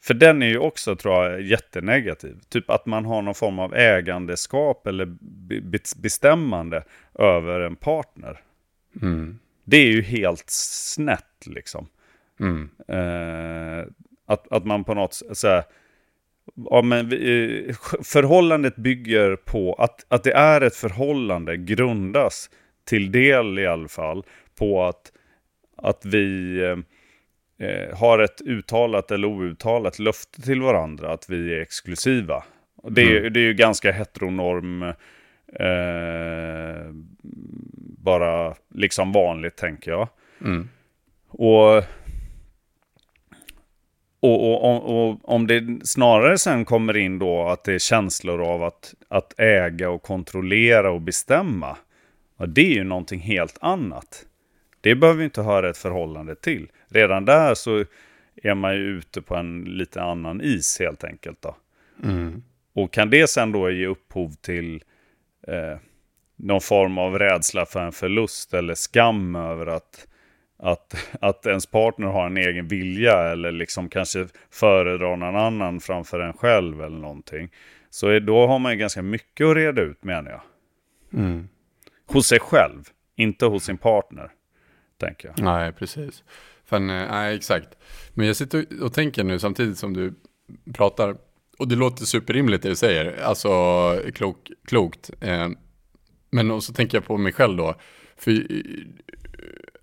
För 0.02 0.14
den 0.14 0.42
är 0.42 0.46
ju 0.46 0.58
också, 0.58 0.96
tror 0.96 1.24
jag, 1.24 1.42
jättenegativ. 1.42 2.36
Typ 2.48 2.70
att 2.70 2.86
man 2.86 3.04
har 3.04 3.22
någon 3.22 3.34
form 3.34 3.58
av 3.58 3.74
ägandeskap 3.74 4.86
eller 4.86 5.16
bestämmande 6.02 6.84
över 7.14 7.60
en 7.60 7.76
partner. 7.76 8.40
Mm. 9.02 9.38
Det 9.64 9.76
är 9.76 9.86
ju 9.86 10.02
helt 10.02 10.50
snett 10.50 11.46
liksom. 11.46 11.86
Mm. 12.44 12.68
Eh, 12.88 13.86
att, 14.26 14.52
att 14.52 14.64
man 14.64 14.84
på 14.84 14.94
något 14.94 15.14
sätt, 15.14 15.68
ja, 16.70 16.82
men, 16.82 17.12
eh, 17.12 17.74
förhållandet 18.02 18.76
bygger 18.76 19.36
på 19.36 19.74
att, 19.74 20.06
att 20.08 20.24
det 20.24 20.32
är 20.32 20.60
ett 20.60 20.76
förhållande 20.76 21.56
grundas 21.56 22.50
till 22.84 23.12
del 23.12 23.58
i 23.58 23.66
alla 23.66 23.88
fall 23.88 24.24
på 24.58 24.84
att, 24.84 25.12
att 25.76 26.04
vi 26.04 26.58
eh, 26.64 26.78
eh, 27.68 27.98
har 27.98 28.18
ett 28.18 28.40
uttalat 28.40 29.10
eller 29.10 29.28
outtalat 29.28 29.98
löfte 29.98 30.42
till 30.42 30.60
varandra 30.62 31.12
att 31.12 31.30
vi 31.30 31.54
är 31.54 31.60
exklusiva. 31.60 32.44
Det, 32.90 33.18
mm. 33.18 33.32
det 33.32 33.40
är 33.40 33.44
ju 33.44 33.54
ganska 33.54 33.92
heteronorm, 33.92 34.82
eh, 35.52 36.92
bara 37.98 38.54
liksom 38.74 39.12
vanligt 39.12 39.56
tänker 39.56 39.90
jag. 39.90 40.08
Mm. 40.40 40.68
Och 41.28 41.84
och, 44.24 44.64
och, 44.64 45.08
och, 45.08 45.34
om 45.34 45.46
det 45.46 45.86
snarare 45.86 46.38
sen 46.38 46.64
kommer 46.64 46.96
in 46.96 47.18
då 47.18 47.48
att 47.48 47.64
det 47.64 47.74
är 47.74 47.78
känslor 47.78 48.42
av 48.42 48.62
att, 48.62 48.94
att 49.08 49.40
äga 49.40 49.90
och 49.90 50.02
kontrollera 50.02 50.90
och 50.90 51.00
bestämma. 51.00 51.76
Ja, 52.38 52.46
det 52.46 52.60
är 52.60 52.74
ju 52.74 52.84
någonting 52.84 53.20
helt 53.20 53.58
annat. 53.60 54.26
Det 54.80 54.94
behöver 54.94 55.18
vi 55.18 55.24
inte 55.24 55.42
höra 55.42 55.70
ett 55.70 55.76
förhållande 55.76 56.34
till. 56.34 56.68
Redan 56.88 57.24
där 57.24 57.54
så 57.54 57.84
är 58.42 58.54
man 58.54 58.74
ju 58.74 58.80
ute 58.80 59.22
på 59.22 59.36
en 59.36 59.64
lite 59.64 60.02
annan 60.02 60.40
is 60.40 60.80
helt 60.80 61.04
enkelt. 61.04 61.42
Då. 61.42 61.56
Mm. 62.04 62.42
Och 62.74 62.92
kan 62.92 63.10
det 63.10 63.30
sen 63.30 63.52
då 63.52 63.70
ge 63.70 63.86
upphov 63.86 64.34
till 64.40 64.82
eh, 65.48 65.78
någon 66.36 66.60
form 66.60 66.98
av 66.98 67.18
rädsla 67.18 67.66
för 67.66 67.80
en 67.80 67.92
förlust 67.92 68.54
eller 68.54 68.74
skam 68.74 69.36
över 69.36 69.66
att 69.66 70.06
att, 70.64 71.08
att 71.20 71.46
ens 71.46 71.66
partner 71.66 72.06
har 72.06 72.26
en 72.26 72.36
egen 72.36 72.68
vilja 72.68 73.32
eller 73.32 73.52
liksom 73.52 73.88
kanske 73.88 74.26
föredrar 74.50 75.16
någon 75.16 75.36
annan 75.36 75.80
framför 75.80 76.20
en 76.20 76.32
själv 76.32 76.82
eller 76.82 76.98
någonting. 76.98 77.50
Så 77.90 78.08
är, 78.08 78.20
då 78.20 78.46
har 78.46 78.58
man 78.58 78.72
ju 78.72 78.78
ganska 78.78 79.02
mycket 79.02 79.46
att 79.46 79.56
reda 79.56 79.82
ut 79.82 80.04
menar 80.04 80.30
jag. 80.30 80.42
Mm. 81.20 81.48
Hos 82.06 82.26
sig 82.26 82.40
själv, 82.40 82.82
inte 83.16 83.46
hos 83.46 83.64
sin 83.64 83.78
partner. 83.78 84.30
Tänker 85.00 85.28
jag. 85.28 85.44
Nej, 85.44 85.72
precis. 85.72 86.24
För, 86.64 86.78
nej, 86.78 87.36
exakt. 87.36 87.68
Men 88.14 88.26
jag 88.26 88.36
sitter 88.36 88.66
och 88.82 88.92
tänker 88.92 89.24
nu 89.24 89.38
samtidigt 89.38 89.78
som 89.78 89.94
du 89.94 90.14
pratar. 90.72 91.16
Och 91.58 91.68
det 91.68 91.76
låter 91.76 92.04
superrimligt 92.04 92.62
det 92.62 92.68
du 92.68 92.76
säger. 92.76 93.22
Alltså 93.22 93.50
klok, 94.14 94.50
klokt. 94.66 95.10
Eh, 95.20 95.48
men 96.30 96.60
så 96.60 96.72
tänker 96.72 96.96
jag 96.96 97.04
på 97.04 97.16
mig 97.16 97.32
själv 97.32 97.56
då. 97.56 97.74
För 98.16 98.46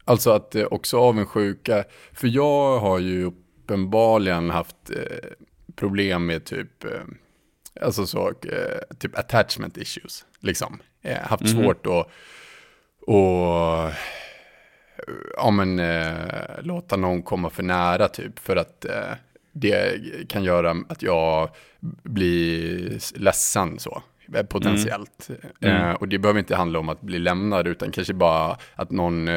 Alltså 0.05 0.31
att 0.31 0.55
eh, 0.55 0.65
också 0.65 0.97
avundsjuka. 0.97 1.83
För 2.13 2.27
jag 2.27 2.79
har 2.79 2.99
ju 2.99 3.23
uppenbarligen 3.25 4.49
haft 4.49 4.89
eh, 4.89 5.29
problem 5.75 6.25
med 6.25 6.45
typ, 6.45 6.83
eh, 6.83 7.01
alltså 7.81 8.05
så, 8.05 8.31
typ 8.99 9.17
attachment 9.17 9.77
issues. 9.77 10.25
Liksom. 10.39 10.79
Haft 11.21 11.43
mm 11.43 11.53
-hmm. 11.53 11.63
svårt 11.63 11.85
att, 11.85 12.07
och, 13.07 13.93
ja 15.37 15.51
men, 15.51 15.81
låta 16.65 16.95
någon 16.95 17.23
komma 17.23 17.49
för 17.49 17.63
nära 17.63 18.07
typ. 18.07 18.39
För 18.39 18.55
att 18.55 18.85
det 19.51 19.99
kan 20.29 20.43
göra 20.43 20.75
att 20.89 21.01
jag 21.01 21.49
blir 22.03 23.19
ledsen 23.19 23.79
så 23.79 24.03
potentiellt. 24.49 25.29
Mm. 25.61 25.75
Mm. 25.75 25.95
och 25.95 26.07
det 26.07 26.17
behöver 26.17 26.39
inte 26.39 26.55
handla 26.55 26.79
om 26.79 26.89
att 26.89 27.01
bli 27.01 27.19
lämnad 27.19 27.67
utan 27.67 27.91
kanske 27.91 28.13
bara 28.13 28.57
att 28.75 28.91
någon 28.91 29.29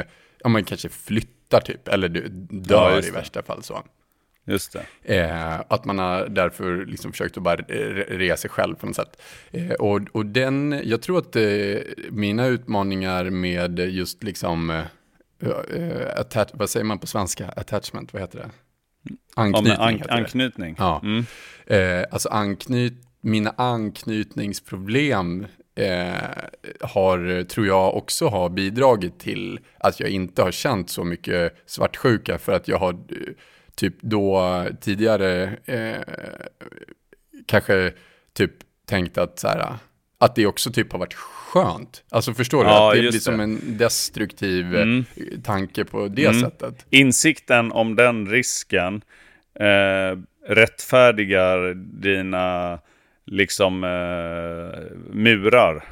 ja, 0.45 0.49
man 0.49 0.65
kanske 0.65 0.89
flyttar 0.89 1.61
typ, 1.61 1.89
eller 1.89 2.09
dör 2.51 2.91
ja, 2.91 3.03
i 3.03 3.11
värsta 3.11 3.43
fall 3.43 3.63
så. 3.63 3.83
Just 4.47 4.73
det. 4.73 5.17
Eh, 5.19 5.61
att 5.69 5.85
man 5.85 5.99
har 5.99 6.29
därför 6.29 6.87
liksom 6.87 7.13
försökt 7.13 7.37
att 7.37 7.43
bara 7.43 7.57
rea 7.57 8.37
sig 8.37 8.51
själv 8.51 8.75
på 8.75 8.87
något 8.87 8.97
sätt. 8.97 9.23
Eh, 9.51 9.73
och, 9.73 10.01
och 10.13 10.27
den, 10.27 10.81
jag 10.85 11.03
tror 11.03 11.19
att 11.19 11.37
eh, 11.37 11.43
mina 12.11 12.47
utmaningar 12.47 13.31
med 13.31 13.79
just 13.79 14.23
liksom, 14.23 14.71
eh, 14.71 14.83
eh, 15.49 16.21
attach, 16.21 16.49
vad 16.53 16.71
säger 16.71 16.85
man 16.85 16.99
på 16.99 17.07
svenska? 17.07 17.49
Attachment, 17.49 18.13
vad 18.13 18.23
heter 18.23 18.39
det? 18.39 18.51
Anknytning. 19.35 19.73
Ja, 19.73 19.87
an 19.87 20.03
anknytning. 20.09 20.75
Ja. 20.79 21.01
Mm. 21.05 21.25
Eh, 21.67 22.05
alltså 22.11 22.29
anknyt, 22.29 22.95
mina 23.21 23.55
anknytningsproblem 23.57 25.47
har, 26.81 27.45
tror 27.45 27.67
jag 27.67 27.97
också 27.97 28.29
har 28.29 28.49
bidragit 28.49 29.19
till 29.19 29.61
att 29.79 30.01
jag 30.01 30.11
inte 30.11 30.43
har 30.43 30.53
känt 30.53 30.91
så 30.91 31.05
mycket 31.05 31.57
svartsjuka 31.67 32.39
för 32.39 32.53
att 32.53 32.69
jag 32.69 32.79
har 32.79 32.93
eh, 32.93 32.99
typ 33.75 33.95
då 34.01 34.65
tidigare 34.81 35.57
eh, 35.65 36.01
kanske 37.47 37.93
typ 38.33 38.53
tänkt 38.87 39.19
att 39.19 39.39
så 39.39 39.49
här, 39.49 39.75
att 40.19 40.35
det 40.35 40.47
också 40.47 40.71
typ 40.71 40.93
har 40.93 40.99
varit 40.99 41.15
skönt. 41.15 42.05
Alltså 42.11 42.35
förstår 42.35 42.65
du? 42.65 42.71
Ja, 42.71 42.89
att 42.89 42.95
det 42.95 43.01
blir 43.01 43.13
det. 43.13 43.21
som 43.21 43.41
en 43.41 43.79
destruktiv 43.79 44.75
mm. 44.75 45.05
tanke 45.43 45.85
på 45.85 46.09
det 46.09 46.27
mm. 46.27 46.41
sättet. 46.41 46.87
Insikten 46.91 47.73
om 47.73 47.97
den 47.97 48.29
risken 48.29 49.03
eh, 49.61 50.19
rättfärdigar 50.49 51.75
dina 51.75 52.79
liksom 53.25 53.85
eh, 53.85 54.97
murar. 55.15 55.85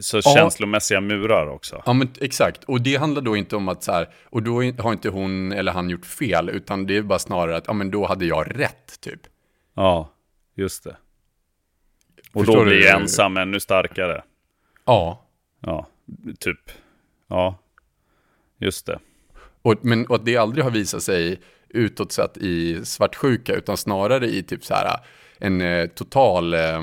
Så 0.00 0.16
ja. 0.16 0.34
känslomässiga 0.36 1.00
murar 1.00 1.46
också. 1.46 1.82
Ja, 1.86 1.92
men 1.92 2.08
exakt. 2.20 2.64
Och 2.64 2.80
det 2.80 2.96
handlar 2.96 3.22
då 3.22 3.36
inte 3.36 3.56
om 3.56 3.68
att 3.68 3.82
så 3.82 3.92
här, 3.92 4.08
och 4.24 4.42
då 4.42 4.54
har 4.78 4.92
inte 4.92 5.08
hon 5.08 5.52
eller 5.52 5.72
han 5.72 5.90
gjort 5.90 6.06
fel, 6.06 6.48
utan 6.48 6.86
det 6.86 6.96
är 6.96 7.02
bara 7.02 7.18
snarare 7.18 7.56
att, 7.56 7.64
ja 7.66 7.72
men 7.72 7.90
då 7.90 8.06
hade 8.06 8.24
jag 8.24 8.60
rätt, 8.60 9.00
typ. 9.00 9.20
Ja, 9.74 10.12
just 10.54 10.84
det. 10.84 10.96
Och 12.32 12.44
Förstår 12.44 12.56
då 12.56 12.64
blir 12.64 12.76
du? 12.76 12.88
ensam 12.88 13.36
ännu 13.36 13.60
starkare. 13.60 14.22
Ja. 14.84 15.26
Ja, 15.60 15.86
typ. 16.38 16.70
Ja, 17.28 17.58
just 18.58 18.86
det. 18.86 18.98
Och, 19.62 19.74
men 19.82 20.06
och 20.06 20.14
att 20.14 20.24
det 20.24 20.36
aldrig 20.36 20.64
har 20.64 20.70
visat 20.70 21.02
sig 21.02 21.40
utåt 21.68 22.12
sett 22.12 22.36
i 22.36 22.84
svartsjuka, 22.84 23.54
utan 23.54 23.76
snarare 23.76 24.26
i 24.26 24.42
typ 24.42 24.64
så 24.64 24.74
här, 24.74 25.00
en 25.40 25.60
eh, 25.60 25.86
total 25.86 26.54
eh, 26.54 26.80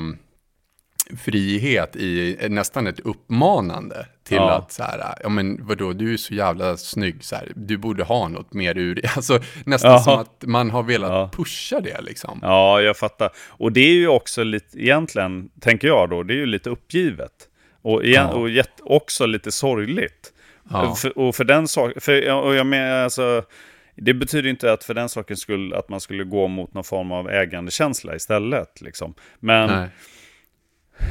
frihet 1.16 1.96
i 1.96 2.36
eh, 2.40 2.50
nästan 2.50 2.86
ett 2.86 3.00
uppmanande 3.00 4.06
till 4.24 4.36
ja. 4.36 4.50
att 4.50 4.72
så 4.72 4.82
här, 4.82 5.14
ja 5.22 5.28
men 5.28 5.66
vadå, 5.66 5.92
du 5.92 6.12
är 6.12 6.16
så 6.16 6.34
jävla 6.34 6.76
snygg, 6.76 7.24
så 7.24 7.36
här, 7.36 7.52
du 7.54 7.76
borde 7.76 8.04
ha 8.04 8.28
något 8.28 8.52
mer 8.52 8.78
ur 8.78 9.00
Alltså 9.16 9.40
nästan 9.64 9.90
Aha. 9.90 10.00
som 10.00 10.18
att 10.18 10.44
man 10.46 10.70
har 10.70 10.82
velat 10.82 11.10
ja. 11.10 11.30
pusha 11.32 11.80
det 11.80 12.00
liksom. 12.00 12.38
Ja, 12.42 12.80
jag 12.80 12.96
fattar. 12.96 13.30
Och 13.48 13.72
det 13.72 13.80
är 13.80 13.94
ju 13.94 14.08
också 14.08 14.42
lite, 14.42 14.82
egentligen, 14.82 15.50
tänker 15.60 15.88
jag 15.88 16.10
då, 16.10 16.22
det 16.22 16.34
är 16.34 16.38
ju 16.38 16.46
lite 16.46 16.70
uppgivet. 16.70 17.32
Och, 17.82 18.04
igen, 18.04 18.28
ja. 18.32 18.36
och 18.36 18.96
också 18.96 19.26
lite 19.26 19.52
sorgligt. 19.52 20.32
För, 20.96 21.18
och 21.18 21.34
för 21.34 21.44
den 21.44 21.68
saken, 21.68 22.32
och 22.32 22.54
jag 22.54 22.66
menar 22.66 23.04
alltså, 23.04 23.42
det 24.00 24.14
betyder 24.14 24.50
inte 24.50 24.72
att 24.72 24.84
för 24.84 24.94
den 24.94 25.08
sakens 25.08 25.40
skull 25.40 25.74
att 25.74 25.88
man 25.88 26.00
skulle 26.00 26.24
gå 26.24 26.48
mot 26.48 26.74
någon 26.74 26.84
form 26.84 27.12
av 27.12 27.30
ägandekänsla 27.30 28.14
istället. 28.14 28.80
Liksom. 28.80 29.14
Men 29.40 29.70
Nej. 29.70 29.88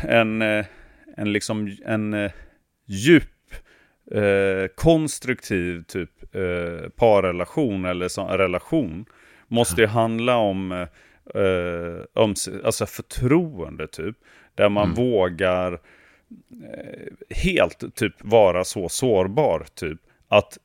en, 0.08 0.42
eh, 0.42 0.66
en, 1.18 1.34
liksom, 1.34 1.78
en 1.86 2.14
eh, 2.14 2.32
djup, 2.86 3.24
eh, 4.12 4.68
konstruktiv 4.76 5.84
typ 5.84 6.36
eh, 6.36 6.90
parrelation 6.90 7.86
eller 7.86 8.08
så, 8.08 8.28
relation 8.28 9.06
måste 9.48 9.82
ju 9.82 9.88
handla 9.88 10.38
om, 10.38 10.72
eh, 11.36 12.04
om 12.14 12.36
alltså 12.64 12.86
förtroende 12.86 13.88
typ. 13.88 14.18
Där 14.56 14.70
man 14.70 14.84
mm. 14.84 14.96
vågar 14.96 15.74
eh, 15.74 17.38
helt 17.38 17.96
typ 17.96 18.16
vara 18.20 18.64
så 18.64 18.90
sårbar 18.90 19.66
typ. 19.76 20.00
Att 20.28 20.58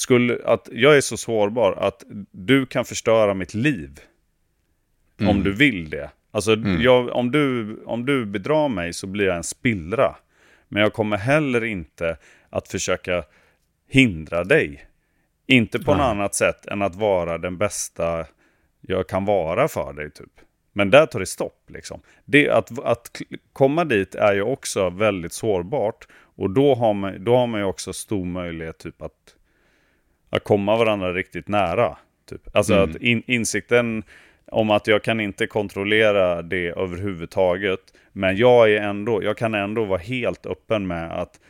skulle, 0.00 0.38
att 0.44 0.68
jag 0.72 0.96
är 0.96 1.00
så 1.00 1.16
sårbar 1.16 1.72
att 1.72 2.04
du 2.30 2.66
kan 2.66 2.84
förstöra 2.84 3.34
mitt 3.34 3.54
liv. 3.54 4.00
Mm. 5.20 5.30
Om 5.30 5.44
du 5.44 5.52
vill 5.52 5.90
det. 5.90 6.10
Alltså 6.30 6.52
mm. 6.52 6.82
jag, 6.82 7.08
om, 7.08 7.30
du, 7.30 7.76
om 7.84 8.06
du 8.06 8.26
bedrar 8.26 8.68
mig 8.68 8.92
så 8.92 9.06
blir 9.06 9.24
jag 9.26 9.36
en 9.36 9.44
spillra. 9.44 10.16
Men 10.68 10.82
jag 10.82 10.92
kommer 10.92 11.16
heller 11.16 11.64
inte 11.64 12.16
att 12.50 12.68
försöka 12.68 13.24
hindra 13.88 14.44
dig. 14.44 14.86
Inte 15.46 15.78
på 15.78 15.90
Nej. 15.90 15.98
något 15.98 16.10
annat 16.10 16.34
sätt 16.34 16.66
än 16.66 16.82
att 16.82 16.94
vara 16.94 17.38
den 17.38 17.58
bästa 17.58 18.26
jag 18.80 19.08
kan 19.08 19.24
vara 19.24 19.68
för 19.68 19.92
dig 19.92 20.10
typ. 20.10 20.32
Men 20.72 20.90
där 20.90 21.06
tar 21.06 21.20
det 21.20 21.26
stopp. 21.26 21.64
Liksom. 21.68 22.00
Det, 22.24 22.50
att, 22.50 22.78
att 22.84 23.22
komma 23.52 23.84
dit 23.84 24.14
är 24.14 24.34
ju 24.34 24.42
också 24.42 24.90
väldigt 24.90 25.32
sårbart. 25.32 26.08
Och 26.36 26.50
då 26.50 26.74
har 26.74 26.94
man, 26.94 27.24
då 27.24 27.36
har 27.36 27.46
man 27.46 27.60
ju 27.60 27.66
också 27.66 27.92
stor 27.92 28.24
möjlighet 28.24 28.78
typ 28.78 29.02
att, 29.02 29.36
att 30.30 30.44
komma 30.44 30.76
varandra 30.76 31.12
riktigt 31.12 31.48
nära. 31.48 31.96
Typ. 32.28 32.56
Alltså 32.56 32.74
mm. 32.74 32.90
att 32.90 32.96
in, 32.96 33.22
insikten 33.26 34.02
om 34.46 34.70
att 34.70 34.86
jag 34.86 35.02
kan 35.02 35.20
inte 35.20 35.46
kontrollera 35.46 36.42
det 36.42 36.68
överhuvudtaget. 36.68 37.80
Men 38.12 38.36
jag, 38.36 38.72
är 38.72 38.80
ändå, 38.80 39.22
jag 39.22 39.36
kan 39.36 39.54
ändå 39.54 39.84
vara 39.84 39.98
helt 39.98 40.46
öppen 40.46 40.86
med 40.86 41.20
att 41.20 41.40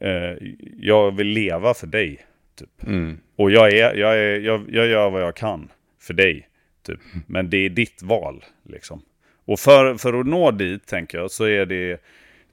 eh, 0.00 0.48
jag 0.78 1.16
vill 1.16 1.26
leva 1.26 1.74
för 1.74 1.86
dig. 1.86 2.26
Typ. 2.58 2.86
Mm. 2.86 3.18
Och 3.36 3.50
jag, 3.50 3.72
är, 3.72 3.94
jag, 3.94 4.18
är, 4.18 4.40
jag, 4.40 4.64
jag 4.68 4.86
gör 4.86 5.10
vad 5.10 5.22
jag 5.22 5.36
kan 5.36 5.68
för 6.00 6.14
dig. 6.14 6.48
Typ. 6.86 7.00
Men 7.26 7.50
det 7.50 7.56
är 7.56 7.68
ditt 7.68 8.02
val. 8.02 8.44
Liksom. 8.64 9.02
Och 9.44 9.60
för, 9.60 9.94
för 9.94 10.20
att 10.20 10.26
nå 10.26 10.50
dit, 10.50 10.86
tänker 10.86 11.18
jag, 11.18 11.30
så 11.30 11.44
är 11.44 11.66
det... 11.66 12.00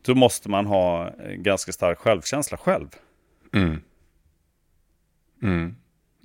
Då 0.06 0.16
måste 0.16 0.50
man 0.50 0.66
ha 0.66 1.12
ganska 1.38 1.72
stark 1.72 1.98
självkänsla 1.98 2.58
själv. 2.58 2.88
Mm. 3.54 3.82
Mm. 5.44 5.76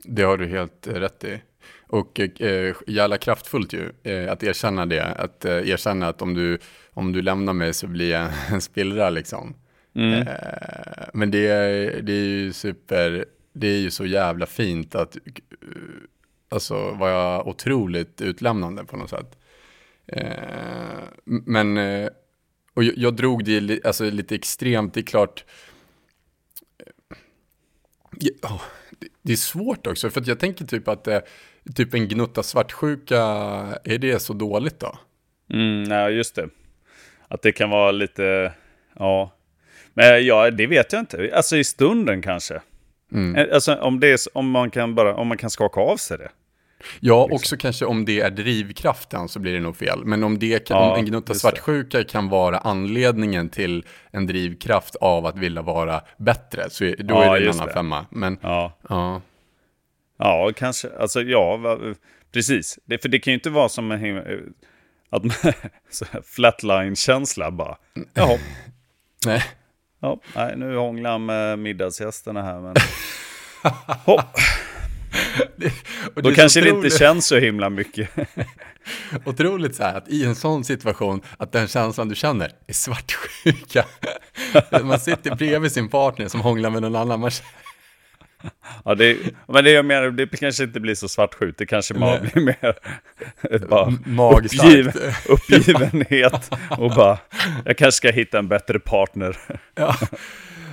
Det 0.04 0.22
har 0.22 0.38
du 0.38 0.46
helt 0.46 0.86
rätt 0.86 1.24
i. 1.24 1.40
Och 1.86 2.20
eh, 2.20 2.74
jävla 2.86 3.18
kraftfullt 3.18 3.72
ju, 3.72 3.92
eh, 4.02 4.32
att 4.32 4.42
erkänna 4.42 4.86
det. 4.86 5.04
Att 5.04 5.44
eh, 5.44 5.68
erkänna 5.68 6.08
att 6.08 6.22
om 6.22 6.34
du, 6.34 6.58
om 6.90 7.12
du 7.12 7.22
lämnar 7.22 7.52
mig 7.52 7.74
så 7.74 7.86
blir 7.86 8.10
jag 8.10 8.30
en 8.50 8.60
spillra 8.60 9.10
liksom. 9.10 9.54
Mm. 9.94 10.28
Eh, 10.28 11.08
men 11.14 11.30
det, 11.30 11.48
det 12.02 12.12
är 12.12 12.26
ju 12.26 12.52
super, 12.52 13.24
det 13.52 13.66
är 13.66 13.78
ju 13.78 13.90
så 13.90 14.06
jävla 14.06 14.46
fint 14.46 14.94
att, 14.94 15.16
eh, 15.16 15.22
alltså 16.48 16.90
var 16.90 17.08
jag 17.08 17.46
otroligt 17.46 18.20
utlämnande 18.20 18.84
på 18.84 18.96
något 18.96 19.10
sätt. 19.10 19.38
Eh, 20.06 21.02
men, 21.24 21.78
och 22.74 22.84
jag, 22.84 22.98
jag, 22.98 23.16
drog 23.16 23.44
det 23.44 23.86
alltså, 23.86 24.10
lite 24.10 24.34
extremt, 24.34 24.94
det 24.94 25.00
är 25.00 25.04
klart, 25.04 25.44
oh, 28.42 28.62
det 29.22 29.32
är 29.32 29.36
svårt 29.36 29.86
också, 29.86 30.10
för 30.10 30.22
jag 30.26 30.38
tänker 30.38 30.64
typ 30.64 30.88
att 30.88 31.08
typ 31.74 31.94
en 31.94 32.08
gnutta 32.08 32.42
svartsjuka, 32.42 33.16
är 33.84 33.98
det 33.98 34.22
så 34.22 34.32
dåligt 34.32 34.80
då? 34.80 34.98
Mm, 35.52 35.82
nej, 35.82 36.14
just 36.14 36.34
det. 36.34 36.48
Att 37.28 37.42
det 37.42 37.52
kan 37.52 37.70
vara 37.70 37.90
lite, 37.90 38.52
ja. 38.98 39.32
Men 39.94 40.26
ja, 40.26 40.50
det 40.50 40.66
vet 40.66 40.92
jag 40.92 41.00
inte. 41.00 41.30
Alltså 41.34 41.56
i 41.56 41.64
stunden 41.64 42.22
kanske. 42.22 42.60
Mm. 43.12 43.36
Eh, 43.36 43.54
alltså 43.54 43.74
om, 43.74 44.00
det 44.00 44.08
är, 44.08 44.18
om, 44.34 44.50
man 44.50 44.70
kan 44.70 44.94
bara, 44.94 45.14
om 45.14 45.28
man 45.28 45.38
kan 45.38 45.50
skaka 45.50 45.80
av 45.80 45.96
sig 45.96 46.18
det. 46.18 46.30
Ja, 47.00 47.22
liksom. 47.22 47.36
också 47.36 47.56
kanske 47.56 47.84
om 47.84 48.04
det 48.04 48.20
är 48.20 48.30
drivkraften 48.30 49.28
så 49.28 49.38
blir 49.38 49.52
det 49.52 49.60
nog 49.60 49.76
fel. 49.76 50.04
Men 50.04 50.24
om, 50.24 50.38
det 50.38 50.66
kan, 50.66 50.76
ja, 50.76 50.92
om 50.92 50.98
en 50.98 51.06
gnutta 51.06 51.34
svartsjuka 51.34 52.04
kan 52.04 52.28
vara 52.28 52.58
anledningen 52.58 53.48
till 53.48 53.86
en 54.10 54.26
drivkraft 54.26 54.96
av 54.96 55.26
att 55.26 55.38
vilja 55.38 55.62
vara 55.62 56.00
bättre, 56.16 56.70
så 56.70 56.84
då 56.84 57.14
ja, 57.14 57.36
är 57.36 57.40
det 57.40 57.46
en 57.46 57.52
annan 57.52 57.66
det. 57.66 57.72
femma. 57.72 58.06
Men, 58.10 58.38
ja. 58.42 58.78
ja. 58.88 59.22
Ja, 60.18 60.52
kanske. 60.56 60.88
Alltså 60.98 61.22
ja, 61.22 61.78
precis. 62.32 62.78
Det, 62.84 63.02
för 63.02 63.08
det 63.08 63.18
kan 63.18 63.30
ju 63.30 63.34
inte 63.34 63.50
vara 63.50 63.68
som 63.68 63.92
en 63.92 64.54
att 65.10 65.22
flatline-känsla 66.26 67.50
bara. 67.50 67.76
Jaha. 68.14 68.38
nej. 69.26 69.44
Ja, 70.00 70.20
nej, 70.34 70.56
nu 70.56 70.76
hånglar 70.76 71.10
han 71.10 71.26
med 71.26 71.58
middagsgästerna 71.58 72.42
här. 72.42 72.60
Men... 72.60 72.74
Hopp. 74.04 74.20
Det, 75.56 75.72
Då 76.14 76.34
kanske 76.34 76.60
det 76.60 76.68
inte 76.68 76.90
känns 76.90 77.26
så 77.26 77.36
himla 77.36 77.70
mycket. 77.70 78.10
otroligt 79.24 79.76
så 79.76 79.82
här 79.82 79.94
att 79.94 80.08
i 80.08 80.24
en 80.24 80.34
sån 80.34 80.64
situation 80.64 81.22
att 81.36 81.52
den 81.52 81.68
känslan 81.68 82.08
du 82.08 82.14
känner 82.14 82.52
är 82.66 82.72
svartsjuka. 82.72 83.84
Man 84.82 85.00
sitter 85.00 85.34
bredvid 85.34 85.72
sin 85.72 85.88
partner 85.88 86.28
som 86.28 86.40
hånglar 86.40 86.70
med 86.70 86.82
någon 86.82 86.96
annan. 86.96 87.20
Man 87.20 87.30
Ja, 88.84 88.94
det, 88.94 89.16
men 89.48 89.64
det 89.64 89.70
jag 89.70 89.84
menar, 89.84 90.10
det 90.10 90.26
kanske 90.26 90.64
inte 90.64 90.80
blir 90.80 90.94
så 90.94 91.08
svartsjukt. 91.08 91.58
Det 91.58 91.66
kanske 91.66 91.94
bara 91.94 92.20
blir 92.20 92.42
mer 92.42 92.74
bara 93.68 94.36
uppgiven, 94.36 94.92
uppgivenhet. 95.28 96.50
Och 96.70 96.90
bara, 96.90 97.18
jag 97.64 97.78
kanske 97.78 97.96
ska 97.96 98.10
hitta 98.10 98.38
en 98.38 98.48
bättre 98.48 98.80
partner. 98.80 99.36
Ja. 99.74 99.96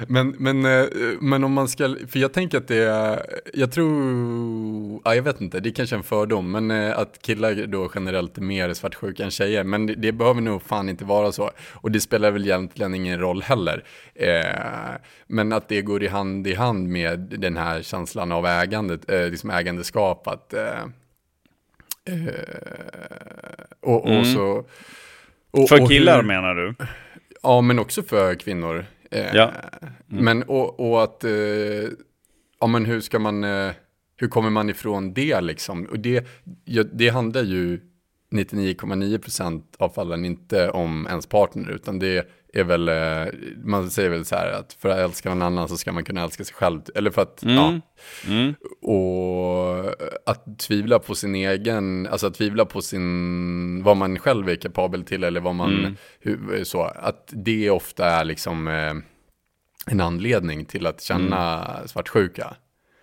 Men, 0.08 0.36
men, 0.40 0.66
eh, 0.66 0.86
men 1.20 1.44
om 1.44 1.54
man 1.54 1.68
ska, 1.68 1.96
för 2.08 2.20
jag 2.20 2.34
tänker 2.34 2.58
att 2.58 2.68
det 2.68 2.84
är, 2.84 3.26
jag 3.54 3.72
tror, 3.72 5.02
ja, 5.04 5.16
jag 5.16 5.24
vet 5.24 5.42
inte, 5.42 5.60
det 5.60 5.70
är 5.70 5.74
kanske 5.74 5.96
en 5.96 6.04
fördom, 6.04 6.52
men 6.52 6.72
eh, 6.72 7.00
att 7.00 7.22
killar 7.22 7.68
då 7.68 7.92
generellt 7.96 8.38
är 8.38 8.42
mer 8.42 8.74
svartsjuka 8.74 9.24
än 9.24 9.32
tjejer, 9.32 9.64
men 9.64 9.88
det, 9.88 9.96
det 9.96 10.12
behöver 10.12 10.42
nog 10.42 10.62
fan 10.62 10.90
inte 10.90 11.06
vara 11.06 11.32
så. 11.32 11.52
Och 11.74 11.92
det 11.92 12.00
spelar 12.00 12.32
väl 12.32 12.46
egentligen 12.46 12.96
ingen 12.96 13.20
roll 13.20 13.42
heller. 13.42 13.84
Eh, 14.16 14.96
men 15.28 15.54
att 15.54 15.70
det 15.70 15.82
går 15.82 16.04
i 16.04 16.08
hand 16.08 16.48
i 16.48 16.54
hand 16.54 16.90
med 16.90 17.20
den 17.20 17.58
här 17.58 17.82
känslan 17.82 18.32
av 18.32 18.46
ägandet, 18.46 19.10
eh, 19.10 19.30
liksom 19.30 19.50
ägandeskap, 19.50 20.28
att 20.28 20.54
eh, 20.54 20.82
eh 22.06 22.34
och, 23.82 24.04
och 24.04 24.10
mm. 24.10 24.34
så... 24.34 24.66
Och, 25.52 25.70
för 25.70 25.88
killar 25.88 26.16
hur, 26.16 26.24
menar 26.24 26.56
du? 26.56 26.76
Ja, 27.44 27.62
men 27.62 27.80
också 27.80 28.04
för 28.04 28.36
kvinnor. 28.36 28.86
Eh, 29.12 29.36
ja. 29.36 29.52
Mm. 30.12 30.26
Men 30.26 30.44
och, 30.44 30.80
och 30.80 31.04
att, 31.04 31.24
eh, 31.24 31.32
ja 32.60 32.68
men 32.68 32.86
hur 32.86 33.02
ska 33.02 33.20
man, 33.20 33.44
eh, 33.44 33.72
hur 34.18 34.28
kommer 34.28 34.50
man 34.50 34.70
ifrån 34.70 35.14
det 35.14 35.42
liksom? 35.42 35.86
Och 35.86 36.00
det, 36.00 36.28
det 36.94 37.10
handlar 37.10 37.44
ju 37.44 37.80
99,9% 38.32 39.64
av 39.78 39.90
fallen 39.90 40.26
inte 40.26 40.70
om 40.70 41.08
ens 41.10 41.28
partner, 41.28 41.72
utan 41.72 42.00
det 42.00 42.28
är 42.56 42.64
väl, 42.64 42.90
man 43.64 43.92
säger 43.92 44.10
väl 44.10 44.26
så 44.26 44.36
här 44.36 44.52
att 44.52 44.74
för 44.74 44.90
att 44.90 44.98
älska 44.98 45.30
någon 45.30 45.42
annan 45.42 45.70
så 45.70 45.78
ska 45.78 45.92
man 45.92 46.06
kunna 46.06 46.24
älska 46.24 46.44
sig 46.44 46.56
själv. 46.56 46.82
Eller 46.96 47.12
för 47.12 47.22
att, 47.22 47.44
mm. 47.44 47.56
ja. 47.56 47.82
Mm. 48.28 48.54
Och 48.82 49.86
att 50.26 50.60
tvivla 50.60 51.00
på 51.00 51.16
sin 51.16 51.36
egen, 51.36 52.08
alltså 52.08 52.28
att 52.28 52.34
tvivla 52.34 52.66
på 52.66 52.82
sin, 52.82 53.84
vad 53.84 53.98
man 53.98 54.20
själv 54.20 54.50
är 54.50 54.56
kapabel 54.56 55.04
till 55.04 55.24
eller 55.24 55.42
vad 55.42 55.56
man, 55.56 55.80
mm. 55.80 55.96
hur, 56.20 56.64
så, 56.64 56.84
att 56.84 57.34
det 57.36 57.70
ofta 57.70 58.06
är 58.06 58.26
liksom 58.26 58.68
eh, 58.68 58.94
en 59.88 60.02
anledning 60.02 60.66
till 60.66 60.88
att 60.88 61.02
känna 61.02 61.66
mm. 61.76 61.88
svartsjuka. 61.88 62.56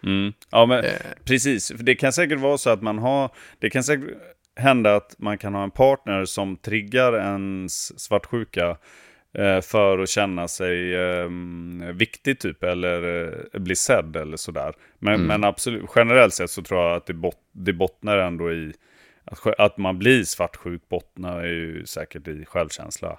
Mm. 0.03 0.32
Ja, 0.50 0.66
men 0.66 0.84
eh. 0.84 0.92
precis. 1.24 1.68
För 1.68 1.84
det 1.84 1.94
kan 1.94 2.12
säkert 2.12 2.40
vara 2.40 2.59
så 2.59 2.70
att 2.70 2.82
man 2.82 2.98
har, 2.98 3.30
det 3.59 3.70
kan 3.70 3.84
säkert 3.84 4.09
hända 4.57 4.96
att 4.96 5.14
man 5.18 5.38
kan 5.38 5.55
ha 5.55 5.62
en 5.62 5.70
partner 5.70 6.24
som 6.24 6.57
triggar 6.57 7.16
ens 7.16 8.00
svartsjuka 8.00 8.66
Eh, 8.70 8.76
för 9.62 9.99
att 9.99 10.09
känna 10.09 10.49
sig 10.49 10.95
eh, 10.95 11.28
viktig 11.93 12.39
typ 12.39 12.62
eller 12.62 13.24
eh, 13.55 13.61
bli 13.61 13.76
sedd 13.76 14.16
eller 14.16 14.37
sådär. 14.37 14.74
Men, 14.99 15.14
mm. 15.14 15.26
men 15.26 15.45
absolut, 15.45 15.91
generellt 15.95 16.35
sett 16.35 16.51
så 16.51 16.62
tror 16.62 16.80
jag 16.80 16.97
att 16.97 17.07
det, 17.07 17.14
bot, 17.14 17.37
det 17.53 17.72
bottnar 17.72 18.18
ändå 18.18 18.53
i 18.53 18.72
att, 19.24 19.47
att 19.59 19.78
man 19.78 19.99
blir 19.99 20.24
svartsjuk 20.24 20.89
bottnar 20.89 21.45
ju 21.45 21.87
säkert 21.87 22.28
i 22.28 22.45
självkänsla. 22.45 23.18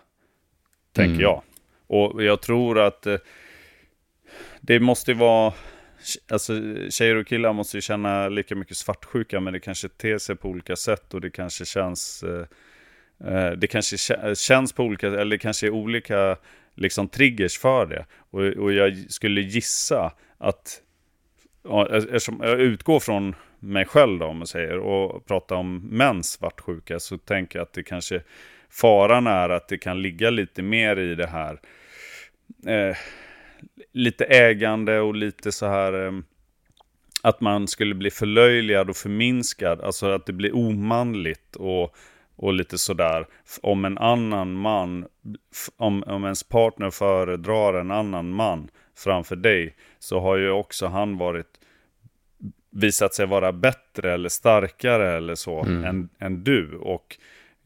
Tänker 0.91 1.13
mm. 1.13 1.21
jag. 1.21 1.41
Och 1.87 2.23
jag 2.23 2.41
tror 2.41 2.79
att 2.79 3.07
eh, 3.07 3.17
det 4.61 4.79
måste 4.79 5.13
vara, 5.13 5.53
alltså 6.31 6.53
tjejer 6.89 7.15
och 7.15 7.27
killar 7.27 7.53
måste 7.53 7.77
ju 7.77 7.81
känna 7.81 8.29
lika 8.29 8.55
mycket 8.55 8.77
svartsjuka 8.77 9.39
men 9.39 9.53
det 9.53 9.59
kanske 9.59 9.89
ter 9.89 10.17
sig 10.17 10.35
på 10.35 10.49
olika 10.49 10.75
sätt 10.75 11.13
och 11.13 11.21
det 11.21 11.29
kanske 11.29 11.65
känns 11.65 12.23
eh, 12.23 12.45
Eh, 12.45 12.45
Eh, 13.19 13.51
det 13.51 13.67
kanske 13.67 14.15
eh, 14.15 14.33
känns 14.33 14.73
på 14.73 14.83
olika, 14.83 15.07
eller 15.07 15.25
det 15.25 15.37
kanske 15.37 15.67
är 15.67 15.71
olika 15.71 16.37
liksom 16.75 17.07
triggers 17.07 17.57
för 17.59 17.85
det. 17.85 18.05
Och, 18.29 18.41
och 18.41 18.73
jag 18.73 19.11
skulle 19.11 19.41
gissa 19.41 20.13
att, 20.37 20.81
eftersom 21.89 22.39
jag 22.43 22.61
utgår 22.61 22.99
från 22.99 23.35
mig 23.59 23.85
själv 23.85 24.19
då, 24.19 24.25
om 24.25 24.37
man 24.37 24.47
säger, 24.47 24.77
och 24.77 25.25
pratar 25.25 25.55
om 25.55 25.77
mäns 25.77 26.31
svartsjuka, 26.31 26.99
så 26.99 27.17
tänker 27.17 27.59
jag 27.59 27.63
att 27.63 27.73
det 27.73 27.83
kanske, 27.83 28.21
faran 28.69 29.27
är 29.27 29.49
att 29.49 29.67
det 29.67 29.77
kan 29.77 30.01
ligga 30.01 30.29
lite 30.29 30.61
mer 30.61 30.99
i 30.99 31.15
det 31.15 31.27
här, 31.27 31.59
eh, 32.67 32.97
lite 33.91 34.25
ägande 34.25 34.99
och 34.99 35.15
lite 35.15 35.51
så 35.51 35.65
här, 35.65 36.05
eh, 36.05 36.11
att 37.21 37.41
man 37.41 37.67
skulle 37.67 37.95
bli 37.95 38.11
förlöjligad 38.11 38.89
och 38.89 38.95
förminskad, 38.95 39.81
alltså 39.81 40.11
att 40.11 40.25
det 40.25 40.33
blir 40.33 40.55
omanligt 40.55 41.55
och 41.55 41.95
och 42.35 42.53
lite 42.53 42.77
sådär. 42.77 43.27
Om 43.61 43.85
en 43.85 43.97
annan 43.97 44.53
man, 44.53 45.07
om, 45.77 46.03
om 46.03 46.23
ens 46.23 46.43
partner 46.43 46.89
föredrar 46.89 47.73
en 47.73 47.91
annan 47.91 48.29
man 48.29 48.69
framför 48.97 49.35
dig, 49.35 49.75
så 49.99 50.19
har 50.19 50.37
ju 50.37 50.49
också 50.49 50.87
han 50.87 51.17
varit 51.17 51.59
visat 52.71 53.13
sig 53.13 53.25
vara 53.25 53.51
bättre 53.51 54.13
eller 54.13 54.29
starkare 54.29 55.17
eller 55.17 55.35
så 55.35 55.63
mm. 55.63 55.85
än, 55.85 56.09
än 56.19 56.43
du. 56.43 56.75
Och 56.75 57.17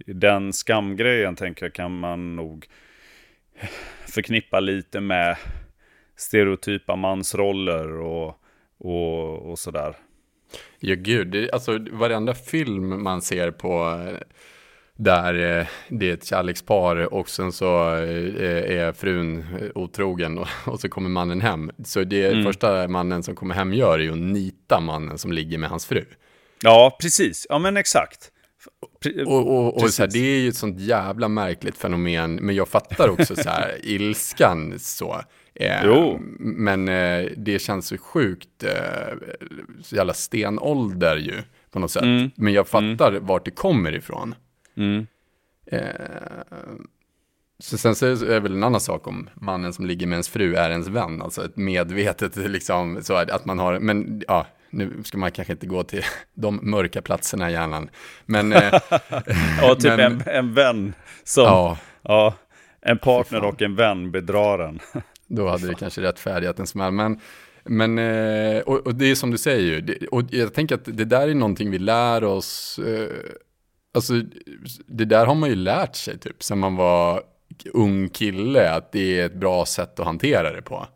den 0.06 0.54
skamgrejen 0.54 1.36
tänker 1.36 1.66
jag 1.66 1.74
kan 1.74 2.00
man 2.00 2.36
nog 2.36 2.68
förknippa 4.08 4.60
lite 4.60 5.00
med 5.00 5.38
stereotypa 6.16 6.96
mansroller 6.96 7.92
och, 7.92 8.42
och, 8.78 9.52
och 9.52 9.60
sådär. 9.60 9.96
Ja, 10.80 10.96
gud. 10.96 11.50
Alltså 11.54 11.80
varenda 11.92 12.34
film 12.34 13.04
man 13.04 13.22
ser 13.22 13.52
på 13.52 14.02
där 14.98 15.60
eh, 15.60 15.68
det 15.90 16.10
är 16.10 16.14
ett 16.14 16.26
kärlekspar 16.26 17.14
och 17.14 17.30
sen 17.30 17.52
så 17.52 17.96
eh, 17.96 18.78
är 18.78 18.94
frun 18.94 19.46
otrogen 19.76 20.38
och, 20.38 20.48
och, 20.66 20.80
så 20.80 20.90
kommer 20.90 21.10
mannen 21.10 21.42
hem. 21.42 21.72
Så 21.86 22.04
det 22.04 22.26
mm. 22.26 22.44
första 22.44 22.88
mannen 22.88 23.24
som 23.24 23.36
kommer 23.36 23.56
hem 23.56 23.74
gör 23.74 24.00
är 24.00 24.04
ju 24.04 24.12
att 24.12 24.18
nita 24.18 24.80
mannen 24.80 25.18
som 25.18 25.32
ligger 25.32 25.58
med 25.58 25.70
hans 25.70 25.86
fru. 25.86 26.06
Ja, 26.64 26.98
precis. 27.02 27.48
Ja, 27.50 27.60
men 27.60 27.78
exakt. 27.78 28.32
Och, 29.26 29.48
och, 29.48 29.84
och 29.84 29.90
så 29.90 30.04
här, 30.04 30.10
det 30.14 30.20
är 30.20 30.40
ju 30.40 30.50
ett 30.50 30.56
sånt 30.56 30.80
jävla 30.80 31.28
märkligt 31.28 31.78
fenomen, 31.78 32.36
men 32.36 32.56
jag 32.56 32.68
fattar 32.68 33.10
också 33.10 33.36
så 33.36 33.50
här, 33.50 33.78
ilskan 33.84 34.80
så. 34.80 35.22
Eh, 35.56 35.86
jo. 35.86 36.20
Men 36.40 36.88
eh, 36.88 37.26
det 37.38 37.62
känns 37.62 37.88
så 37.88 37.98
sjukt, 37.98 38.64
eh, 38.64 39.18
så 39.84 39.96
jävla 39.96 40.14
stenålder 40.14 41.18
ju 41.18 41.34
på 41.72 41.80
något 41.80 41.92
sätt. 41.92 42.04
Mm. 42.04 42.30
Men 42.36 42.54
jag 42.54 42.68
fattar 42.68 43.12
mm. 43.12 43.26
vart 43.26 43.46
det 43.46 43.52
kommer 43.52 43.96
ifrån. 43.96 44.36
Mm. 44.78 45.08
Eh, 45.66 45.82
så 47.60 47.78
sen 47.78 47.96
så 47.96 48.06
är 48.06 48.16
det 48.16 48.40
väl 48.40 48.54
en 48.54 48.64
annan 48.64 48.82
sak 48.82 49.08
om 49.08 49.30
mannen 49.34 49.74
som 49.74 49.86
ligger 49.86 50.08
med 50.08 50.16
ens 50.16 50.30
fru 50.30 50.56
är 50.56 50.70
ens 50.70 50.88
vän, 50.88 51.22
alltså 51.22 51.46
ett 51.46 51.58
medvetet 51.58 52.36
liksom, 52.50 53.00
så 53.04 53.14
att 53.14 53.46
man 53.46 53.60
har, 53.60 53.80
men 53.80 54.24
ja, 54.28 54.48
nu 54.70 55.04
ska 55.04 55.18
man 55.18 55.32
kanske 55.32 55.54
inte 55.54 55.68
gå 55.68 55.84
till 55.84 56.04
de 56.34 56.60
mörka 56.64 57.02
platserna 57.02 57.50
i 57.50 57.54
hjärnan. 57.54 57.90
Men... 58.26 58.54
Eh, 58.54 58.74
ja, 59.62 59.76
typ 59.76 59.98
men, 59.98 60.00
en, 60.00 60.24
en 60.26 60.54
vän 60.54 60.94
som... 61.24 61.44
Ja. 61.44 61.78
ja 62.02 62.34
en 62.82 62.98
partner 62.98 63.44
och 63.44 63.62
en 63.62 63.76
vän 63.76 64.12
bedrar 64.12 64.60
en. 64.60 64.80
Då 65.28 65.48
hade 65.48 65.68
det 65.68 65.76
kanske 65.76 66.02
rättfärdigat 66.02 66.60
en 66.60 66.68
smäll. 66.68 66.92
Men, 66.92 67.20
men 67.64 68.00
eh, 68.00 68.60
och, 68.60 68.88
och, 68.88 68.96
det 68.96 69.06
är 69.06 69.16
som 69.16 69.32
du 69.32 69.38
säger 69.38 69.62
ju. 69.62 70.08
Och 70.12 70.24
jag 70.30 70.54
tänker 70.54 70.76
att 70.76 70.86
det 70.86 71.06
där 71.06 71.28
är 71.28 71.34
någonting 71.34 71.72
vi 71.72 71.80
lär 71.80 72.24
oss. 72.24 72.80
Eh, 73.94 73.98
alltså, 73.98 74.14
det 74.86 75.06
där 75.06 75.26
har 75.26 75.36
man 75.36 75.50
ju 75.50 75.56
lärt 75.56 75.96
sig 75.96 76.18
typ 76.18 76.44
sen 76.44 76.60
man 76.60 76.76
var 76.76 77.24
ung 77.74 78.10
kille. 78.10 78.72
Att 78.72 78.92
det 78.92 79.20
är 79.20 79.26
ett 79.26 79.36
bra 79.36 79.66
sätt 79.66 80.00
att 80.00 80.06
hantera 80.06 80.52
det 80.52 80.62
på 80.62 80.88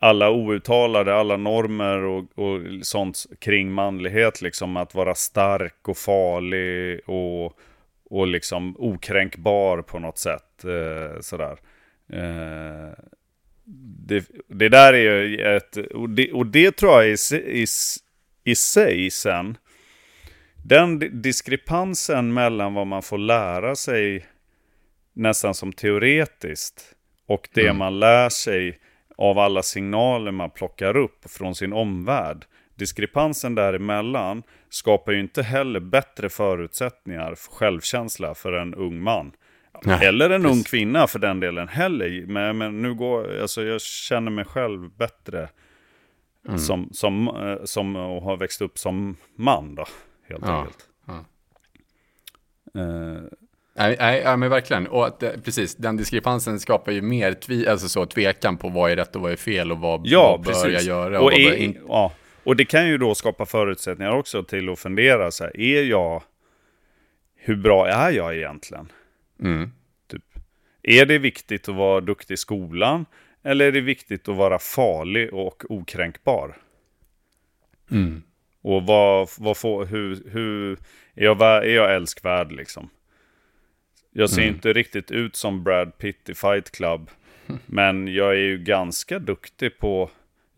Alla 0.00 0.30
outtalade, 0.30 1.14
alla 1.14 1.36
normer 1.36 2.02
och, 2.04 2.24
och 2.34 2.60
sånt 2.82 3.26
kring 3.38 3.72
manlighet. 3.72 4.42
Liksom 4.42 4.76
att 4.76 4.94
vara 4.94 5.14
stark 5.14 5.88
och 5.88 5.96
farlig 5.96 7.00
och, 7.06 7.58
och 8.10 8.26
liksom 8.26 8.76
okränkbar 8.78 9.82
på 9.82 9.98
något 9.98 10.18
sätt. 10.18 10.64
Eh, 10.64 11.20
sådär. 11.20 11.58
Eh, 12.12 13.04
det, 14.06 14.24
det, 14.48 14.68
där 14.68 14.92
är 14.92 15.24
ju 15.24 15.56
ett... 15.56 15.76
Och 15.76 16.10
det, 16.10 16.32
och 16.32 16.46
det 16.46 16.76
tror 16.76 16.92
jag 16.92 17.08
i, 17.08 17.16
i, 17.32 17.66
i 18.44 18.54
sig 18.54 19.10
sen. 19.10 19.56
Den 20.64 21.22
diskrepansen 21.22 22.34
mellan 22.34 22.74
vad 22.74 22.86
man 22.86 23.02
får 23.02 23.18
lära 23.18 23.76
sig 23.76 24.26
nästan 25.12 25.54
som 25.54 25.72
teoretiskt. 25.72 26.94
Och 27.26 27.48
det 27.54 27.64
mm. 27.64 27.76
man 27.76 27.98
lär 28.00 28.28
sig 28.28 28.78
av 29.16 29.38
alla 29.38 29.62
signaler 29.62 30.32
man 30.32 30.50
plockar 30.50 30.96
upp 30.96 31.30
från 31.30 31.54
sin 31.54 31.72
omvärld. 31.72 32.44
Diskrepansen 32.74 33.54
däremellan 33.54 34.42
skapar 34.70 35.12
ju 35.12 35.20
inte 35.20 35.42
heller 35.42 35.80
bättre 35.80 36.28
förutsättningar 36.28 37.34
för 37.34 37.52
självkänsla 37.52 38.34
för 38.34 38.52
en 38.52 38.74
ung 38.74 39.00
man. 39.00 39.32
Nej, 39.84 40.06
Eller 40.06 40.30
en 40.30 40.42
precis. 40.42 40.56
ung 40.56 40.64
kvinna 40.64 41.06
för 41.06 41.18
den 41.18 41.40
delen 41.40 41.68
heller. 41.68 42.26
Men, 42.26 42.58
men 42.58 42.82
nu 42.82 42.94
går, 42.94 43.40
alltså 43.40 43.62
jag 43.62 43.80
känner 43.80 44.30
mig 44.30 44.44
själv 44.44 44.90
bättre 44.90 45.48
mm. 46.46 46.58
som, 46.58 46.88
som, 46.92 47.28
eh, 47.28 47.64
som 47.64 47.96
och 47.96 48.22
har 48.22 48.36
växt 48.36 48.62
upp 48.62 48.78
som 48.78 49.16
man 49.36 49.74
då, 49.74 49.84
helt 50.28 50.44
ja, 50.46 50.58
enkelt. 50.58 50.78
Ja. 51.06 51.24
Uh, 52.80 53.22
Nej, 53.78 53.96
nej, 53.98 54.36
men 54.36 54.50
verkligen. 54.50 54.86
Och 54.86 55.06
att, 55.06 55.22
eh, 55.22 55.30
precis, 55.44 55.76
den 55.76 55.96
diskrepansen 55.96 56.60
skapar 56.60 56.92
ju 56.92 57.02
mer 57.02 57.32
tvi, 57.32 57.68
alltså 57.68 57.88
så, 57.88 58.06
tvekan 58.06 58.56
på 58.56 58.68
vad 58.68 58.90
är 58.90 58.96
rätt 58.96 59.16
och 59.16 59.22
vad 59.22 59.32
är 59.32 59.36
fel 59.36 59.72
och 59.72 59.78
vad, 59.78 60.00
ja, 60.04 60.40
vad 60.44 60.54
bör 60.54 60.68
jag 60.68 60.82
göra. 60.82 61.20
Och, 61.20 61.26
och, 61.26 61.32
är, 61.32 61.54
in... 61.54 61.78
ja. 61.88 62.12
Och 62.48 62.56
det 62.56 62.64
kan 62.64 62.88
ju 62.88 62.98
då 62.98 63.14
skapa 63.14 63.46
förutsättningar 63.46 64.12
också 64.12 64.42
till 64.42 64.68
att 64.68 64.78
fundera 64.78 65.30
så 65.30 65.44
här, 65.44 65.60
är 65.60 65.82
jag, 65.82 66.22
hur 67.34 67.56
bra 67.56 67.88
är 67.88 68.10
jag 68.10 68.36
egentligen? 68.36 68.92
Mm. 69.40 69.72
Typ. 70.06 70.24
Är 70.82 71.06
det 71.06 71.18
viktigt 71.18 71.68
att 71.68 71.74
vara 71.74 72.00
duktig 72.00 72.34
i 72.34 72.36
skolan? 72.36 73.06
Eller 73.42 73.64
är 73.64 73.72
det 73.72 73.80
viktigt 73.80 74.28
att 74.28 74.36
vara 74.36 74.58
farlig 74.58 75.34
och 75.34 75.64
okränkbar? 75.68 76.56
Mm. 77.90 78.22
Och 78.62 78.82
vad, 78.82 79.28
vad 79.38 79.56
får, 79.56 79.86
hur, 79.86 80.30
hur, 80.30 80.72
är 81.14 81.24
jag, 81.24 81.42
är 81.42 81.74
jag 81.74 81.94
älskvärd 81.94 82.52
liksom? 82.52 82.90
Jag 84.12 84.30
ser 84.30 84.42
mm. 84.42 84.54
inte 84.54 84.72
riktigt 84.72 85.10
ut 85.10 85.36
som 85.36 85.64
Brad 85.64 85.98
Pitt 85.98 86.28
i 86.28 86.34
Fight 86.34 86.70
Club. 86.70 87.10
Men 87.66 88.14
jag 88.14 88.30
är 88.30 88.40
ju 88.40 88.58
ganska 88.58 89.18
duktig 89.18 89.78
på, 89.78 90.10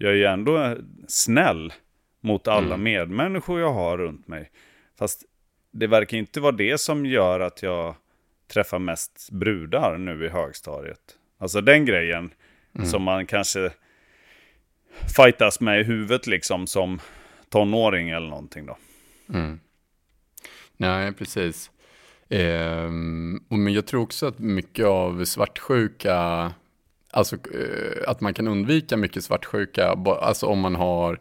jag 0.03 0.12
är 0.12 0.16
ju 0.16 0.24
ändå 0.24 0.76
snäll 1.09 1.72
mot 2.20 2.48
alla 2.48 2.74
mm. 2.74 2.82
medmänniskor 2.82 3.61
jag 3.61 3.72
har 3.72 3.98
runt 3.98 4.28
mig. 4.28 4.51
Fast 4.98 5.24
det 5.70 5.86
verkar 5.86 6.16
inte 6.16 6.40
vara 6.40 6.53
det 6.53 6.80
som 6.80 7.07
gör 7.07 7.40
att 7.40 7.62
jag 7.62 7.94
träffar 8.53 8.78
mest 8.78 9.28
brudar 9.32 9.98
nu 9.98 10.24
i 10.26 10.28
högstadiet. 10.28 11.01
Alltså 11.38 11.61
den 11.61 11.84
grejen 11.84 12.30
mm. 12.74 12.86
som 12.86 13.03
man 13.03 13.26
kanske 13.26 13.70
fightas 15.16 15.61
med 15.61 15.80
i 15.80 15.84
huvudet 15.84 16.26
liksom 16.26 16.66
som 16.66 17.01
tonåring 17.48 18.11
eller 18.11 18.28
någonting 18.28 18.66
då. 18.66 18.76
Mm. 19.34 19.61
Nej, 20.76 21.12
precis. 21.12 21.70
Eh, 22.28 22.90
men 23.48 23.72
jag 23.72 23.86
tror 23.86 24.03
också 24.03 24.26
att 24.26 24.38
mycket 24.38 24.86
av 24.86 25.24
svartsjuka, 25.24 26.53
alltså 27.11 27.37
eh, 27.37 28.11
att 28.11 28.21
man 28.21 28.35
kan 28.35 28.49
undvika 28.49 28.97
mycket 28.97 29.25
svartsjuka, 29.25 29.89
alltså 30.21 30.47
om 30.47 30.61
man 30.61 30.75
har, 30.75 31.21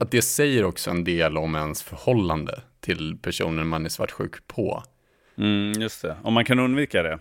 att 0.00 0.10
det 0.10 0.22
säger 0.22 0.64
också 0.64 0.90
en 0.90 1.04
del 1.04 1.36
om 1.36 1.54
ens 1.54 1.82
förhållande 1.82 2.60
till 2.80 3.18
personen 3.22 3.68
man 3.68 3.84
är 3.84 3.88
svartsjuk 3.88 4.46
på. 4.46 4.82
Mm, 5.38 5.72
just 5.80 6.02
det, 6.02 6.16
om 6.22 6.34
man 6.34 6.44
kan 6.44 6.58
undvika 6.58 7.02
det. 7.02 7.18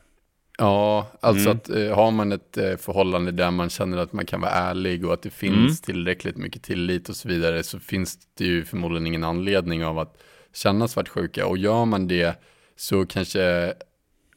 Ja, 0.57 1.07
alltså 1.19 1.49
mm. 1.49 1.57
att 1.57 1.69
eh, 1.69 1.95
har 1.95 2.11
man 2.11 2.31
ett 2.31 2.57
eh, 2.57 2.77
förhållande 2.77 3.31
där 3.31 3.51
man 3.51 3.69
känner 3.69 3.97
att 3.97 4.13
man 4.13 4.25
kan 4.25 4.41
vara 4.41 4.51
ärlig 4.51 5.05
och 5.05 5.13
att 5.13 5.21
det 5.21 5.29
finns 5.29 5.55
mm. 5.55 5.75
tillräckligt 5.75 6.37
mycket 6.37 6.63
tillit 6.63 7.09
och 7.09 7.15
så 7.15 7.27
vidare 7.27 7.63
så 7.63 7.79
finns 7.79 8.17
det 8.37 8.45
ju 8.45 8.65
förmodligen 8.65 9.07
ingen 9.07 9.23
anledning 9.23 9.85
av 9.85 9.99
att 9.99 10.17
känna 10.53 10.87
svartsjuka. 10.87 11.45
Och 11.45 11.57
gör 11.57 11.85
man 11.85 12.07
det 12.07 12.43
så 12.75 13.05
kanske, 13.05 13.73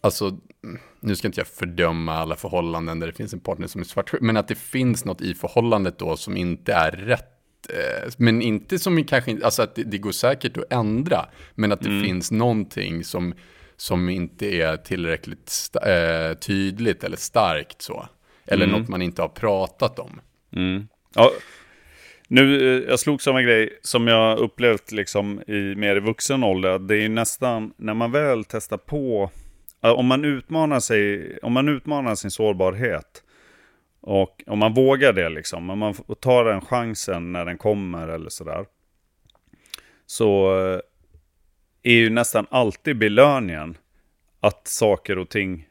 alltså, 0.01 0.39
nu 1.00 1.16
ska 1.16 1.28
inte 1.28 1.40
jag 1.40 1.46
fördöma 1.46 2.14
alla 2.14 2.36
förhållanden 2.36 3.00
där 3.00 3.06
det 3.06 3.12
finns 3.12 3.32
en 3.32 3.40
partner 3.40 3.66
som 3.66 3.80
är 3.80 3.84
svartsjuk, 3.84 4.20
men 4.20 4.36
att 4.36 4.48
det 4.48 4.54
finns 4.54 5.04
något 5.04 5.20
i 5.20 5.34
förhållandet 5.34 5.98
då 5.98 6.16
som 6.16 6.36
inte 6.36 6.72
är 6.72 6.90
rätt. 6.90 7.28
Eh, 7.68 8.12
men 8.16 8.42
inte 8.42 8.78
som 8.78 9.04
kanske, 9.04 9.44
alltså 9.44 9.62
att 9.62 9.74
det, 9.74 9.82
det 9.82 9.98
går 9.98 10.12
säkert 10.12 10.56
att 10.56 10.72
ändra, 10.72 11.26
men 11.54 11.72
att 11.72 11.80
det 11.80 11.88
mm. 11.88 12.04
finns 12.04 12.30
någonting 12.30 13.04
som, 13.04 13.34
som 13.76 14.08
inte 14.08 14.46
är 14.46 14.76
tillräckligt 14.76 15.70
äh, 15.86 16.38
tydligt 16.38 17.04
eller 17.04 17.16
starkt 17.16 17.82
så. 17.82 18.08
Eller 18.46 18.64
mm. 18.66 18.80
något 18.80 18.88
man 18.88 19.02
inte 19.02 19.22
har 19.22 19.28
pratat 19.28 19.98
om. 19.98 20.20
Mm. 20.56 20.88
Ja, 21.14 21.30
nu, 22.28 22.76
eh, 22.76 22.88
jag 22.88 23.00
slog 23.00 23.26
en 23.26 23.44
grej 23.44 23.78
som 23.82 24.06
jag 24.06 24.38
upplevt 24.38 24.92
liksom 24.92 25.42
i 25.46 25.74
mer 25.76 25.96
i 25.96 26.00
vuxen 26.00 26.44
ålder. 26.44 26.78
Det 26.78 27.04
är 27.04 27.08
nästan, 27.08 27.72
när 27.76 27.94
man 27.94 28.12
väl 28.12 28.44
testar 28.44 28.76
på, 28.76 29.30
Eh, 29.83 29.91
om 29.91 30.07
man 30.07 30.24
utmanar 30.24 30.80
sig, 30.80 31.39
om 31.39 31.53
man 31.53 31.68
utmanar 31.68 32.14
sin 32.14 32.30
sårbarhet. 32.30 33.22
Och 34.01 34.43
om 34.47 34.59
man 34.59 34.74
vågar 34.74 35.12
det 35.12 35.28
liksom, 35.28 35.70
om 35.70 35.78
man 35.78 35.95
tar 36.20 36.45
den 36.45 36.61
chansen 36.61 37.33
när 37.33 37.45
den 37.45 37.59
kommer 37.59 38.09
eller 38.09 38.30
sådär. 38.30 38.66
Så 40.07 40.59
eh, 40.61 40.80
är 41.83 41.95
ju 41.95 42.11
nästan 42.11 42.47
alltid 42.51 42.99
belöningen 42.99 43.76
att 44.41 44.68
saker 44.68 45.18
och 45.18 45.28
ting 45.28 45.68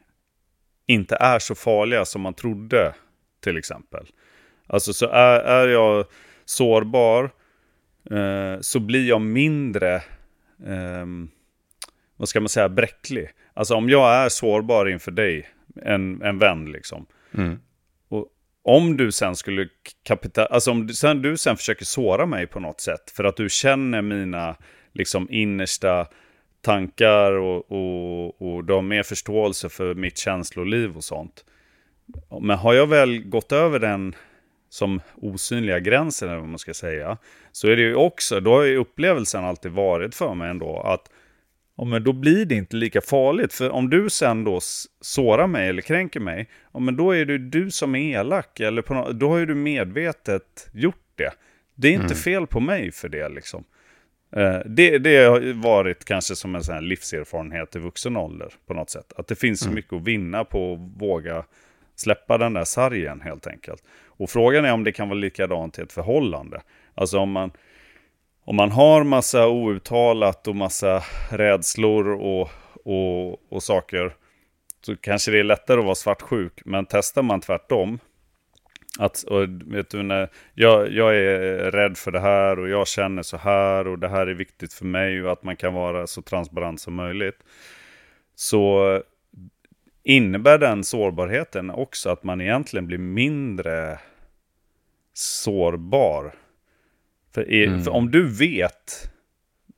inte 0.86 1.16
är 1.16 1.38
så 1.38 1.54
farliga 1.54 2.04
som 2.04 2.22
man 2.22 2.34
trodde 2.34 2.94
till 3.40 3.56
exempel. 3.56 4.06
Alltså 4.66 4.92
så 4.92 5.06
är, 5.06 5.40
är 5.40 5.68
jag 5.68 6.06
sårbar 6.44 7.30
eh, 8.10 8.60
så 8.60 8.80
blir 8.80 9.08
jag 9.08 9.20
mindre, 9.20 9.94
eh, 10.66 11.06
vad 12.16 12.28
ska 12.28 12.40
man 12.40 12.48
säga, 12.48 12.68
bräcklig. 12.68 13.28
Alltså 13.54 13.74
om 13.74 13.88
jag 13.88 14.14
är 14.14 14.28
sårbar 14.28 14.88
inför 14.88 15.10
dig, 15.10 15.48
en, 15.82 16.22
en 16.22 16.38
vän 16.38 16.72
liksom. 16.72 17.06
Mm. 17.34 17.58
Och 18.08 18.28
om 18.64 18.96
du 18.96 19.12
sen 19.12 19.36
skulle 19.36 19.68
kapita 20.02 20.46
alltså 20.46 20.70
om 20.70 20.86
du 20.86 20.94
sen, 20.94 21.22
du 21.22 21.36
sen 21.36 21.56
försöker 21.56 21.84
såra 21.84 22.26
mig 22.26 22.46
på 22.46 22.60
något 22.60 22.80
sätt, 22.80 23.10
för 23.10 23.24
att 23.24 23.36
du 23.36 23.48
känner 23.48 24.02
mina 24.02 24.56
liksom 24.92 25.26
innersta 25.30 26.06
tankar 26.60 27.32
och, 27.32 27.72
och, 27.72 28.42
och 28.42 28.64
du 28.64 28.72
har 28.72 28.82
mer 28.82 29.02
förståelse 29.02 29.68
för 29.68 29.94
mitt 29.94 30.18
känsloliv 30.18 30.96
och 30.96 31.04
sånt. 31.04 31.44
Men 32.40 32.58
har 32.58 32.74
jag 32.74 32.86
väl 32.86 33.22
gått 33.22 33.52
över 33.52 33.78
den 33.78 34.14
som 34.68 35.00
osynliga 35.14 35.80
gränsen, 35.80 36.28
eller 36.28 36.40
vad 36.40 36.48
man 36.48 36.58
ska 36.58 36.74
säga, 36.74 37.18
så 37.52 37.68
är 37.68 37.76
det 37.76 37.82
ju 37.82 37.94
också, 37.94 38.40
då 38.40 38.54
har 38.54 38.62
ju 38.62 38.76
upplevelsen 38.76 39.44
alltid 39.44 39.72
varit 39.72 40.14
för 40.14 40.34
mig 40.34 40.50
ändå 40.50 40.80
att 40.80 41.10
ja, 41.82 41.86
men 41.86 42.04
då 42.04 42.12
blir 42.12 42.44
det 42.44 42.54
inte 42.54 42.76
lika 42.76 43.00
farligt. 43.00 43.52
För 43.52 43.70
om 43.70 43.90
du 43.90 44.10
sen 44.10 44.44
då 44.44 44.60
sårar 45.00 45.46
mig 45.46 45.68
eller 45.68 45.82
kränker 45.82 46.20
mig, 46.20 46.48
ja, 46.72 46.80
men 46.80 46.96
då 46.96 47.10
är 47.10 47.24
det 47.24 47.38
du 47.38 47.70
som 47.70 47.94
är 47.94 48.20
elak. 48.20 48.60
Eller 48.60 48.82
på 48.82 49.12
då 49.12 49.28
har 49.28 49.38
ju 49.38 49.46
du 49.46 49.54
medvetet 49.54 50.70
gjort 50.72 51.12
det. 51.16 51.32
Det 51.74 51.88
är 51.88 51.92
inte 51.92 52.04
mm. 52.04 52.16
fel 52.16 52.46
på 52.46 52.60
mig 52.60 52.92
för 52.92 53.08
det 53.08 53.28
liksom. 53.28 53.64
Eh, 54.36 54.58
det, 54.66 54.98
det 54.98 55.24
har 55.24 55.62
varit 55.62 56.04
kanske 56.04 56.36
som 56.36 56.54
en 56.54 56.64
sån 56.64 56.74
här 56.74 56.82
livserfarenhet 56.82 57.76
i 57.76 57.78
vuxen 57.78 58.16
ålder 58.16 58.52
på 58.66 58.74
något 58.74 58.90
sätt. 58.90 59.12
Att 59.16 59.26
det 59.26 59.34
finns 59.34 59.60
så 59.60 59.66
mm. 59.66 59.74
mycket 59.74 59.92
att 59.92 60.04
vinna 60.04 60.44
på 60.44 60.72
att 60.72 61.02
våga 61.02 61.44
släppa 61.96 62.38
den 62.38 62.52
där 62.52 62.64
sargen 62.64 63.20
helt 63.20 63.46
enkelt. 63.46 63.82
Och 64.06 64.30
frågan 64.30 64.64
är 64.64 64.72
om 64.72 64.84
det 64.84 64.92
kan 64.92 65.08
vara 65.08 65.18
likadant 65.18 65.78
i 65.78 65.82
ett 65.82 65.92
förhållande. 65.92 66.62
Alltså 66.94 67.18
om 67.18 67.30
man, 67.30 67.50
om 68.44 68.56
man 68.56 68.70
har 68.70 69.04
massa 69.04 69.48
outtalat 69.48 70.48
och 70.48 70.56
massa 70.56 71.02
rädslor 71.30 72.08
och, 72.08 72.50
och, 72.84 73.52
och 73.52 73.62
saker 73.62 74.16
så 74.80 74.96
kanske 74.96 75.30
det 75.30 75.38
är 75.38 75.44
lättare 75.44 75.78
att 75.78 75.84
vara 75.84 75.94
svartsjuk. 75.94 76.60
Men 76.64 76.86
testar 76.86 77.22
man 77.22 77.40
tvärtom 77.40 77.98
att, 78.98 79.22
och 79.22 79.48
vet 79.48 79.90
du, 79.90 80.02
när 80.02 80.28
jag, 80.54 80.92
jag 80.92 81.16
är 81.16 81.70
rädd 81.70 81.96
för 81.96 82.10
det 82.10 82.20
här 82.20 82.58
och 82.58 82.68
jag 82.68 82.88
känner 82.88 83.22
så 83.22 83.36
här 83.36 83.86
och 83.86 83.98
det 83.98 84.08
här 84.08 84.26
är 84.26 84.34
viktigt 84.34 84.72
för 84.72 84.84
mig 84.84 85.22
och 85.22 85.32
att 85.32 85.42
man 85.42 85.56
kan 85.56 85.74
vara 85.74 86.06
så 86.06 86.22
transparent 86.22 86.80
som 86.80 86.94
möjligt. 86.94 87.38
Så 88.34 89.02
innebär 90.02 90.58
den 90.58 90.84
sårbarheten 90.84 91.70
också 91.70 92.10
att 92.10 92.24
man 92.24 92.40
egentligen 92.40 92.86
blir 92.86 92.98
mindre 92.98 93.98
sårbar. 95.14 96.34
För, 97.34 97.50
är, 97.50 97.66
mm. 97.66 97.82
för 97.82 97.90
om 97.90 98.10
du 98.10 98.28
vet 98.28 99.12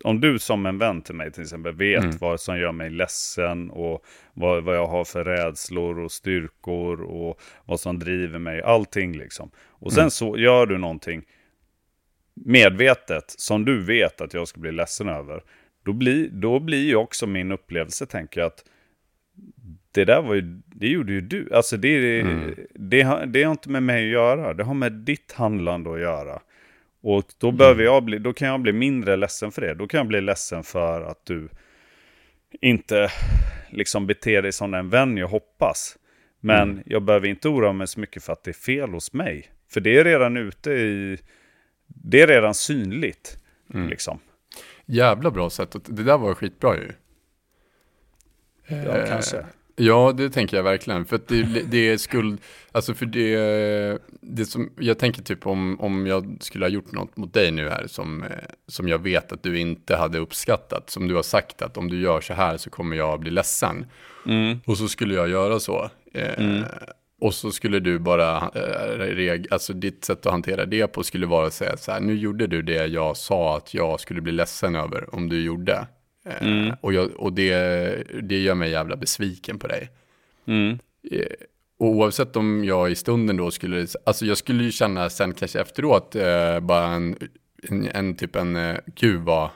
om 0.05 0.21
du 0.21 0.39
som 0.39 0.67
en 0.67 0.79
vän 0.79 1.03
till 1.03 1.15
mig 1.15 1.33
till 1.33 1.43
exempel 1.43 1.75
vet 1.75 2.05
mm. 2.05 2.17
vad 2.21 2.41
som 2.41 2.59
gör 2.59 2.73
mig 2.73 2.91
ledsen 2.91 3.71
och 3.71 4.05
vad, 4.35 4.65
vad 4.65 4.77
jag 4.77 4.87
har 4.87 5.05
för 5.05 5.25
rädslor 5.25 5.99
och 5.99 6.13
styrkor 6.13 7.03
och 7.03 7.41
vad 7.65 7.81
som 7.81 7.99
driver 7.99 8.39
mig, 8.39 8.63
allting 8.63 9.17
liksom. 9.19 9.51
Och 9.57 9.93
sen 9.93 10.01
mm. 10.01 10.11
så 10.11 10.39
gör 10.39 10.67
du 10.67 10.79
någonting 10.79 11.23
medvetet 12.35 13.25
som 13.29 13.65
du 13.65 13.83
vet 13.83 14.21
att 14.21 14.35
jag 14.35 14.49
ska 14.49 14.61
bli 14.61 14.73
ledsen 14.73 15.09
över. 15.09 15.43
Då 15.85 15.93
blir, 15.93 16.29
då 16.29 16.61
blir 16.61 16.85
ju 16.85 16.97
också 16.97 17.27
min 17.27 17.53
upplevelse, 17.53 18.07
tänker 18.07 18.41
jag, 18.41 18.47
att 18.47 18.65
det 19.93 20.05
där 20.05 20.23
var 20.23 20.35
ju, 20.35 20.61
det 20.67 20.89
gjorde 20.89 21.13
ju 21.13 21.21
du. 21.21 21.55
Alltså 21.55 21.77
det, 21.77 22.21
mm. 22.21 22.55
det, 22.75 23.03
det, 23.03 23.27
det 23.27 23.43
har 23.43 23.51
inte 23.51 23.71
med 23.71 23.83
mig 23.83 24.05
att 24.05 24.13
göra, 24.13 24.55
det 24.55 24.65
har 24.65 24.75
med 24.75 24.93
ditt 24.93 25.33
handlande 25.33 25.93
att 25.93 26.01
göra. 26.01 26.41
Och 27.07 27.25
då, 27.39 27.53
behöver 27.53 27.83
mm. 27.83 27.95
jag 27.95 28.05
bli, 28.05 28.19
då 28.19 28.33
kan 28.33 28.49
jag 28.49 28.61
bli 28.61 28.73
mindre 28.73 29.17
ledsen 29.17 29.53
för 29.53 29.63
det. 29.63 29.75
Då 29.75 29.87
kan 29.87 29.99
jag 29.99 30.07
bli 30.07 30.21
ledsen 30.21 30.65
för 30.65 31.03
att 31.03 31.27
du 31.27 31.49
inte 32.61 33.11
liksom 33.71 34.07
beter 34.07 34.43
dig 34.43 34.53
som 34.53 34.71
den 34.71 34.89
vän 34.89 35.17
jag 35.17 35.29
hoppas. 35.29 35.97
Men 36.41 36.71
mm. 36.71 36.83
jag 36.87 37.03
behöver 37.03 37.29
inte 37.29 37.49
oroa 37.49 37.73
mig 37.73 37.87
så 37.87 38.01
mycket 38.01 38.25
för 38.25 38.33
att 38.33 38.45
det 38.45 38.51
är 38.51 38.53
fel 38.53 38.91
hos 38.91 39.13
mig. 39.13 39.51
För 39.71 39.81
det 39.81 39.99
är 39.99 40.05
redan 40.05 40.37
ute 40.37 40.71
i... 40.71 41.19
Det 41.87 42.23
är 42.23 42.27
redan 42.27 42.55
synligt. 42.55 43.39
Mm. 43.75 43.89
Liksom. 43.89 44.19
Jävla 44.87 45.31
bra 45.31 45.51
sätt. 45.51 45.77
Det 45.87 46.03
där 46.03 46.19
var 46.19 46.35
skitbra 46.35 46.77
ju. 46.77 46.93
Ja, 48.67 48.77
eh, 48.77 49.09
kanske. 49.09 49.45
Ja, 49.77 50.13
det 50.17 50.31
tänker 50.31 50.57
jag 50.57 50.65
verkligen. 50.65 51.05
För 51.05 51.21
det, 51.27 51.43
det 51.71 51.91
är 51.91 51.97
skuld, 51.97 52.41
alltså 52.73 52.95
för 52.95 53.07
det, 53.07 53.99
det 54.21 54.45
som, 54.45 54.73
jag 54.79 54.99
tänker 54.99 55.23
typ 55.23 55.47
om, 55.47 55.81
om 55.81 56.07
jag 56.07 56.37
skulle 56.41 56.65
ha 56.65 56.71
gjort 56.71 56.93
något 56.93 57.17
mot 57.17 57.35
dig 57.35 57.51
nu 57.51 57.69
här 57.69 57.87
som, 57.87 58.25
som 58.69 58.89
jag 58.89 58.99
vet 58.99 59.33
att 59.33 59.43
du 59.43 59.59
inte 59.59 59.97
hade 59.97 60.19
uppskattat. 60.19 60.91
Som 60.91 61.09
du 61.09 61.15
har 61.15 61.23
sagt 61.23 61.63
att 61.63 61.77
om 61.77 61.91
du 61.91 62.01
gör 62.01 62.21
så 62.21 62.35
här 62.35 62.57
så 62.57 62.71
kommer 62.71 62.97
jag 62.97 63.21
bli 63.21 63.31
ledsen. 63.31 63.87
Mm. 64.27 64.61
Och 64.67 64.79
så 64.79 64.89
skulle 64.89 65.15
jag 65.15 65.29
göra 65.29 65.61
så. 65.61 65.91
Eh, 66.15 66.39
mm. 66.39 66.65
Och 67.21 67.35
så 67.35 67.51
skulle 67.51 67.81
du 67.81 67.99
bara, 67.99 68.37
eh, 68.37 69.41
alltså 69.51 69.73
ditt 69.73 70.05
sätt 70.05 70.27
att 70.27 70.33
hantera 70.33 70.67
det 70.67 70.87
på 70.87 71.03
skulle 71.03 71.27
vara 71.27 71.47
att 71.47 71.55
säga 71.55 71.77
så 71.77 71.93
här, 71.93 72.01
nu 72.01 72.15
gjorde 72.15 72.47
du 72.47 72.63
det 72.63 72.87
jag 72.87 73.17
sa 73.17 73.57
att 73.57 73.75
jag 73.75 74.01
skulle 74.01 74.21
bli 74.21 74.33
ledsen 74.33 74.77
över 74.77 75.15
om 75.15 75.29
du 75.29 75.41
gjorde. 75.41 75.87
Eh, 76.25 76.43
mm. 76.43 76.77
Och, 76.81 76.93
jag, 76.93 77.11
och 77.17 77.33
det, 77.33 77.51
det 78.23 78.39
gör 78.39 78.55
mig 78.55 78.71
jävla 78.71 78.97
besviken 78.97 79.59
på 79.59 79.67
dig. 79.67 79.91
Mm. 80.47 80.79
Eh, 81.11 81.27
och 81.79 81.87
oavsett 81.87 82.37
om 82.37 82.65
jag 82.65 82.91
i 82.91 82.95
stunden 82.95 83.37
då 83.37 83.51
skulle, 83.51 83.87
alltså 84.05 84.27
jag 84.27 84.39
skulle 84.39 84.65
ju 84.65 84.73
känna 84.73 85.11
sen 85.11 85.35
kanske 85.35 85.61
efteråt 85.61 86.15
eh, 86.15 86.61
bara 86.61 86.87
en, 86.87 87.17
en, 87.63 87.89
en, 87.89 88.17
typ 88.17 88.37
en, 88.37 88.57
eh, 88.57 88.77
gud 88.95 89.21
vad, 89.21 89.51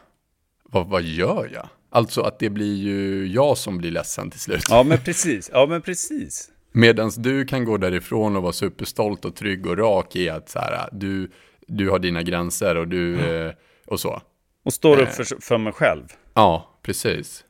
vad, 0.63 0.87
vad 0.87 1.03
gör 1.03 1.51
jag? 1.53 1.69
Alltså 1.91 2.21
att 2.21 2.39
det 2.39 2.51
blir 2.51 2.77
ju 2.77 3.27
jag 3.27 3.59
som 3.59 3.79
blir 3.79 3.91
ledsen 3.91 4.31
till 4.31 4.41
slut. 4.41 4.65
Ja 4.71 4.83
men 4.83 4.99
precis, 4.99 5.51
ja 5.53 5.67
men 5.67 5.83
precis. 5.83 6.51
Medan 6.73 7.11
du 7.17 7.45
kan 7.45 7.65
gå 7.65 7.77
därifrån 7.77 8.37
och 8.37 8.43
vara 8.43 8.53
superstolt 8.53 9.25
och 9.25 9.37
trygg 9.37 9.67
och 9.67 9.79
rak 9.79 10.17
i 10.17 10.29
att 10.29 10.49
så 10.49 10.59
här, 10.59 10.89
du, 10.93 11.31
du 11.67 11.91
har 11.91 11.99
dina 11.99 12.23
gränser 12.23 12.77
och 12.77 12.89
du, 12.89 13.21
mm. 13.21 13.55
och 13.87 14.01
så. 14.01 14.23
Och 14.65 14.73
står 14.73 15.01
upp 15.03 15.09
för, 15.09 15.41
för 15.41 15.59
mig 15.59 15.73
själv. 15.73 16.05
Ja, 16.39 16.79
precis. 16.83 17.45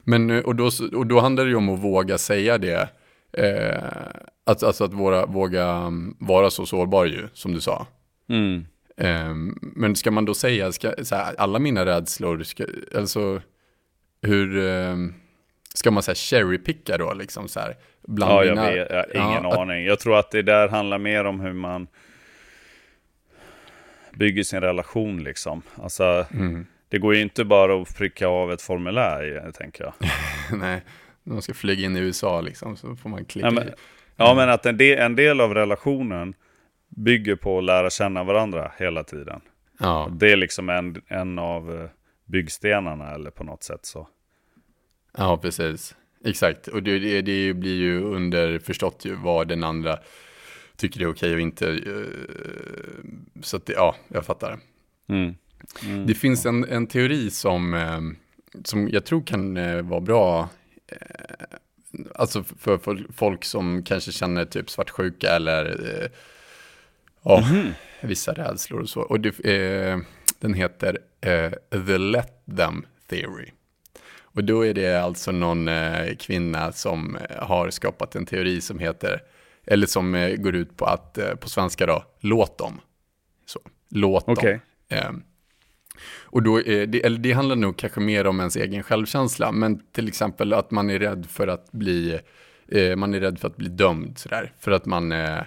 Men, 0.00 0.30
eh, 0.30 0.44
och, 0.44 0.56
då, 0.56 0.70
och 0.92 1.06
då 1.06 1.20
handlar 1.20 1.44
det 1.44 1.50
ju 1.50 1.56
om 1.56 1.68
att 1.68 1.80
våga 1.80 2.18
säga 2.18 2.58
det. 2.58 2.88
Eh, 3.32 3.82
att, 4.44 4.62
alltså 4.62 4.84
att 4.84 4.92
våra, 4.92 5.26
våga 5.26 5.66
mm, 5.66 6.16
vara 6.20 6.50
så 6.50 6.66
sårbar 6.66 7.04
ju, 7.04 7.28
som 7.32 7.52
du 7.52 7.60
sa. 7.60 7.86
Mm. 8.28 8.66
Eh, 8.96 9.34
men 9.60 9.96
ska 9.96 10.10
man 10.10 10.24
då 10.24 10.34
säga, 10.34 10.72
ska, 10.72 10.94
här, 11.10 11.34
alla 11.38 11.58
mina 11.58 11.86
rädslor, 11.86 12.42
ska, 12.42 12.64
alltså 12.96 13.42
hur, 14.22 14.66
eh, 14.66 14.96
ska 15.74 15.90
man 15.90 16.02
säga 16.02 16.14
cherrypicka 16.14 16.98
då 16.98 17.14
liksom 17.14 17.48
så 17.48 17.60
här? 17.60 17.76
Bland 18.02 18.32
ja, 18.32 18.44
jag, 18.44 18.56
vet, 18.56 18.90
jag 18.90 19.06
ingen 19.14 19.44
ja, 19.44 19.62
aning. 19.62 19.84
Jag 19.84 20.00
tror 20.00 20.18
att 20.18 20.30
det 20.30 20.42
där 20.42 20.68
handlar 20.68 20.98
mer 20.98 21.24
om 21.24 21.40
hur 21.40 21.52
man 21.52 21.86
bygger 24.14 24.42
sin 24.42 24.60
relation 24.60 25.22
liksom. 25.22 25.62
Alltså, 25.74 26.26
mm. 26.30 26.66
Det 26.88 26.98
går 26.98 27.14
ju 27.14 27.20
inte 27.20 27.44
bara 27.44 27.82
att 27.82 27.96
pricka 27.96 28.28
av 28.28 28.52
ett 28.52 28.62
formulär, 28.62 29.52
tänker 29.54 29.84
jag. 29.84 29.94
Nej, 30.58 30.82
när 31.22 31.32
man 31.32 31.42
ska 31.42 31.54
flyga 31.54 31.86
in 31.86 31.96
i 31.96 32.00
USA 32.00 32.40
liksom, 32.40 32.76
så 32.76 32.96
får 32.96 33.10
man 33.10 33.24
klicka 33.24 33.46
ja, 33.46 33.50
men, 33.50 33.70
ja, 34.16 34.34
men 34.34 34.50
att 34.50 34.66
en 34.66 34.76
del, 34.76 34.98
en 34.98 35.16
del 35.16 35.40
av 35.40 35.54
relationen 35.54 36.34
bygger 36.88 37.36
på 37.36 37.58
att 37.58 37.64
lära 37.64 37.90
känna 37.90 38.24
varandra 38.24 38.72
hela 38.78 39.04
tiden. 39.04 39.40
Ja. 39.78 40.08
Det 40.12 40.32
är 40.32 40.36
liksom 40.36 40.68
en, 40.68 41.02
en 41.06 41.38
av 41.38 41.80
eh, 41.80 41.90
byggstenarna 42.24 43.14
eller 43.14 43.30
på 43.30 43.44
något 43.44 43.62
sätt 43.62 43.86
så. 43.86 44.08
Ja, 45.16 45.36
precis. 45.36 45.96
Exakt, 46.24 46.68
och 46.68 46.82
det, 46.82 47.22
det, 47.22 47.54
blir 47.54 47.76
ju 47.76 48.02
underförstått 48.02 49.04
ju 49.04 49.14
vad 49.14 49.48
den 49.48 49.64
andra 49.64 49.98
tycker 50.76 50.98
det 50.98 51.04
är 51.04 51.10
okej 51.10 51.34
och 51.34 51.40
inte. 51.40 51.68
Eh, 51.70 51.80
så 53.42 53.56
att 53.56 53.66
det, 53.66 53.72
ja, 53.72 53.96
jag 54.08 54.24
fattar. 54.24 54.58
Mm. 55.08 55.34
Mm. 55.84 56.06
Det 56.06 56.14
finns 56.14 56.46
en, 56.46 56.64
en 56.64 56.86
teori 56.86 57.30
som, 57.30 57.74
eh, 57.74 58.00
som 58.64 58.88
jag 58.88 59.04
tror 59.04 59.22
kan 59.22 59.56
eh, 59.56 59.82
vara 59.82 60.00
bra. 60.00 60.48
Alltså 62.14 62.44
för, 62.44 62.78
för 62.78 63.06
folk 63.16 63.44
som 63.44 63.82
kanske 63.82 64.12
känner 64.12 64.44
typ 64.44 64.70
svartsjuka 64.70 65.30
eller 65.30 66.10
ja, 67.22 67.48
mm. 67.50 67.72
vissa 68.00 68.32
rädslor 68.32 68.80
och 68.80 68.88
så. 68.88 69.00
Och 69.00 69.20
det, 69.20 69.36
den 70.38 70.54
heter 70.54 70.98
The 71.70 71.98
Let 71.98 72.42
Them 72.56 72.86
Theory. 73.08 73.50
Och 74.20 74.44
då 74.44 74.66
är 74.66 74.74
det 74.74 75.02
alltså 75.02 75.32
någon 75.32 75.68
kvinna 76.18 76.72
som 76.72 77.18
har 77.38 77.70
skapat 77.70 78.16
en 78.16 78.26
teori 78.26 78.60
som 78.60 78.78
heter 78.78 79.22
eller 79.70 79.86
som 79.86 80.14
eh, 80.14 80.36
går 80.36 80.56
ut 80.56 80.76
på 80.76 80.84
att, 80.84 81.18
eh, 81.18 81.34
på 81.34 81.48
svenska 81.48 81.86
då, 81.86 82.04
låt 82.20 82.58
dem. 82.58 82.80
Så, 83.46 83.60
låt 83.88 84.28
okay. 84.28 84.58
dem. 84.88 85.22
Och 86.22 86.42
då 86.42 86.58
det, 86.58 87.04
eller 87.04 87.18
det 87.18 87.32
handlar 87.32 87.56
nog 87.56 87.76
kanske 87.76 88.00
mer 88.00 88.26
om 88.26 88.38
ens 88.38 88.56
egen 88.56 88.82
självkänsla, 88.82 89.52
men 89.52 89.82
till 89.92 90.08
exempel 90.08 90.52
att 90.52 90.70
man 90.70 90.90
är 90.90 90.98
rädd 90.98 91.26
för 91.30 91.48
att 91.48 91.72
bli, 91.72 92.20
eh, 92.68 92.96
man 92.96 93.14
är 93.14 93.20
rädd 93.20 93.38
för 93.38 93.48
att 93.48 93.56
bli 93.56 93.68
dömd 93.68 94.18
sådär, 94.18 94.52
för 94.58 94.70
att 94.70 94.86
man 94.86 95.12
eh, 95.12 95.38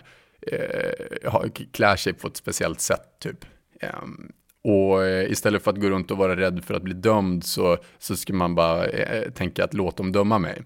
eh, 0.41 1.49
klär 1.72 1.95
sig 1.95 2.14
på 2.14 2.28
ett 2.28 2.38
speciellt 2.38 2.82
sätt 2.82 3.20
typ. 3.20 3.45
Ehm, 3.80 4.32
och 4.64 5.04
eh, 5.04 5.32
istället 5.32 5.64
för 5.64 5.72
att 5.72 5.82
gå 5.82 5.89
runt 5.89 6.12
och 6.12 6.18
vara 6.18 6.36
rädd 6.36 6.64
för 6.64 6.74
att 6.74 6.82
bli 6.82 6.93
dömd 6.93 7.43
så, 7.43 7.78
så 7.99 8.16
ska 8.16 8.34
man 8.34 8.56
bara 8.56 8.86
eh, 8.86 9.32
tänka 9.32 9.64
att 9.64 9.74
låt 9.74 9.97
dem 9.97 10.12
döma 10.12 10.39
mig. 10.39 10.62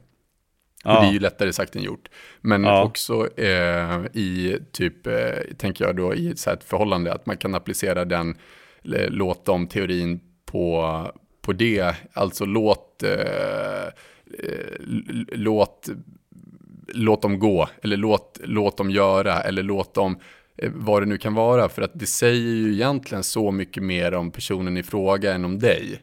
Ja. 0.83 0.97
Och 0.97 1.03
det 1.03 1.09
är 1.09 1.13
ju 1.13 1.19
lättare 1.19 1.53
sagt 1.53 1.75
än 1.75 1.83
gjort. 1.83 2.09
Men 2.41 2.63
ja. 2.63 2.83
också 2.83 3.39
eh, 3.39 4.05
i 4.13 4.57
typ, 4.71 5.07
eh, 5.07 5.55
tänker 5.57 5.85
jag 5.85 5.95
då, 5.95 6.15
i 6.15 6.35
så 6.35 6.49
ett 6.49 6.63
förhållande, 6.63 7.13
att 7.13 7.25
man 7.25 7.37
kan 7.37 7.55
applicera 7.55 8.05
den, 8.05 8.37
låt 9.09 9.45
dem 9.45 9.67
teorin 9.67 10.19
på, 10.45 11.01
på 11.41 11.53
det. 11.53 11.95
Alltså 12.13 12.45
låt, 12.45 13.03
eh, 13.03 13.89
låt, 15.31 15.89
låt 16.87 17.21
dem 17.21 17.39
gå, 17.39 17.69
eller 17.81 17.97
låt, 17.97 18.39
låt 18.43 18.77
dem 18.77 18.91
göra, 18.91 19.41
eller 19.41 19.63
låt 19.63 19.93
dem 19.93 20.17
Eh, 20.57 20.71
vad 20.75 21.01
det 21.01 21.05
nu 21.05 21.17
kan 21.17 21.33
vara. 21.33 21.69
För 21.69 21.81
att 21.81 21.91
det 21.93 22.05
säger 22.05 22.51
ju 22.51 22.73
egentligen 22.73 23.23
så 23.23 23.51
mycket 23.51 23.83
mer 23.83 24.13
om 24.13 24.31
personen 24.31 24.77
i 24.77 24.83
fråga 24.83 25.33
än 25.33 25.45
om 25.45 25.59
dig. 25.59 26.01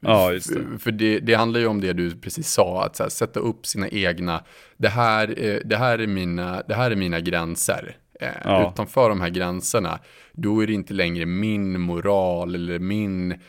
Ja, 0.00 0.32
just 0.32 0.54
det. 0.54 0.78
För 0.78 0.92
det, 0.92 1.18
det 1.18 1.34
handlar 1.34 1.60
ju 1.60 1.66
om 1.66 1.80
det 1.80 1.92
du 1.92 2.10
precis 2.10 2.48
sa, 2.48 2.84
att 2.84 2.98
här, 2.98 3.08
sätta 3.08 3.40
upp 3.40 3.66
sina 3.66 3.88
egna, 3.88 4.44
det 4.76 4.88
här, 4.88 5.26
det 5.64 5.76
här, 5.76 5.98
är, 5.98 6.06
mina, 6.06 6.62
det 6.68 6.74
här 6.74 6.90
är 6.90 6.96
mina 6.96 7.20
gränser. 7.20 7.96
Eh, 8.20 8.28
ja. 8.44 8.70
Utanför 8.72 9.08
de 9.08 9.20
här 9.20 9.28
gränserna, 9.28 9.98
då 10.32 10.62
är 10.62 10.66
det 10.66 10.72
inte 10.72 10.94
längre 10.94 11.26
min 11.26 11.80
moral 11.80 12.54
eller 12.54 12.78
min, 12.78 13.40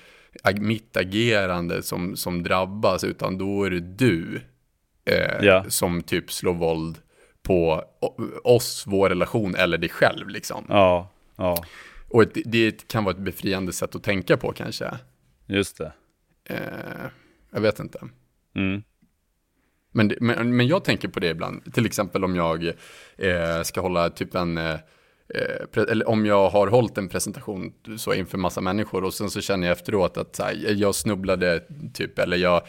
mitt 0.56 0.98
agerande 0.98 1.84
som, 1.84 2.16
som 2.16 2.44
drabbas, 2.44 3.04
utan 3.04 3.38
då 3.38 3.64
är 3.64 3.70
det 3.70 3.80
du 3.80 4.42
eh, 5.06 5.46
ja. 5.46 5.66
som 5.68 6.02
typ 6.02 6.32
slår 6.32 6.54
våld 6.54 6.98
på 7.44 7.84
oss, 8.44 8.84
vår 8.88 9.10
relation 9.10 9.56
eller 9.56 9.78
dig 9.78 9.90
själv 9.90 10.30
liksom. 10.30 10.66
Ja, 10.70 11.10
ja. 11.36 11.64
Och 12.10 12.24
ett, 12.24 12.38
det 12.46 12.88
kan 12.88 13.04
vara 13.04 13.16
ett 13.16 13.22
befriande 13.22 13.74
sätt 13.74 13.96
att 13.96 14.04
tänka 14.04 14.38
på 14.38 14.52
kanske. 14.52 14.92
Just 15.48 15.78
det. 15.78 15.94
Eh, 16.50 17.06
jag 17.52 17.62
vet 17.62 17.80
inte. 17.80 18.00
Mm. 18.56 18.84
Men, 19.94 20.14
men, 20.20 20.58
men 20.58 20.68
jag 20.68 20.84
tänker 20.84 21.08
på 21.08 21.20
det 21.20 21.30
ibland, 21.30 21.74
till 21.74 21.86
exempel 21.86 22.24
om 22.24 22.36
jag 22.36 22.66
eh, 23.18 23.62
ska 23.64 23.82
hålla 23.82 24.10
typ 24.10 24.36
en 24.36 24.58
eh, 24.58 24.76
Eh, 25.36 25.84
eller 25.92 26.10
om 26.10 26.26
jag 26.26 26.50
har 26.50 26.68
hållit 26.68 26.98
en 26.98 27.10
presentation 27.10 27.74
så 27.98 28.14
inför 28.14 28.38
massa 28.38 28.62
människor 28.62 29.04
och 29.04 29.14
sen 29.14 29.30
så 29.30 29.42
känner 29.42 29.68
jag 29.68 29.78
efteråt 29.78 30.18
att 30.18 30.40
här, 30.40 30.74
jag 30.74 30.96
snubblade 30.96 31.64
typ 31.94 32.20
eller 32.20 32.38
jag, 32.38 32.62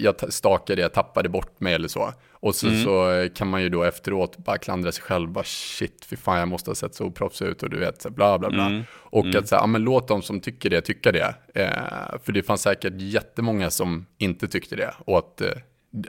jag 0.00 0.32
stakade, 0.32 0.82
jag 0.82 0.92
tappade 0.92 1.28
bort 1.28 1.60
mig 1.60 1.74
eller 1.74 1.88
så. 1.88 2.12
Och 2.32 2.54
så, 2.54 2.68
mm. 2.68 2.84
så 2.84 3.28
kan 3.34 3.48
man 3.48 3.62
ju 3.62 3.68
då 3.68 3.82
efteråt 3.82 4.36
bara 4.36 4.58
klandra 4.58 4.92
sig 4.92 5.02
själv, 5.02 5.28
bara 5.28 5.44
shit, 5.44 6.04
fy 6.04 6.16
fan 6.16 6.38
jag 6.38 6.48
måste 6.48 6.70
ha 6.70 6.74
sett 6.74 6.94
så 6.94 7.04
oproffsig 7.04 7.46
ut 7.46 7.62
och 7.62 7.70
du 7.70 7.78
vet, 7.78 8.02
så 8.02 8.10
bla 8.10 8.38
bla 8.38 8.50
bla. 8.50 8.66
Mm. 8.66 8.82
Och 8.92 9.24
mm. 9.24 9.38
att 9.38 9.48
så 9.48 9.54
här, 9.54 9.62
ja 9.62 9.66
men 9.66 9.82
låt 9.82 10.08
de 10.08 10.22
som 10.22 10.40
tycker 10.40 10.70
det 10.70 10.80
tycka 10.80 11.12
det. 11.12 11.34
Eh, 11.54 12.18
för 12.22 12.32
det 12.32 12.42
fanns 12.42 12.62
säkert 12.62 12.94
jättemånga 12.96 13.70
som 13.70 14.06
inte 14.18 14.48
tyckte 14.48 14.76
det. 14.76 14.94
Och 14.98 15.18
att, 15.18 15.40
eh, 15.40 15.52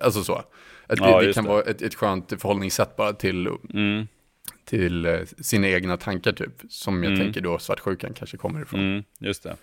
alltså 0.01 0.23
så. 0.23 0.33
Att 0.87 0.99
ja, 0.99 1.19
det, 1.19 1.27
det 1.27 1.33
kan 1.33 1.43
det. 1.43 1.49
vara 1.49 1.61
ett, 1.61 1.81
ett 1.81 1.95
skönt 1.95 2.29
förhållningssätt 2.29 2.95
bara 2.95 3.13
till 3.13 3.47
mm 3.73 4.07
till 4.65 5.05
eh, 5.05 5.19
sina 5.41 5.67
egna 5.67 5.97
tankar 5.97 6.31
typ. 6.31 6.61
Som 6.69 7.03
jag 7.03 7.13
mm. 7.13 7.25
tänker 7.25 7.41
då 7.41 7.59
svartsjukan 7.59 8.13
kanske 8.13 8.37
kommer 8.37 8.61
ifrån. 8.61 8.79
Mm, 8.79 9.03
just 9.19 9.43
det. 9.43 9.55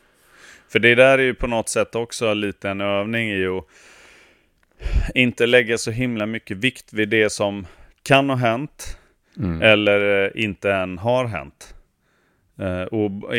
För 0.68 0.78
det 0.78 0.94
där 0.94 1.18
är 1.18 1.22
ju 1.22 1.34
på 1.34 1.46
något 1.46 1.68
sätt 1.68 1.94
också 1.94 2.34
lite 2.34 2.70
en 2.70 2.80
övning 2.80 3.30
i 3.30 3.46
att 3.46 3.64
inte 5.14 5.46
lägga 5.46 5.78
så 5.78 5.90
himla 5.90 6.26
mycket 6.26 6.56
vikt 6.56 6.92
vid 6.92 7.08
det 7.08 7.30
som 7.30 7.66
kan 8.02 8.30
ha 8.30 8.36
hänt. 8.36 8.98
Mm. 9.36 9.62
Eller 9.62 10.24
eh, 10.24 10.44
inte 10.44 10.72
än 10.72 10.98
har 10.98 11.24
hänt. 11.24 11.74
Uh, 12.60 12.82
och 12.82 13.36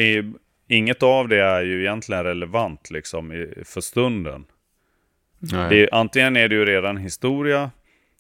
inget 0.68 1.04
av 1.04 1.28
det 1.28 1.42
är 1.42 1.62
ju 1.62 1.82
egentligen 1.82 2.24
relevant 2.24 2.92
liksom 2.92 3.48
för 3.66 3.82
stunden. 3.82 4.46
Det 5.42 5.84
är, 5.84 5.90
antingen 5.92 6.38
är 6.38 6.50
det 6.50 6.56
ju 6.56 6.66
redan 6.66 6.98
historia. 6.98 7.72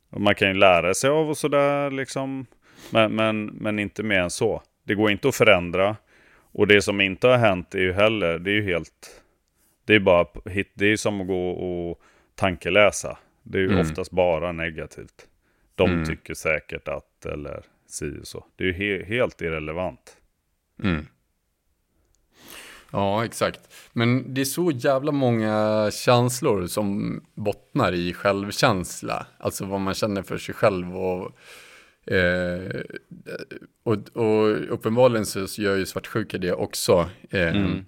Och 0.09 0.21
man 0.21 0.35
kan 0.35 0.47
ju 0.47 0.53
lära 0.53 0.93
sig 0.93 1.09
av 1.09 1.29
och 1.29 1.37
sådär 1.37 1.91
liksom. 1.91 2.45
Men, 2.89 3.15
men, 3.15 3.45
men 3.45 3.79
inte 3.79 4.03
mer 4.03 4.19
än 4.19 4.29
så. 4.29 4.63
Det 4.83 4.95
går 4.95 5.11
inte 5.11 5.27
att 5.27 5.35
förändra. 5.35 5.95
Och 6.53 6.67
det 6.67 6.81
som 6.81 7.01
inte 7.01 7.27
har 7.27 7.37
hänt 7.37 7.75
är 7.75 7.79
ju 7.79 7.93
heller, 7.93 8.39
det 8.39 8.51
är 8.51 8.55
ju 8.55 8.63
helt... 8.63 9.21
Det 9.85 9.95
är 9.95 9.99
bara 9.99 10.25
det 10.73 10.85
är 10.85 10.97
som 10.97 11.21
att 11.21 11.27
gå 11.27 11.49
och 11.49 12.01
tankeläsa. 12.35 13.17
Det 13.43 13.57
är 13.57 13.61
ju 13.61 13.67
mm. 13.67 13.79
oftast 13.79 14.11
bara 14.11 14.51
negativt. 14.51 15.27
De 15.75 15.91
mm. 15.91 16.05
tycker 16.05 16.33
säkert 16.33 16.87
att, 16.87 17.25
eller 17.25 17.63
si 17.87 18.19
och 18.21 18.27
så. 18.27 18.45
Det 18.55 18.63
är 18.63 18.67
ju 18.67 18.73
he 18.73 19.05
helt 19.05 19.41
irrelevant. 19.41 20.17
Mm. 20.83 21.07
Ja, 22.91 23.25
exakt. 23.25 23.73
Men 23.93 24.33
det 24.33 24.41
är 24.41 24.45
så 24.45 24.71
jävla 24.71 25.11
många 25.11 25.89
känslor 25.91 26.67
som 26.67 27.21
bottnar 27.33 27.93
i 27.93 28.13
självkänsla. 28.13 29.27
Alltså 29.37 29.65
vad 29.65 29.81
man 29.81 29.93
känner 29.93 30.23
för 30.23 30.37
sig 30.37 30.55
själv 30.55 30.97
och 30.97 31.31
Eh, 32.05 32.81
och, 33.83 34.17
och 34.17 34.73
uppenbarligen 34.73 35.25
så 35.25 35.61
gör 35.61 35.77
ju 35.77 35.85
svartsjuka 35.85 36.37
det 36.37 36.53
också. 36.53 37.09
Eh, 37.29 37.55
mm. 37.55 37.85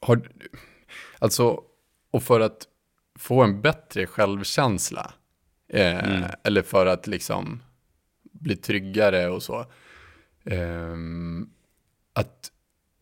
har, 0.00 0.28
alltså, 1.18 1.60
och 2.10 2.22
för 2.22 2.40
att 2.40 2.66
få 3.18 3.42
en 3.42 3.60
bättre 3.60 4.06
självkänsla, 4.06 5.12
eh, 5.68 6.04
mm. 6.04 6.30
eller 6.44 6.62
för 6.62 6.86
att 6.86 7.06
liksom 7.06 7.62
bli 8.22 8.56
tryggare 8.56 9.28
och 9.28 9.42
så, 9.42 9.60
eh, 10.44 10.96
att, 12.12 12.51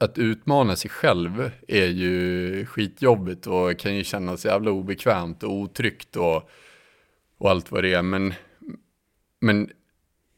att 0.01 0.19
utmana 0.19 0.77
sig 0.77 0.91
själv 0.91 1.51
är 1.69 1.87
ju 1.87 2.67
skitjobbigt 2.67 3.47
och 3.47 3.79
kan 3.79 3.97
ju 3.97 4.05
kännas 4.05 4.45
jävla 4.45 4.71
obekvämt 4.71 5.43
och 5.43 5.53
otryggt 5.53 6.17
och, 6.17 6.51
och 7.39 7.51
allt 7.51 7.71
vad 7.71 7.83
det 7.83 7.95
är. 7.95 8.03
Men 8.03 8.35
men 9.41 9.71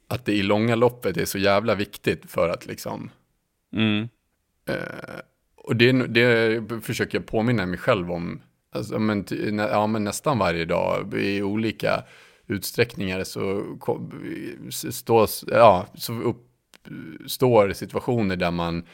att 0.08 0.24
det 0.24 0.32
i 0.32 0.42
långa 0.42 0.74
loppet 0.74 1.16
är 1.16 1.24
så 1.24 1.38
jävla 1.38 1.74
viktigt 1.74 2.30
för 2.30 2.48
att 2.48 2.66
liksom... 2.66 3.10
Mm. 3.72 4.08
Eh, 4.68 5.20
och 5.56 5.76
det, 5.76 5.92
det 5.92 6.62
försöker 6.82 7.18
jag 7.18 7.26
påminna 7.26 7.66
mig 7.66 7.78
själv 7.78 8.10
om. 8.10 8.42
Alltså, 8.70 8.98
men, 8.98 9.24
ja, 9.58 9.86
men 9.86 10.04
nästan 10.04 10.38
varje 10.38 10.64
dag 10.64 11.14
i 11.14 11.42
olika 11.42 12.04
utsträckningar 12.46 13.24
så, 13.24 13.64
stås, 14.70 15.44
ja, 15.48 15.86
så 15.94 16.12
uppstår 16.12 17.72
situationer 17.72 18.36
där 18.36 18.50
man 18.50 18.86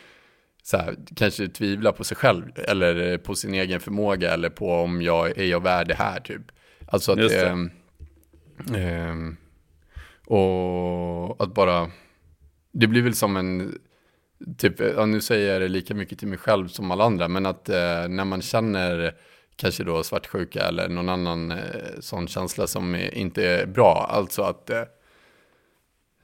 så 0.70 0.76
här, 0.76 0.96
kanske 1.16 1.48
tvivlar 1.48 1.92
på 1.92 2.04
sig 2.04 2.16
själv 2.16 2.44
eller 2.54 3.18
på 3.18 3.34
sin 3.34 3.54
egen 3.54 3.80
förmåga 3.80 4.32
eller 4.32 4.50
på 4.50 4.72
om 4.72 5.02
jag 5.02 5.38
är 5.38 5.44
jag 5.44 5.62
värd 5.62 5.88
det 5.88 5.94
här 5.94 6.20
typ. 6.20 6.42
Alltså 6.86 7.12
att 7.12 7.18
det. 7.18 7.46
Eh, 8.74 9.08
eh, 9.08 9.14
och 10.26 11.42
att 11.42 11.54
bara, 11.54 11.90
det 12.72 12.86
blir 12.86 13.02
väl 13.02 13.14
som 13.14 13.36
en, 13.36 13.78
typ, 14.58 14.80
ja, 14.80 15.06
nu 15.06 15.20
säger 15.20 15.52
jag 15.52 15.62
det 15.62 15.68
lika 15.68 15.94
mycket 15.94 16.18
till 16.18 16.28
mig 16.28 16.38
själv 16.38 16.68
som 16.68 16.90
alla 16.90 17.04
andra, 17.04 17.28
men 17.28 17.46
att 17.46 17.68
eh, 17.68 18.08
när 18.08 18.24
man 18.24 18.42
känner 18.42 19.14
kanske 19.56 19.84
då 19.84 20.02
svartsjuka 20.02 20.60
eller 20.60 20.88
någon 20.88 21.08
annan 21.08 21.50
eh, 21.50 21.58
sån 22.00 22.28
känsla 22.28 22.66
som 22.66 22.94
inte 23.12 23.46
är 23.46 23.66
bra, 23.66 24.06
alltså 24.10 24.42
att, 24.42 24.70
eh, 24.70 24.82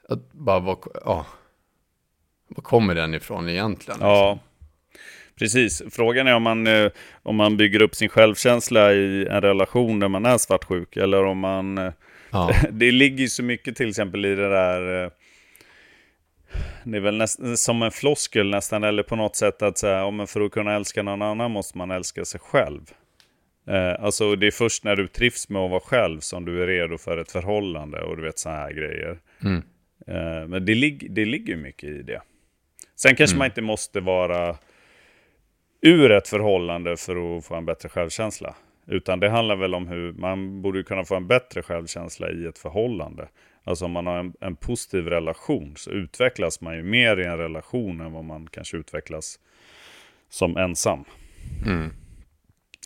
att 0.09 0.33
bara, 0.33 0.61
vad, 0.61 0.79
ja, 1.05 1.27
vad 2.55 2.65
kommer 2.65 2.95
den 2.95 3.15
ifrån 3.15 3.49
egentligen? 3.49 4.01
Ja. 4.01 4.33
Liksom? 4.33 4.49
Precis, 5.39 5.83
frågan 5.91 6.27
är 6.27 6.35
om 6.35 6.43
man, 6.43 6.67
eh, 6.67 6.91
om 7.23 7.37
man 7.37 7.57
bygger 7.57 7.83
upp 7.83 7.95
sin 7.95 8.09
självkänsla 8.09 8.93
i 8.93 9.27
en 9.27 9.41
relation 9.41 10.01
där 10.01 10.09
man 10.09 10.27
är 10.27 10.39
svartsjuk 10.39 10.97
eller 10.97 11.25
om 11.25 11.39
man 11.39 11.79
eh, 11.79 11.93
Ja. 12.35 12.55
Det 12.71 12.91
ligger 12.91 13.27
så 13.27 13.43
mycket 13.43 13.77
till 13.77 13.89
exempel 13.89 14.25
i 14.25 14.35
det 14.35 14.49
där... 14.49 15.05
Eh, 15.05 15.11
det 16.85 16.97
är 16.97 17.01
väl 17.01 17.17
nästan 17.17 17.57
som 17.57 17.83
en 17.83 17.91
floskel 17.91 18.51
nästan, 18.51 18.85
eller 18.85 19.03
på 19.03 19.17
något 19.17 19.37
sätt 19.37 19.63
att 19.63 19.79
säga, 19.79 20.05
om 20.05 20.27
för 20.27 20.41
att 20.41 20.53
kunna 20.53 20.75
älska 20.75 21.03
någon 21.03 21.23
annan 21.23 21.51
måste 21.51 21.79
man 21.79 21.91
älska 21.91 22.25
sig 22.25 22.41
själv. 22.41 22.81
Eh, 23.69 24.05
alltså 24.05 24.37
det 24.37 24.47
är 24.47 24.51
först 24.51 24.85
när 24.85 24.97
du 24.97 25.07
trivs 25.07 25.49
med 25.49 25.63
att 25.63 25.71
vara 25.71 25.81
själv 25.81 26.21
som 26.21 26.45
du 26.45 26.63
är 26.63 26.67
redo 26.67 26.99
för 26.99 27.19
ett 27.19 27.33
förhållande 27.33 28.03
och 28.03 28.17
du 28.17 28.23
vet 28.23 28.39
sådana 28.39 28.61
här 28.61 28.73
grejer. 28.73 29.19
Mm. 29.43 29.63
Eh, 30.07 30.49
men 30.49 30.67
det, 30.67 30.75
lig 30.75 31.07
det 31.11 31.25
ligger 31.25 31.57
mycket 31.57 31.89
i 31.89 32.03
det. 32.03 32.21
Sen 33.05 33.17
kanske 33.17 33.35
mm. 33.35 33.39
man 33.39 33.47
inte 33.47 33.63
måste 33.63 34.01
vara 34.01 34.57
ur 35.81 36.11
ett 36.11 36.29
förhållande 36.29 36.97
för 36.97 37.37
att 37.37 37.45
få 37.45 37.55
en 37.55 37.67
bättre 37.67 37.89
självkänsla. 37.89 38.55
Utan 38.87 39.21
det 39.21 39.29
handlar 39.29 39.57
väl 39.57 39.75
om 39.75 39.89
hur 39.89 40.13
man 40.13 40.63
borde 40.63 40.83
kunna 40.83 41.05
få 41.05 41.15
en 41.15 41.27
bättre 41.27 41.63
självkänsla 41.63 42.31
i 42.31 42.47
ett 42.47 42.59
förhållande. 42.59 43.29
Alltså 43.65 43.85
om 43.85 43.91
man 43.91 44.07
har 44.07 44.19
en, 44.19 44.35
en, 44.41 44.57
positiv 44.57 45.07
relation 45.07 45.75
så 45.77 45.91
utvecklas 45.91 46.61
man 46.61 46.77
ju 46.77 46.83
mer 46.83 47.21
i 47.21 47.25
en 47.25 47.39
relation 47.39 48.01
än 48.01 48.13
vad 48.13 48.25
man 48.25 48.47
kanske 48.47 48.77
utvecklas 48.77 49.39
som 50.29 50.57
ensam. 50.57 51.05
Mm. 51.67 51.91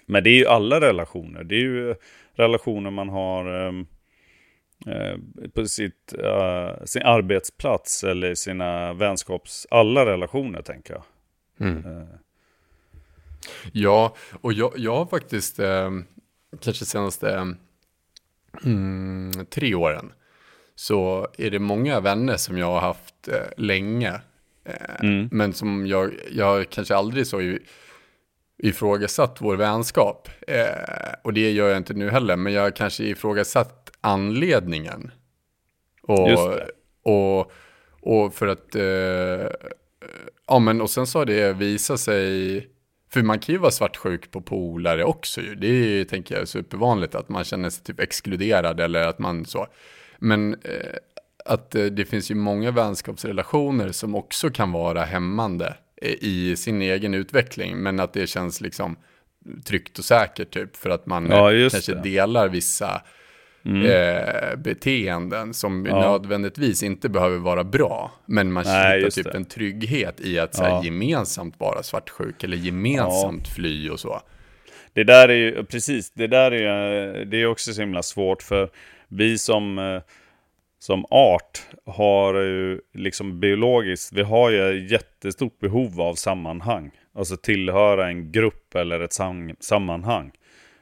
Men 0.06 0.24
det 0.24 0.30
är 0.30 0.38
ju 0.38 0.46
alla 0.46 0.80
relationer. 0.80 1.44
Det 1.44 1.54
är 1.54 1.60
ju 1.60 1.94
relationer 2.34 2.90
man 2.90 3.08
har 3.08 3.66
eh, 3.66 3.72
på 5.54 5.66
sitt, 5.66 6.14
uh, 6.18 6.84
sin 6.84 7.02
arbetsplats 7.02 8.04
eller 8.04 8.34
sina 8.34 8.92
vänskaps... 8.92 9.66
Alla 9.70 10.06
relationer 10.06 10.62
tänker 10.62 10.94
jag. 10.94 11.02
Mm. 11.60 12.06
Ja, 13.72 14.16
och 14.40 14.52
jag, 14.52 14.72
jag 14.76 14.96
har 14.96 15.06
faktiskt 15.06 15.58
eh, 15.58 15.90
kanske 16.60 16.84
senaste 16.84 17.54
mm, 18.64 19.32
tre 19.50 19.74
åren 19.74 20.12
så 20.74 21.28
är 21.38 21.50
det 21.50 21.58
många 21.58 22.00
vänner 22.00 22.36
som 22.36 22.58
jag 22.58 22.66
har 22.66 22.80
haft 22.80 23.28
eh, 23.28 23.48
länge. 23.56 24.20
Eh, 24.64 25.00
mm. 25.00 25.28
Men 25.32 25.52
som 25.52 25.86
jag, 25.86 26.14
jag 26.30 26.70
kanske 26.70 26.96
aldrig 26.96 27.26
så 27.26 27.58
ifrågasatt 28.58 29.36
vår 29.40 29.56
vänskap. 29.56 30.28
Eh, 30.46 31.14
och 31.22 31.32
det 31.32 31.50
gör 31.50 31.68
jag 31.68 31.76
inte 31.76 31.94
nu 31.94 32.10
heller, 32.10 32.36
men 32.36 32.52
jag 32.52 32.62
har 32.62 32.70
kanske 32.70 33.04
ifrågasatt 33.04 33.87
anledningen. 34.00 35.10
Och, 36.02 36.30
och, 37.02 37.52
och 38.00 38.34
för 38.34 38.46
att, 38.46 38.74
eh, 38.74 39.68
ja 40.46 40.58
men 40.58 40.80
och 40.80 40.90
sen 40.90 41.06
så 41.06 41.18
har 41.18 41.26
det 41.26 41.52
visat 41.52 42.00
sig, 42.00 42.68
för 43.10 43.22
man 43.22 43.38
kan 43.38 43.52
ju 43.52 43.58
vara 43.58 43.70
svartsjuk 43.70 44.30
på 44.30 44.40
polare 44.40 45.04
också 45.04 45.40
ju. 45.40 45.54
Det 45.54 45.66
är 45.66 46.04
tänker 46.04 46.38
jag 46.38 46.48
supervanligt 46.48 47.14
att 47.14 47.28
man 47.28 47.44
känner 47.44 47.70
sig 47.70 47.84
typ 47.84 48.00
exkluderad 48.00 48.80
eller 48.80 49.08
att 49.08 49.18
man 49.18 49.44
så. 49.44 49.66
Men 50.18 50.54
eh, 50.54 50.96
att 51.44 51.74
eh, 51.74 51.84
det 51.84 52.04
finns 52.04 52.30
ju 52.30 52.34
många 52.34 52.70
vänskapsrelationer 52.70 53.92
som 53.92 54.14
också 54.14 54.50
kan 54.50 54.72
vara 54.72 55.04
hämmande 55.04 55.76
eh, 56.02 56.14
i 56.20 56.56
sin 56.56 56.82
egen 56.82 57.14
utveckling. 57.14 57.76
Men 57.76 58.00
att 58.00 58.12
det 58.12 58.26
känns 58.26 58.60
liksom 58.60 58.96
tryggt 59.64 59.98
och 59.98 60.04
säkert 60.04 60.50
typ 60.50 60.76
för 60.76 60.90
att 60.90 61.06
man 61.06 61.26
ja, 61.26 61.50
kanske 61.70 61.94
det. 61.94 62.02
delar 62.02 62.48
vissa 62.48 63.02
mm. 63.64 63.86
eh, 63.86 64.56
beteenden 64.56 65.54
som 65.54 65.86
ja. 65.86 66.00
nödvändigtvis 66.00 66.82
inte 66.82 67.08
behöver 67.08 67.38
vara 67.38 67.64
bra. 67.64 68.12
Men 68.26 68.52
man 68.52 68.64
känner 68.64 69.10
typ 69.10 69.24
det. 69.24 69.36
en 69.36 69.44
trygghet 69.44 70.20
i 70.20 70.38
att 70.38 70.54
så 70.54 70.64
här, 70.64 70.84
gemensamt 70.84 71.60
vara 71.60 71.82
svartsjuk 71.82 72.44
eller 72.44 72.56
gemensamt 72.56 73.42
ja. 73.44 73.54
fly 73.54 73.90
och 73.90 74.00
så. 74.00 74.20
Det 74.92 75.04
där 75.04 75.28
är 75.28 75.34
ju, 75.34 75.64
precis, 75.64 76.10
det 76.10 76.26
där 76.26 76.50
är 76.50 76.56
ju, 76.58 77.24
det 77.24 77.36
är 77.42 77.46
också 77.46 77.72
så 77.72 77.80
himla 77.80 78.02
svårt 78.02 78.42
för 78.42 78.70
vi 79.08 79.38
som, 79.38 79.78
eh, 79.78 80.02
som 80.78 81.04
art 81.10 81.62
har 81.86 82.34
ju 82.34 82.80
liksom 82.94 83.40
biologiskt, 83.40 84.12
vi 84.12 84.22
har 84.22 84.50
ju 84.50 84.88
jättestort 84.88 85.58
behov 85.58 86.00
av 86.00 86.14
sammanhang. 86.14 86.90
Alltså 87.14 87.36
tillhöra 87.36 88.08
en 88.08 88.32
grupp 88.32 88.74
eller 88.74 89.00
ett 89.00 89.12
sam 89.12 89.50
sammanhang. 89.60 90.30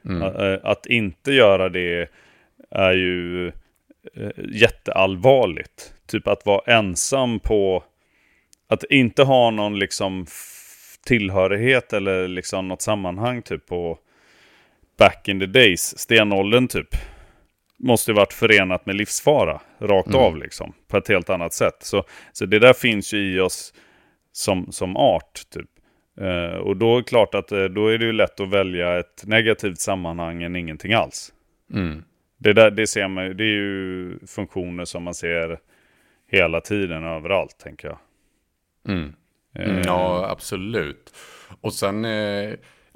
Mm. 0.04 0.22
Eh, 0.22 0.58
att 0.62 0.86
inte 0.86 1.32
göra 1.32 1.68
det 1.68 2.10
är 2.70 2.92
ju 2.92 3.46
eh, 3.46 4.30
jätteallvarligt. 4.52 5.94
Typ 6.06 6.28
att 6.28 6.46
vara 6.46 6.76
ensam 6.76 7.40
på, 7.40 7.84
att 8.68 8.84
inte 8.84 9.22
ha 9.22 9.50
någon 9.50 9.78
liksom 9.78 10.26
tillhörighet 11.06 11.92
eller 11.92 12.28
liksom 12.28 12.68
något 12.68 12.82
sammanhang 12.82 13.42
typ 13.42 13.66
på 13.66 13.98
back 14.98 15.28
in 15.28 15.40
the 15.40 15.46
days, 15.46 15.98
stenåldern 15.98 16.68
typ 16.68 16.88
måste 17.78 18.12
varit 18.12 18.32
förenat 18.32 18.86
med 18.86 18.96
livsfara, 18.96 19.60
rakt 19.78 20.08
mm. 20.08 20.20
av 20.20 20.36
liksom, 20.36 20.72
på 20.88 20.96
ett 20.96 21.08
helt 21.08 21.30
annat 21.30 21.52
sätt. 21.52 21.76
Så, 21.80 22.04
så 22.32 22.46
det 22.46 22.58
där 22.58 22.72
finns 22.72 23.12
ju 23.12 23.34
i 23.34 23.40
oss 23.40 23.74
som, 24.32 24.72
som 24.72 24.96
art, 24.96 25.40
typ. 25.50 25.70
Uh, 26.20 26.56
och 26.56 26.76
då 26.76 26.98
är 26.98 27.02
klart 27.02 27.34
att 27.34 27.52
uh, 27.52 27.64
då 27.64 27.88
är 27.88 27.98
det 27.98 28.04
ju 28.04 28.12
lätt 28.12 28.40
att 28.40 28.50
välja 28.50 28.98
ett 28.98 29.24
negativt 29.26 29.78
sammanhang 29.78 30.42
än 30.42 30.56
ingenting 30.56 30.92
alls. 30.92 31.32
Mm. 31.72 32.04
Det, 32.38 32.52
där, 32.52 32.70
det 32.70 32.86
ser 32.86 33.08
man 33.08 33.36
det 33.36 33.44
är 33.44 33.56
ju 33.56 34.18
funktioner 34.26 34.84
som 34.84 35.02
man 35.02 35.14
ser 35.14 35.58
hela 36.30 36.60
tiden 36.60 37.04
överallt, 37.04 37.58
tänker 37.58 37.88
jag. 37.88 37.98
Mm. 38.88 39.14
Uh, 39.58 39.82
ja, 39.86 40.28
absolut. 40.30 41.14
Och 41.60 41.72
sen 41.72 42.04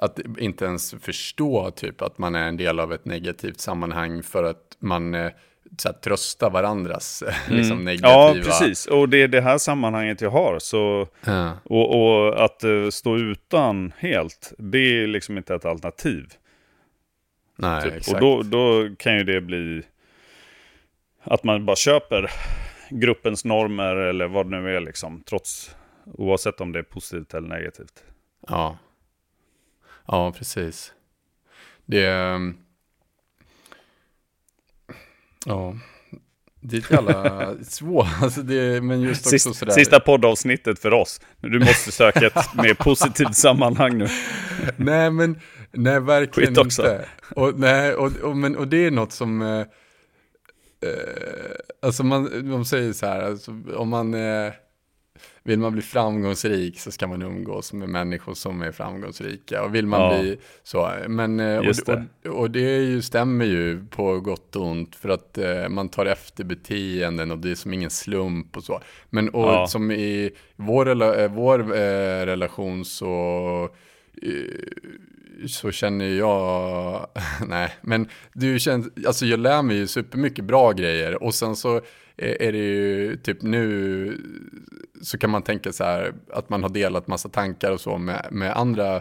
att 0.00 0.18
inte 0.38 0.64
ens 0.64 0.94
förstå 1.00 1.70
typ 1.70 2.02
att 2.02 2.18
man 2.18 2.34
är 2.34 2.48
en 2.48 2.56
del 2.56 2.80
av 2.80 2.92
ett 2.92 3.04
negativt 3.04 3.60
sammanhang 3.60 4.22
för 4.22 4.44
att 4.44 4.76
man 4.78 5.14
eh, 5.14 5.30
så 5.78 5.88
här, 5.88 5.94
tröstar 5.94 6.50
varandras 6.50 7.22
mm. 7.46 7.58
liksom, 7.58 7.84
negativa... 7.84 8.12
Ja, 8.12 8.34
precis. 8.44 8.86
Och 8.86 9.08
det 9.08 9.22
är 9.22 9.28
det 9.28 9.40
här 9.40 9.58
sammanhanget 9.58 10.20
jag 10.20 10.30
har. 10.30 10.58
Så, 10.58 11.08
ja. 11.24 11.52
och, 11.64 12.02
och, 12.02 12.44
att 12.44 12.64
uh, 12.64 12.90
stå 12.90 13.16
utan 13.16 13.92
helt, 13.98 14.52
det 14.58 15.02
är 15.02 15.06
liksom 15.06 15.38
inte 15.38 15.54
ett 15.54 15.64
alternativ. 15.64 16.26
Nej, 17.60 17.82
typ. 17.82 17.92
exakt. 17.92 18.14
Och 18.14 18.20
då, 18.20 18.42
då 18.42 18.94
kan 18.98 19.16
ju 19.18 19.24
det 19.24 19.40
bli 19.40 19.82
att 21.22 21.44
man 21.44 21.66
bara 21.66 21.76
köper 21.76 22.30
gruppens 22.90 23.44
normer 23.44 23.96
eller 23.96 24.28
vad 24.28 24.50
det 24.50 24.60
nu 24.60 24.76
är 24.76 24.80
liksom. 24.80 25.22
Trots, 25.22 25.76
oavsett 26.04 26.60
om 26.60 26.72
det 26.72 26.78
är 26.78 26.82
positivt 26.82 27.34
eller 27.34 27.48
negativt. 27.48 28.04
Ja. 28.48 28.78
Ja, 30.06 30.32
precis. 30.32 30.92
Det 31.84 32.04
är... 32.04 32.34
Ehm, 32.34 32.56
ja, 35.46 35.76
det 36.60 36.76
är 36.76 36.80
ett 36.80 36.90
jävla 36.90 37.54
svårt, 37.62 38.06
alltså 38.22 38.42
det, 38.42 38.80
men 38.80 39.00
just 39.00 39.26
också 39.26 39.30
Sist, 39.38 39.54
sådär. 39.54 39.72
Sista 39.72 40.00
poddavsnittet 40.00 40.78
för 40.78 40.92
oss. 40.92 41.20
Du 41.40 41.58
måste 41.58 41.92
söka 41.92 42.26
ett 42.26 42.54
mer 42.54 42.74
positivt 42.74 43.36
sammanhang 43.36 43.98
nu. 43.98 44.08
Nej, 44.76 45.10
men 45.10 45.40
nej, 45.72 46.00
verkligen 46.00 46.48
Skit 46.54 46.58
också. 46.66 46.82
inte. 46.82 47.08
Och, 47.34 47.58
nej, 47.58 47.94
och, 47.94 48.12
och, 48.16 48.36
men, 48.36 48.56
och 48.56 48.68
det 48.68 48.86
är 48.86 48.90
något 48.90 49.12
som, 49.12 49.42
eh, 49.42 49.58
eh, 49.58 49.66
alltså 51.82 52.04
man, 52.04 52.50
de 52.50 52.64
säger 52.64 52.92
så 52.92 53.06
här, 53.06 53.22
alltså, 53.22 53.50
om 53.76 53.88
man, 53.88 54.14
eh, 54.14 54.52
vill 55.42 55.58
man 55.58 55.72
bli 55.72 55.82
framgångsrik 55.82 56.80
så 56.80 56.90
ska 56.90 57.06
man 57.06 57.22
umgås 57.22 57.72
med 57.72 57.88
människor 57.88 58.34
som 58.34 58.62
är 58.62 58.72
framgångsrika. 58.72 59.62
Och 59.62 59.74
vill 59.74 59.86
man 59.86 60.00
ja. 60.00 60.20
bli 60.20 60.38
så, 60.62 60.90
men 61.08 61.40
eh, 61.40 61.58
och, 61.58 61.74
det. 61.86 62.28
Och, 62.28 62.34
och, 62.36 62.50
det 62.50 62.60
ju, 62.60 63.02
stämmer 63.02 63.44
ju 63.44 63.84
på 63.86 64.20
gott 64.20 64.56
och 64.56 64.66
ont 64.66 64.96
för 64.96 65.08
att 65.08 65.38
eh, 65.38 65.68
man 65.68 65.88
tar 65.88 66.06
efter 66.06 66.44
beteenden 66.44 67.30
och 67.30 67.38
det 67.38 67.50
är 67.50 67.54
som 67.54 67.74
ingen 67.74 67.90
slump 67.90 68.56
och 68.56 68.64
så. 68.64 68.80
Men 69.10 69.28
och 69.28 69.48
ja. 69.48 69.66
som 69.66 69.90
i 69.90 70.30
vår, 70.56 71.18
eh, 71.20 71.28
vår 71.28 71.60
eh, 71.60 72.26
relation 72.26 72.84
så 72.84 73.68
eh, 74.22 75.48
så 75.48 75.70
känner 75.70 76.08
jag, 76.08 77.06
nej, 77.48 77.72
men 77.82 78.08
du 78.32 78.58
känner, 78.58 78.90
alltså 79.06 79.26
jag 79.26 79.40
lär 79.40 79.62
mig 79.62 79.76
ju 79.76 79.86
supermycket 79.86 80.44
bra 80.44 80.72
grejer 80.72 81.22
och 81.22 81.34
sen 81.34 81.56
så 81.56 81.80
är 82.20 82.52
det 82.52 82.58
ju 82.58 83.16
typ 83.16 83.42
nu 83.42 84.16
så 85.02 85.18
kan 85.18 85.30
man 85.30 85.42
tänka 85.42 85.72
så 85.72 85.84
här 85.84 86.14
att 86.32 86.50
man 86.50 86.62
har 86.62 86.70
delat 86.70 87.06
massa 87.06 87.28
tankar 87.28 87.70
och 87.70 87.80
så 87.80 87.98
med, 87.98 88.28
med 88.30 88.56
andra 88.56 89.00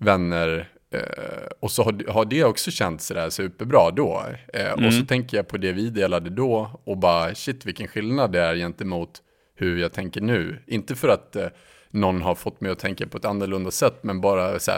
vänner 0.00 0.68
eh, 0.90 1.46
och 1.60 1.70
så 1.70 1.82
har, 1.82 2.12
har 2.12 2.24
det 2.24 2.44
också 2.44 2.70
känts 2.70 3.06
sådär 3.06 3.30
superbra 3.30 3.90
då. 3.90 4.24
Eh, 4.54 4.72
mm. 4.72 4.86
Och 4.86 4.92
så 4.92 4.98
mm. 4.98 5.06
tänker 5.06 5.36
jag 5.36 5.48
på 5.48 5.56
det 5.56 5.72
vi 5.72 5.90
delade 5.90 6.30
då 6.30 6.80
och 6.84 6.98
bara 6.98 7.34
shit 7.34 7.66
vilken 7.66 7.88
skillnad 7.88 8.32
det 8.32 8.40
är 8.40 8.56
gentemot 8.56 9.22
hur 9.54 9.78
jag 9.78 9.92
tänker 9.92 10.20
nu. 10.20 10.62
Inte 10.66 10.94
för 10.94 11.08
att 11.08 11.36
eh, 11.36 11.48
någon 11.90 12.22
har 12.22 12.34
fått 12.34 12.60
mig 12.60 12.72
att 12.72 12.78
tänka 12.78 13.06
på 13.06 13.18
ett 13.18 13.24
annorlunda 13.24 13.70
sätt 13.70 13.98
men 14.02 14.20
bara 14.20 14.58
så 14.58 14.72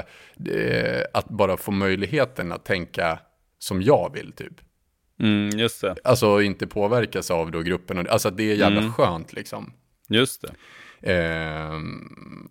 att 1.13 1.29
bara 1.29 1.57
få 1.57 1.71
möjligheten 1.71 2.53
att 2.53 2.65
tänka 2.65 3.19
som 3.59 3.83
jag 3.83 4.13
vill 4.15 4.33
typ. 4.33 4.55
Mm, 5.21 5.59
just 5.59 5.81
det. 5.81 5.95
Alltså 6.05 6.43
inte 6.43 6.67
påverkas 6.67 7.31
av 7.31 7.51
då 7.51 7.61
gruppen. 7.61 8.07
Alltså 8.09 8.31
det 8.31 8.51
är 8.51 8.55
jävla 8.55 8.81
mm. 8.81 8.93
skönt 8.93 9.33
liksom. 9.33 9.73
Just 10.09 10.43
det. 10.43 10.53
Eh, 11.03 11.81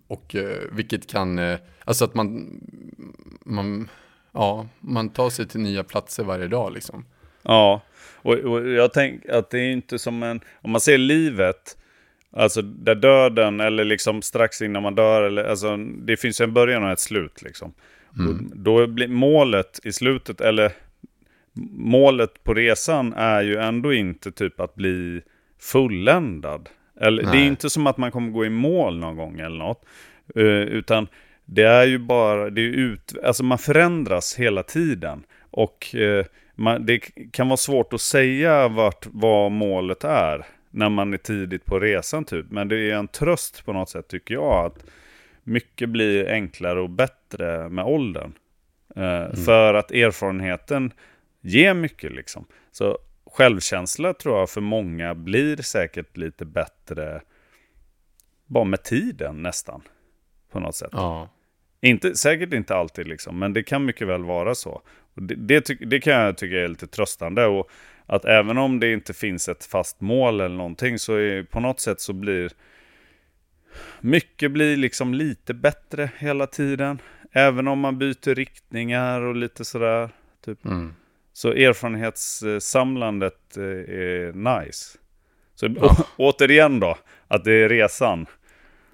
och 0.06 0.36
vilket 0.72 1.10
kan, 1.10 1.38
eh, 1.38 1.58
alltså 1.84 2.04
att 2.04 2.14
man, 2.14 2.60
man, 3.44 3.88
ja, 4.32 4.68
man 4.80 5.08
tar 5.08 5.30
sig 5.30 5.48
till 5.48 5.60
nya 5.60 5.84
platser 5.84 6.24
varje 6.24 6.48
dag 6.48 6.72
liksom. 6.72 7.04
Ja, 7.42 7.82
och, 8.16 8.34
och 8.34 8.68
jag 8.68 8.92
tänker 8.92 9.32
att 9.32 9.50
det 9.50 9.58
är 9.58 9.72
inte 9.72 9.98
som 9.98 10.22
en, 10.22 10.40
om 10.62 10.70
man 10.70 10.80
ser 10.80 10.98
livet, 10.98 11.76
alltså 12.32 12.62
där 12.62 12.94
döden 12.94 13.60
eller 13.60 13.84
liksom 13.84 14.22
strax 14.22 14.62
innan 14.62 14.82
man 14.82 14.94
dör, 14.94 15.22
eller, 15.22 15.44
alltså 15.44 15.76
det 15.76 16.16
finns 16.16 16.40
en 16.40 16.54
början 16.54 16.84
och 16.84 16.90
ett 16.90 17.00
slut 17.00 17.42
liksom. 17.42 17.74
Mm. 18.18 18.50
då 18.54 18.86
blir 18.86 19.08
målet 19.08 19.80
i 19.84 19.92
slutet, 19.92 20.40
eller 20.40 20.72
målet 21.72 22.44
på 22.44 22.54
resan 22.54 23.12
är 23.12 23.42
ju 23.42 23.56
ändå 23.56 23.92
inte 23.92 24.32
typ 24.32 24.60
att 24.60 24.74
bli 24.74 25.22
fulländad. 25.60 26.68
Eller, 27.00 27.22
det 27.22 27.38
är 27.38 27.46
inte 27.46 27.70
som 27.70 27.86
att 27.86 27.96
man 27.96 28.10
kommer 28.10 28.30
gå 28.30 28.44
i 28.44 28.50
mål 28.50 28.98
någon 28.98 29.16
gång 29.16 29.40
eller 29.40 29.58
något. 29.58 29.84
Uh, 30.36 30.62
utan 30.62 31.06
det 31.44 31.62
är 31.62 31.84
ju 31.84 31.98
bara, 31.98 32.50
det 32.50 32.60
är 32.60 32.68
ut, 32.68 33.14
alltså 33.24 33.44
man 33.44 33.58
förändras 33.58 34.34
hela 34.38 34.62
tiden. 34.62 35.22
Och 35.50 35.94
uh, 35.94 36.24
man, 36.54 36.86
det 36.86 36.98
kan 37.32 37.48
vara 37.48 37.56
svårt 37.56 37.92
att 37.92 38.00
säga 38.00 38.68
vart, 38.68 39.06
vad 39.10 39.52
målet 39.52 40.04
är 40.04 40.46
när 40.70 40.88
man 40.88 41.14
är 41.14 41.18
tidigt 41.18 41.64
på 41.64 41.80
resan 41.80 42.24
typ. 42.24 42.46
Men 42.50 42.68
det 42.68 42.90
är 42.90 42.94
en 42.94 43.08
tröst 43.08 43.64
på 43.64 43.72
något 43.72 43.90
sätt 43.90 44.08
tycker 44.08 44.34
jag 44.34 44.66
att 44.66 44.84
mycket 45.44 45.88
blir 45.88 46.28
enklare 46.28 46.80
och 46.80 46.90
bättre 46.90 47.68
med 47.68 47.84
åldern. 47.84 48.32
Uh, 48.96 49.04
mm. 49.04 49.36
För 49.36 49.74
att 49.74 49.90
erfarenheten 49.90 50.92
ger 51.42 51.74
mycket 51.74 52.12
liksom. 52.12 52.46
Så 52.70 52.98
självkänsla 53.26 54.14
tror 54.14 54.38
jag 54.38 54.50
för 54.50 54.60
många 54.60 55.14
blir 55.14 55.56
säkert 55.56 56.16
lite 56.16 56.44
bättre 56.44 57.20
bara 58.46 58.64
med 58.64 58.82
tiden 58.82 59.42
nästan. 59.42 59.82
På 60.50 60.60
något 60.60 60.76
sätt. 60.76 60.90
Ja. 60.92 61.28
Inte, 61.80 62.14
säkert 62.14 62.52
inte 62.52 62.74
alltid 62.74 63.06
liksom, 63.06 63.38
men 63.38 63.52
det 63.52 63.62
kan 63.62 63.84
mycket 63.84 64.08
väl 64.08 64.24
vara 64.24 64.54
så. 64.54 64.82
Det, 65.14 65.34
det, 65.34 65.64
det 65.80 66.00
kan 66.00 66.12
jag 66.12 66.36
tycka 66.36 66.56
är 66.56 66.68
lite 66.68 66.86
tröstande. 66.86 67.46
Och 67.46 67.70
att 68.06 68.24
även 68.24 68.58
om 68.58 68.80
det 68.80 68.92
inte 68.92 69.12
finns 69.12 69.48
ett 69.48 69.64
fast 69.64 70.00
mål 70.00 70.40
eller 70.40 70.56
någonting 70.56 70.98
så 70.98 71.14
är, 71.14 71.42
på 71.42 71.60
något 71.60 71.80
sätt 71.80 72.00
så 72.00 72.12
blir 72.12 72.52
mycket 74.00 74.52
blir 74.52 74.76
liksom 74.76 75.14
lite 75.14 75.54
bättre 75.54 76.10
hela 76.18 76.46
tiden. 76.46 76.98
Även 77.32 77.68
om 77.68 77.78
man 77.78 77.98
byter 77.98 78.34
riktningar 78.34 79.20
och 79.20 79.36
lite 79.36 79.64
sådär. 79.64 80.10
Typ. 80.44 80.64
Mm. 80.64 80.94
Så 81.32 81.52
erfarenhetssamlandet 81.52 83.56
eh, 83.56 83.62
är 83.64 84.32
nice. 84.64 84.98
Så 85.54 85.66
Ja. 85.80 85.96
återigen 86.16 86.80
då, 86.80 86.96
att 87.28 87.44
det 87.44 87.52
är 87.52 87.68
resan 87.68 88.26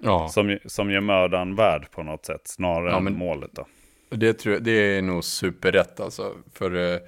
Ja, 0.01 0.29
som, 0.29 0.57
som 0.65 0.91
gör 0.91 1.01
mödan 1.01 1.55
värd 1.55 1.91
på 1.91 2.03
något 2.03 2.25
sätt, 2.25 2.41
snarare 2.43 2.91
Ja, 2.91 2.97
än 2.97 3.17
målet 3.17 3.51
då. 3.53 3.65
det, 4.09 4.33
tror 4.33 4.53
jag, 4.55 4.63
det 4.63 4.71
är 4.97 5.01
nog 5.01 5.23
superrätt 5.23 5.99
alltså. 5.99 6.33
För 6.53 6.93
eh, 6.93 6.99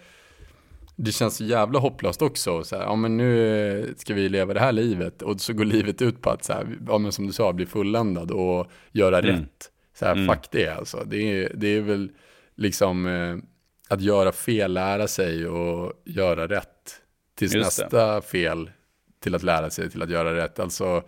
det 0.95 1.11
känns 1.11 1.36
så 1.38 1.43
jävla 1.43 1.79
hopplöst 1.79 2.21
också. 2.21 2.63
Så 2.63 2.75
här, 2.77 2.84
ja 2.84 2.95
men 2.95 3.17
nu 3.17 3.79
eh, 3.79 3.86
ska 3.97 4.13
vi 4.13 4.29
leva 4.29 4.53
det 4.53 4.59
här 4.59 4.71
livet. 4.71 5.21
Och 5.21 5.41
så 5.41 5.53
går 5.53 5.65
livet 5.65 6.01
ut 6.01 6.21
på 6.21 6.29
att, 6.29 6.43
så 6.43 6.53
här, 6.53 6.67
ja 6.88 6.97
men 6.97 7.11
som 7.11 7.27
du 7.27 7.34
sa, 7.34 7.53
bli 7.53 7.65
fulländad 7.65 8.32
och 8.32 8.67
göra 8.91 9.19
Mm. 9.19 9.32
rätt. 9.36 9.71
Så 9.93 10.05
här, 10.05 10.11
Mm. 10.15 10.27
fuck 10.27 10.47
det 10.51 10.67
alltså. 10.67 11.03
Det 11.05 11.17
är, 11.43 11.51
det 11.55 11.67
är 11.67 11.82
väl 11.82 12.11
liksom 12.55 13.05
att 13.91 14.01
göra 14.01 14.31
fel, 14.31 14.73
lära 14.73 15.07
sig 15.07 15.47
och 15.47 15.93
göra 16.05 16.47
rätt. 16.47 16.95
Tills 17.35 17.53
Just 17.53 17.77
det. 17.77 17.83
nästa 17.83 18.21
fel 18.21 18.71
till 19.19 19.35
att 19.35 19.43
lära 19.43 19.69
sig 19.69 19.89
till 19.89 20.01
att 20.01 20.09
göra 20.09 20.35
rätt. 20.35 20.59
Alltså, 20.59 21.03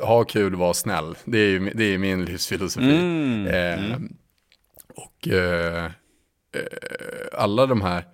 ha 0.00 0.24
kul, 0.24 0.54
var 0.56 0.72
snäll. 0.72 1.14
Det 1.24 1.38
är, 1.38 1.48
ju- 1.48 1.72
det 1.74 1.84
är 1.84 1.98
min 1.98 2.24
livsfilosofi. 2.24 2.90
Mm. 2.96 3.46
Eh, 3.46 3.84
Mm. 3.94 4.16
Och 4.94 5.28
eh, 5.28 5.84
eh, 5.84 5.90
alla 7.32 7.66
de 7.66 7.80
här, 7.82 8.04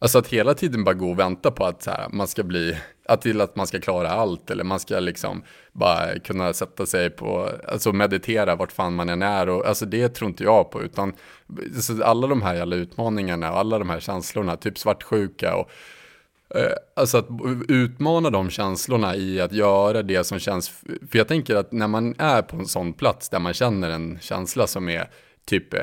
alltså 0.00 0.18
att 0.18 0.26
hela 0.26 0.54
tiden 0.54 0.84
bara 0.84 0.94
gå 0.94 1.10
och 1.10 1.18
vänta 1.18 1.50
på 1.50 1.64
att 1.64 1.82
så 1.82 1.90
här, 1.90 2.08
man 2.08 2.26
ska 2.26 2.42
bli, 2.42 2.76
att 3.08 3.22
till 3.22 3.40
att 3.40 3.56
man 3.56 3.66
ska 3.66 3.80
klara 3.80 4.10
allt 4.10 4.50
eller 4.50 4.64
man 4.64 4.80
ska 4.80 5.00
liksom 5.00 5.42
bara 5.72 6.18
kunna 6.18 6.52
sätta 6.52 6.86
sig 6.86 7.10
på, 7.10 7.50
alltså 7.68 7.92
meditera 7.92 8.56
vart 8.56 8.72
fan 8.72 8.94
man 8.94 9.08
än 9.08 9.22
är 9.22 9.48
och 9.48 9.66
alltså 9.66 9.86
det 9.86 10.08
tror 10.08 10.30
inte 10.30 10.44
jag 10.44 10.70
på 10.70 10.82
utan 10.82 11.12
alltså 11.74 12.02
alla 12.02 12.26
de 12.26 12.42
här 12.42 12.54
jävla 12.54 12.76
utmaningarna 12.76 13.52
och 13.52 13.58
alla 13.58 13.78
de 13.78 13.90
här 13.90 14.00
känslorna, 14.00 14.56
typ 14.56 14.78
svartsjuka 14.78 15.56
och 15.56 15.70
Eh, 16.54 16.72
Alltså 16.96 17.18
att 17.18 17.28
utmana 17.68 18.30
de 18.30 18.50
känslorna 18.50 19.16
i 19.16 19.40
att 19.40 19.52
göra 19.52 20.02
det 20.02 20.24
som 20.24 20.38
känns, 20.38 20.68
för 21.10 21.18
jag 21.18 21.28
tänker 21.28 21.56
att 21.56 21.72
när 21.72 21.88
man 21.88 22.14
är 22.18 22.42
på 22.42 22.56
en 22.56 22.66
sån 22.66 22.92
plats 22.92 23.28
där 23.28 23.38
man 23.38 23.54
känner 23.54 23.90
en 23.90 24.18
känsla 24.20 24.66
som 24.66 24.88
är 24.88 25.10
typ, 25.44 25.74
eh, 25.74 25.80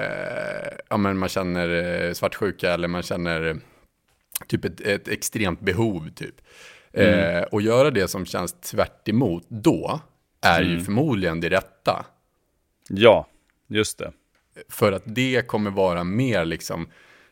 ja 0.89 0.97
men 0.97 1.17
man 1.17 1.29
känner 1.29 1.69
eh, 1.69 2.13
svartsjuka 2.13 2.73
eller 2.73 2.87
man 2.87 3.03
känner 3.03 3.45
eh, 3.47 3.55
typ 4.47 4.65
ett, 4.65 4.81
ett 4.81 5.07
extremt 5.07 5.59
behov 5.59 6.09
typ. 6.15 6.35
Eh, 6.91 7.41
och 7.41 7.61
göra 7.61 7.91
det 7.91 8.07
som 8.07 8.25
känns 8.25 8.53
tvärt 8.53 9.07
emot 9.07 9.43
då 9.47 9.99
är 10.41 10.61
ju 10.61 10.79
förmodligen 10.79 11.41
det 11.41 11.49
rätta. 11.49 12.05
Ja, 12.89 13.27
just 13.67 13.97
det. 13.97 14.11
För 14.69 14.91
att 14.91 15.03
det 15.05 15.47
kommer 15.47 15.71
vara 15.71 16.03
mer 16.03 16.45
liksom 16.45 16.87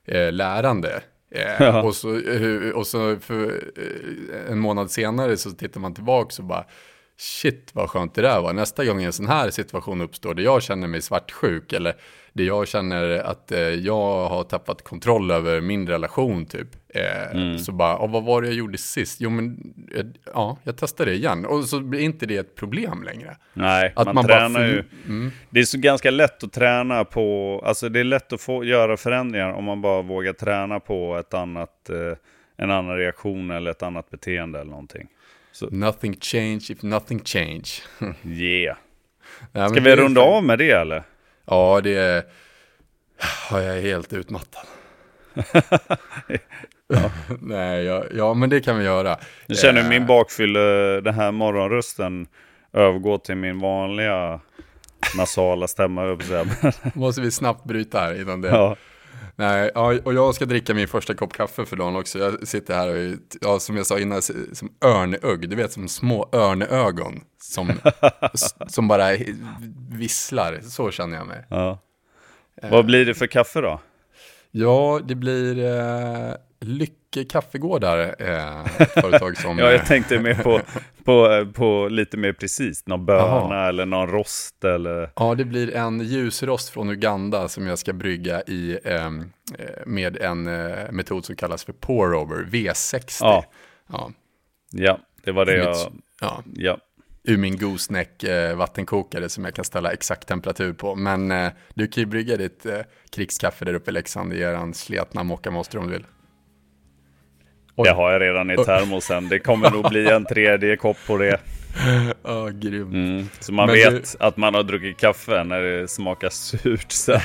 eh, 0.05 0.31
lärande. 0.31 1.03
Eh. 1.31 1.85
Och 1.85 1.95
så, 1.95 2.19
eh, 2.19 2.69
och 2.69 2.87
så 2.87 3.19
för, 3.19 3.71
eh, 3.77 4.51
en 4.51 4.59
månad 4.59 4.91
senare 4.91 5.37
så 5.37 5.51
tittar 5.51 5.79
man 5.79 5.93
tillbaka 5.93 6.41
och 6.41 6.47
bara 6.47 6.65
shit 7.17 7.69
vad 7.73 7.89
skönt 7.89 8.15
det 8.15 8.21
där 8.21 8.41
var. 8.41 8.53
Nästa 8.53 8.85
gång 8.85 9.03
en 9.03 9.13
sån 9.13 9.27
här 9.27 9.49
situation 9.49 10.01
uppstår 10.01 10.33
där 10.33 10.43
jag 10.43 10.63
känner 10.63 10.87
mig 10.87 11.01
svartsjuk 11.01 11.73
eller 11.73 11.93
där 12.33 12.43
jag 12.43 12.67
känner 12.67 13.17
att 13.19 13.51
eh, 13.51 13.59
jag 13.59 14.29
har 14.29 14.43
tappat 14.43 14.81
kontroll 14.83 15.31
över 15.31 15.61
min 15.61 15.87
relation 15.87 16.45
typ. 16.45 16.67
Eh, 16.89 17.57
Så 17.57 17.71
bara, 17.71 17.89
"Ja, 17.91 18.07
vad 18.07 18.23
var 18.23 18.41
det 18.41 18.47
jag 18.47 18.55
gjorde 18.55 18.77
sist? 18.77 19.21
Jo 19.21 19.29
men, 19.29 19.73
eh, 19.95 20.05
ja, 20.33 20.57
jag 20.63 20.77
testar 20.77 21.05
det 21.05 21.13
igen. 21.13 21.45
Och 21.45 21.63
så 21.65 21.79
blir 21.79 21.99
inte 21.99 22.25
det 22.25 22.37
ett 22.37 22.55
problem 22.55 23.03
längre. 23.03 23.37
Nej, 23.53 23.93
Att 23.95 24.05
man, 24.05 24.15
man 24.15 24.25
bara 24.27 24.37
tränar 24.37 24.59
för- 24.59 24.67
ju. 24.67 24.83
Mm. 25.07 25.31
Det 25.49 25.59
är 25.59 25.63
så 25.63 25.77
ganska 25.79 26.11
lätt 26.11 26.43
att 26.43 26.53
träna 26.53 27.05
på, 27.05 27.61
alltså 27.65 27.89
det 27.89 27.99
är 27.99 28.03
lätt 28.03 28.33
att 28.33 28.41
få 28.41 28.63
göra 28.63 28.97
förändringar 28.97 29.51
om 29.53 29.63
man 29.63 29.81
bara 29.81 30.01
vågar 30.01 30.33
träna 30.33 30.79
på 30.79 31.17
ett 31.17 31.33
annat, 31.33 31.89
eh, 31.89 32.17
en 32.57 32.71
annan 32.71 32.97
reaktion 32.97 33.51
eller 33.51 33.71
ett 33.71 33.83
annat 33.83 34.09
beteende 34.09 34.59
eller 34.59 34.71
någonting. 34.71 35.07
Nothing 35.71 36.15
change 36.21 36.61
if 36.69 36.83
nothing 36.83 37.21
change. 37.25 37.65
Yeah. 38.23 38.77
Ja, 39.51 39.69
Ska 39.69 39.79
vi 39.81 39.95
runda 39.95 40.21
så- 40.21 40.27
av 40.27 40.43
med 40.43 40.59
det 40.59 40.71
eller? 40.71 41.03
Ja, 41.45 41.81
det 41.83 41.97
är... 41.97 42.23
Ja, 43.51 43.61
jag 43.61 43.77
är 43.77 43.81
helt 43.81 44.13
utmattad. 44.13 44.65
Nej, 47.41 47.83
ja, 47.83 48.03
ja, 48.15 48.33
men 48.33 48.49
det 48.49 48.61
kan 48.61 48.77
vi 48.79 48.85
göra. 48.85 49.17
Nu 49.47 49.55
känner 49.55 49.81
Eh, 49.81 49.89
min 49.89 50.05
bakfylle, 50.05 50.59
den 51.01 51.13
här 51.13 51.31
morgonrösten, 51.31 52.27
övergå 52.73 53.17
till 53.17 53.35
min 53.35 53.59
vanliga 53.59 54.39
nasala 55.17 55.67
stämma. 55.67 56.17
jag. 56.31 56.47
Måste 56.95 57.21
vi 57.21 57.31
snabbt 57.31 57.63
bryta 57.63 57.99
här 57.99 58.21
innan 58.21 58.41
det. 58.41 58.47
ja. 58.49 58.75
Nej, 59.37 59.71
ja, 59.75 59.93
och 60.03 60.13
jag 60.13 60.35
ska 60.35 60.45
dricka 60.45 60.73
min 60.73 60.87
första 60.87 61.13
kopp 61.13 61.33
kaffe 61.33 61.65
för 61.65 61.75
dagen 61.75 61.95
också. 61.95 62.19
Jag 62.19 62.47
sitter 62.47 62.73
här 62.75 62.89
och, 62.89 62.97
är- 62.97 63.17
ja, 63.41 63.59
som 63.59 63.77
jag 63.77 63.85
sa 63.85 63.99
innan, 63.99 64.21
som 64.21 64.71
örnögg. 64.85 65.49
Du 65.49 65.55
vet, 65.55 65.71
som 65.71 65.87
små 65.87 66.29
örnögon. 66.33 67.21
Som, 67.41 67.71
som 68.67 68.87
bara 68.87 69.09
visslar. 69.91 70.59
Så 70.61 70.91
känner 70.91 71.17
jag 71.17 71.27
mig. 71.27 71.45
ja. 71.49 71.79
Vad 72.69 72.85
blir 72.85 73.05
det 73.05 73.13
för 73.13 73.27
kaffe 73.27 73.61
då? 73.61 73.81
Ja, 74.51 74.99
det 75.07 75.15
blir 75.15 75.59
eh, 75.65 76.33
Kaffegårdar. 77.23 78.15
Eh, 78.19 78.65
företag 79.01 79.37
som... 79.41 79.59
Ja, 79.59 79.65
eh, 79.65 79.71
jag 79.71 79.85
tänkte 79.85 80.19
mer 80.19 80.35
på, 80.43 80.61
på, 81.03 81.47
på 81.53 81.87
lite 81.87 82.17
mer 82.17 82.33
precis. 82.33 82.87
Någon 82.87 83.05
böna 83.05 83.21
Jaha. 83.21 83.67
eller 83.69 83.85
någon 83.85 84.07
rost 84.07 84.63
eller... 84.63 85.11
Ja, 85.15 85.35
det 85.35 85.45
blir 85.45 85.75
en 85.75 85.99
ljusrost 85.99 86.69
från 86.69 86.89
Uganda 86.89 87.47
som 87.47 87.67
jag 87.67 87.79
ska 87.79 87.93
brygga 87.93 88.41
i 88.41 88.79
ehm, 88.83 89.31
eh, 89.59 89.65
med 89.85 90.17
en 90.17 90.47
eh, 90.47 90.91
metod 90.91 91.25
som 91.25 91.35
kallas 91.35 91.63
för 91.63 91.73
pour-over, 91.73 92.45
V60. 92.51 93.17
Ja. 93.19 93.45
Ja, 93.89 94.11
Ja, 94.71 94.99
det 95.23 95.31
var 95.31 95.45
det 95.45 95.55
jag... 95.57 95.75
ja, 96.21 96.43
Ja. 96.53 96.77
ur 97.27 97.37
min 97.37 97.57
gooseneck 97.57 98.23
eh, 98.23 98.55
vattenkokare 98.55 99.29
som 99.29 99.45
jag 99.45 99.53
kan 99.53 99.65
ställa 99.65 99.91
exakt 99.91 100.27
temperatur 100.27 100.73
på. 100.73 100.95
Men 100.95 101.31
eh, 101.31 101.51
du 101.73 101.87
kan 101.87 102.01
ju 102.01 102.05
brygga 102.07 102.37
ditt 102.37 102.65
eh, 102.65 102.79
krigskaffe 103.09 103.65
där 103.65 103.73
uppe 103.73 103.91
i 103.91 103.93
Leksand 103.93 104.33
i 104.33 104.41
eran 104.41 104.73
sletna 104.73 105.23
mockamonster 105.23 105.77
om 105.77 105.87
du 105.87 105.93
vill. 105.93 106.05
Oj. 107.75 107.87
Det 107.87 107.93
har 107.95 108.11
jag 108.11 108.21
redan 108.21 108.51
i 108.51 108.55
termosen. 108.57 109.29
Det 109.29 109.39
kommer 109.39 109.71
nog 109.71 109.89
bli 109.89 110.09
en 110.09 110.25
tredje 110.25 110.75
kopp 110.77 110.97
på 111.07 111.17
det. 111.17 111.37
Ja, 112.23 112.49
grym. 112.53 112.89
Mm. 112.93 113.29
Så 113.39 113.53
man 113.53 113.65
Men 113.67 113.75
vet 113.75 114.15
att 114.19 114.37
man 114.37 114.55
har 114.55 114.63
druckit 114.63 114.97
kaffe 114.97 115.43
när 115.43 115.61
det 115.61 115.87
smakar 115.87 116.29
surt. 116.29 116.91
Så. 116.91 117.17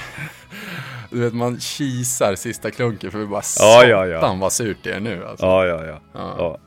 Du 1.11 1.21
vet, 1.21 1.35
man 1.35 1.59
kisar 1.61 2.35
sista 2.35 2.71
klunken 2.71 3.11
för 3.11 3.19
vi 3.19 3.27
bara 3.27 3.43
Ja, 3.59 3.85
ja, 3.85 4.07
ja. 4.07 4.21
satan 4.21 4.39
vad 4.39 4.53
surt 4.53 4.77
det 4.83 4.91
är 4.91 5.01
nu. 5.01 5.25
Alltså. 5.27 5.47
Ja, 5.47 5.67
ja, 5.67 5.85
ja. 5.87 6.01
Ja. 6.15 6.35
ja. 6.39 6.59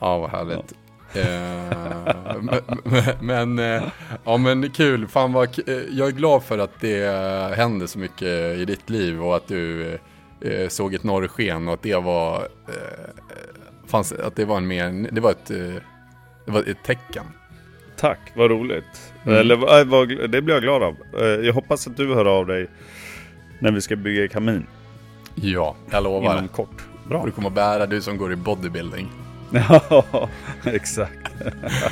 Ja, 0.00 0.18
vad 0.18 0.30
härligt. 0.30 0.72
Eh, 1.14 3.14
men- 3.20 3.58
eh, 3.58 3.82
ja 4.24 4.36
men 4.36 4.70
kul, 4.70 5.08
fan 5.08 5.32
vad, 5.32 5.58
eh, 5.68 5.74
jag 5.90 6.08
är 6.08 6.12
glad 6.12 6.44
för 6.44 6.58
att 6.58 6.80
det 6.80 7.06
händer 7.56 7.86
så 7.86 7.98
mycket 7.98 8.56
i 8.58 8.64
ditt 8.64 8.90
liv 8.90 9.22
och 9.22 9.36
att 9.36 9.48
du 9.48 9.98
eh, 10.40 10.68
såg 10.68 10.94
ett 10.94 11.02
norrsken 11.04 11.68
och 11.68 11.74
att 11.74 11.82
det 11.82 11.94
var, 11.96 12.48
eh, 12.68 12.74
fanns, 13.86 14.12
att 14.12 14.36
det 14.36 14.44
var 14.44 14.56
en 14.56 14.66
mer, 14.66 15.08
det 15.12 15.20
var 15.20 15.30
ett, 15.30 15.50
eh, 15.50 15.74
det 16.44 16.50
var 16.52 16.60
ett 16.60 16.84
tecken. 16.84 17.24
Tack, 17.96 18.18
vad 18.36 18.50
roligt. 18.50 19.12
Mm. 19.24 19.38
Eller, 19.38 19.56
vad, 19.84 20.08
det 20.30 20.42
blir 20.42 20.54
jag 20.54 20.62
glad 20.62 20.82
av. 20.82 20.96
Eh, 21.18 21.26
Jag 21.26 21.52
hoppas 21.52 21.86
att 21.86 21.96
du 21.96 22.14
hör 22.14 22.24
av 22.24 22.46
dig 22.46 22.66
när 23.58 23.72
vi 23.72 23.80
ska 23.80 23.96
bygga 23.96 24.28
kamin 24.28 24.66
Ja, 25.34 25.76
jag 25.90 26.02
lovar. 26.04 26.32
inom 26.34 26.48
kort. 26.48 26.84
Bra. 27.08 27.22
du 27.24 27.30
kommer 27.30 27.50
bära, 27.50 27.86
du 27.86 28.02
som 28.02 28.16
går 28.18 28.32
i 28.32 28.36
bodybuilding. 28.36 29.08
Ja, 29.68 30.28
exakt. 30.64 31.32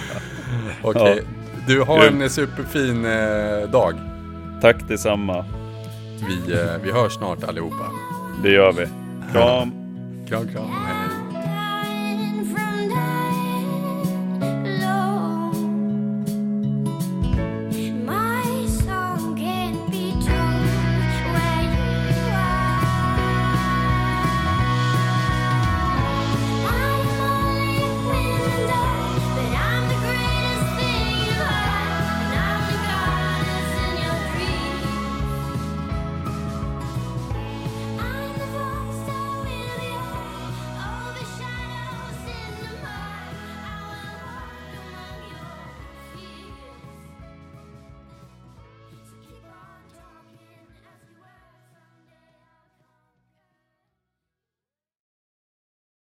Okej, 0.82 1.22
du 1.66 1.80
har 1.82 2.04
en 2.06 2.30
superfin 2.30 3.04
eh, 3.04 3.70
dag. 3.70 3.94
Tack 4.62 4.88
detsamma. 4.88 5.44
Vi, 6.28 6.52
eh, 6.52 6.74
vi 6.82 6.92
hörs 6.92 7.12
snart 7.12 7.44
allihopa. 7.44 7.84
Det 8.44 8.50
gör 8.50 8.72
vi. 8.72 8.86
Kram. 9.32 9.72
Kram, 10.28 10.48
kram. 10.48 10.70
Hej. 10.70 11.24